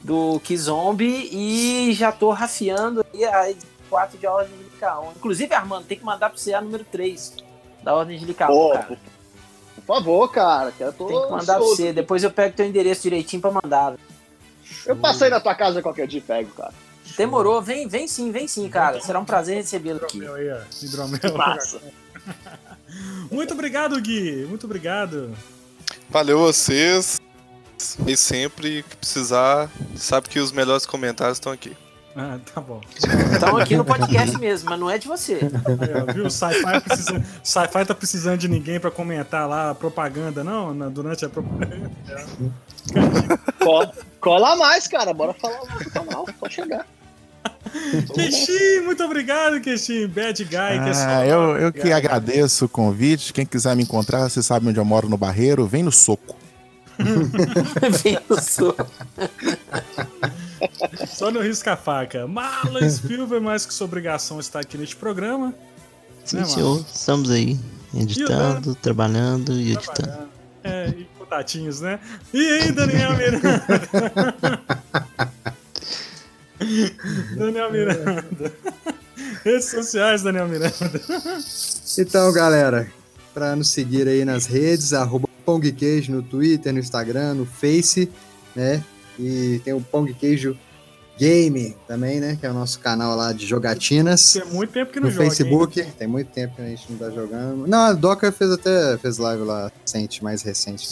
[0.01, 3.53] do Kizombi e já tô rafiando aí a
[3.89, 5.11] 4 de Ordem de Licaon.
[5.15, 7.37] Inclusive, Armando, tem que mandar para você a número 3
[7.83, 8.97] da Ordem de Licaon, Pô, cara.
[9.91, 10.71] Por, favor, cara.
[10.71, 11.93] Que eu tô Tem que mandar pra você.
[11.93, 13.95] Depois eu pego teu endereço direitinho pra mandar.
[14.85, 16.73] Eu passei na tua casa qualquer dia e pego, cara.
[17.17, 19.01] Demorou, vem, vem sim, vem sim, cara.
[19.01, 20.17] Será um prazer recebê-lo aqui.
[20.17, 20.59] Hidromel aí, ó.
[20.81, 21.19] Hidromel.
[23.29, 24.45] Muito obrigado, Gui.
[24.47, 25.35] Muito obrigado.
[26.09, 27.19] Valeu vocês.
[28.05, 31.75] E sempre que precisar, sabe que os melhores comentários estão aqui.
[32.15, 32.81] Ah, tá bom.
[33.31, 35.39] Estão aqui no podcast mesmo, mas não é de você.
[36.07, 36.25] Ó, viu?
[36.25, 37.23] O Sci-Fi precisa...
[37.43, 40.73] Sci-Fi tá precisando de ninguém pra comentar lá a propaganda, não?
[40.73, 41.89] Na- Durante a propaganda.
[43.59, 45.13] Cola, cola mais, cara.
[45.13, 46.25] Bora falar lá canal.
[46.39, 46.85] Pode chegar.
[48.13, 50.07] Keshin, muito obrigado, Keshin.
[50.07, 50.49] Bad Guy,
[50.83, 51.07] que é só...
[51.07, 53.31] Ah, eu, eu que agradeço o convite.
[53.31, 56.35] Quem quiser me encontrar, você sabe onde eu moro no Barreiro, vem no soco.
[58.03, 58.75] Vem no sul.
[61.21, 62.25] Só no risca-faca.
[62.25, 65.53] Marlon Spielberg, mais que sua obrigação está aqui neste programa.
[66.25, 66.83] Sim, Né, senhor.
[66.91, 67.59] Estamos aí,
[67.93, 70.27] editando, trabalhando e editando.
[70.63, 71.99] É, e contatinhos, né?
[72.33, 73.63] E aí, Daniel Miranda?
[77.37, 78.53] Daniel Miranda.
[79.45, 80.91] Redes sociais, Daniel Miranda.
[81.99, 82.91] Então, galera,
[83.31, 88.11] para nos seguir aí nas redes, arroba Pongqueijo no Twitter, no Instagram, no Face,
[88.55, 88.83] né?
[89.19, 90.57] E tem o Pong Queijo
[91.21, 92.35] Game também, né?
[92.39, 94.33] Que é o nosso canal lá de jogatinas.
[94.33, 95.23] Tem muito tempo que não No joga.
[95.25, 95.29] hein?
[95.29, 97.67] Facebook, tem muito tempo que a gente não tá jogando.
[97.67, 100.87] Não, a Doca fez até fez live lá recente, mais recente.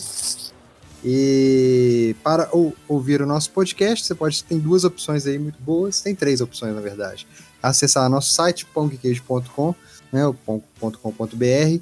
[1.04, 6.00] E para ou- ouvir o nosso podcast, você pode tem duas opções aí muito boas,
[6.02, 7.26] tem três opções na verdade.
[7.64, 9.74] Acessar nosso site pongqueijo.com,
[10.12, 11.80] né, o pong- ponto .com.br,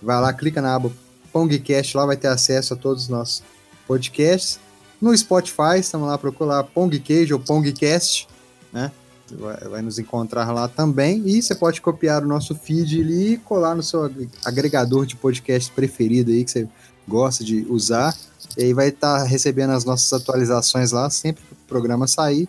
[0.00, 0.92] vai lá, clica na aba
[1.32, 3.42] Pongcast, lá vai ter acesso a todos os nossos
[3.88, 4.60] podcasts.
[5.00, 8.26] No Spotify, estamos lá procura lá Pongqueijo ou Pongcast,
[8.72, 8.90] né?
[9.30, 11.22] Vai, vai nos encontrar lá também.
[11.26, 15.14] E você pode copiar o nosso feed ali e colar no seu ag- agregador de
[15.16, 16.66] podcast preferido aí que você
[17.06, 18.16] gosta de usar.
[18.56, 22.48] E aí vai estar recebendo as nossas atualizações lá sempre que o programa sair.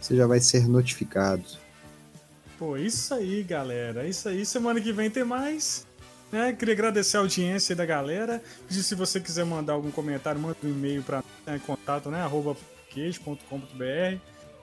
[0.00, 1.42] Você já vai ser notificado.
[2.58, 4.06] Pô, isso aí, galera.
[4.06, 4.44] Isso aí.
[4.44, 5.86] Semana que vem tem mais.
[6.30, 6.52] Né?
[6.52, 8.42] Queria agradecer a audiência da galera.
[8.68, 12.22] Pedir se você quiser mandar algum comentário, manda um e-mail para né, contato, né?
[12.22, 12.56] Arroba
[12.90, 14.18] queijo.com.br.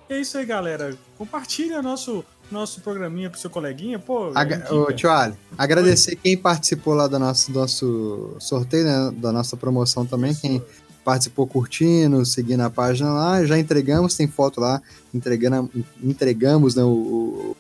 [0.09, 0.97] E é isso aí, galera.
[1.17, 3.99] Compartilha nosso, nosso programinha pro seu coleguinha.
[3.99, 4.73] Pô, Aga-.
[4.73, 9.57] Ô, tio Ali, agradecer quem participou lá do nosso, do nosso sorteio, né, da nossa
[9.57, 10.63] promoção também, quem
[11.03, 14.81] participou curtindo, seguindo a página lá, já entregamos, tem foto lá,
[15.13, 15.69] entregando,
[16.03, 17.55] entregamos né, o,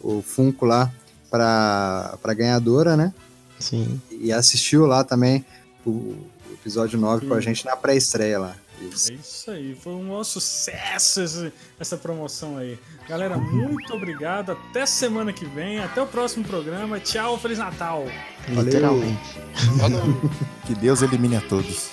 [0.00, 0.90] o, o Funko lá
[1.32, 3.12] para a ganhadora, né?
[3.58, 4.00] Sim.
[4.10, 5.44] E assistiu lá também
[5.86, 6.14] o
[6.52, 7.42] episódio 9 com a Sim.
[7.44, 8.54] gente na pré-estreia lá.
[8.80, 9.12] Isso.
[9.12, 12.76] É isso aí, foi um maior sucesso esse- essa promoção aí.
[13.08, 14.50] Galera, muito obrigado.
[14.52, 16.98] Até semana que vem, até o próximo programa.
[16.98, 18.04] Tchau, Feliz Natal.
[18.48, 19.40] Literalmente.
[20.66, 21.90] Que Deus elimine a todos.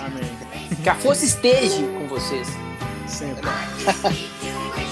[0.00, 0.30] Amém.
[0.82, 2.46] Que a força esteja com vocês.
[3.08, 3.46] Sempre.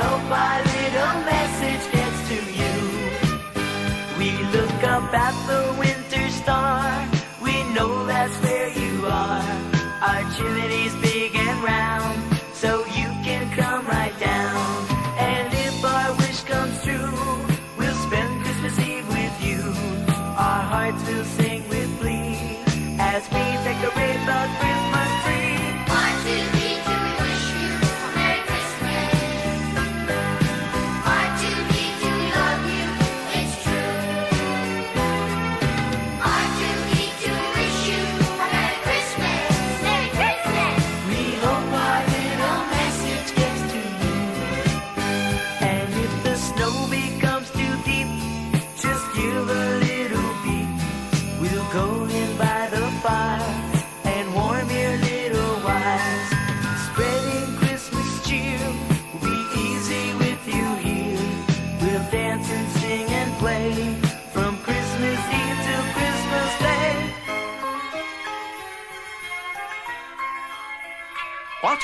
[0.00, 2.74] hope our little message gets to you.
[4.18, 5.73] We look up at the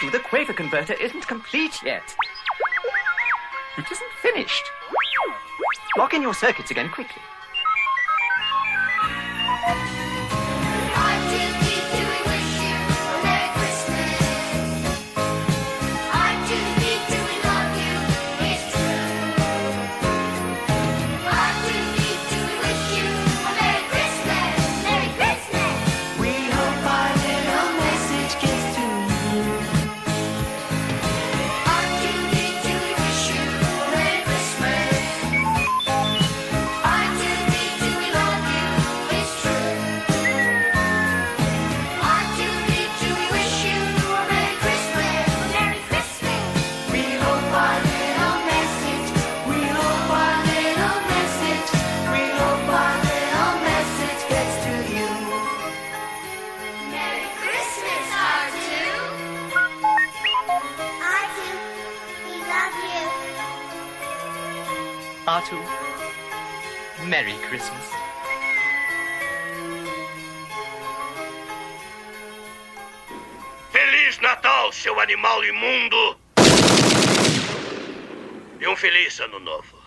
[0.01, 2.15] Artu, the Quaker converter isn't complete yet.
[3.77, 4.63] It isn't finished.
[5.97, 7.23] Lock in your circuits again quickly.
[67.51, 67.85] Christmas.
[73.73, 76.17] Feliz Natal, seu animal imundo!
[78.61, 79.80] E um feliz ano novo.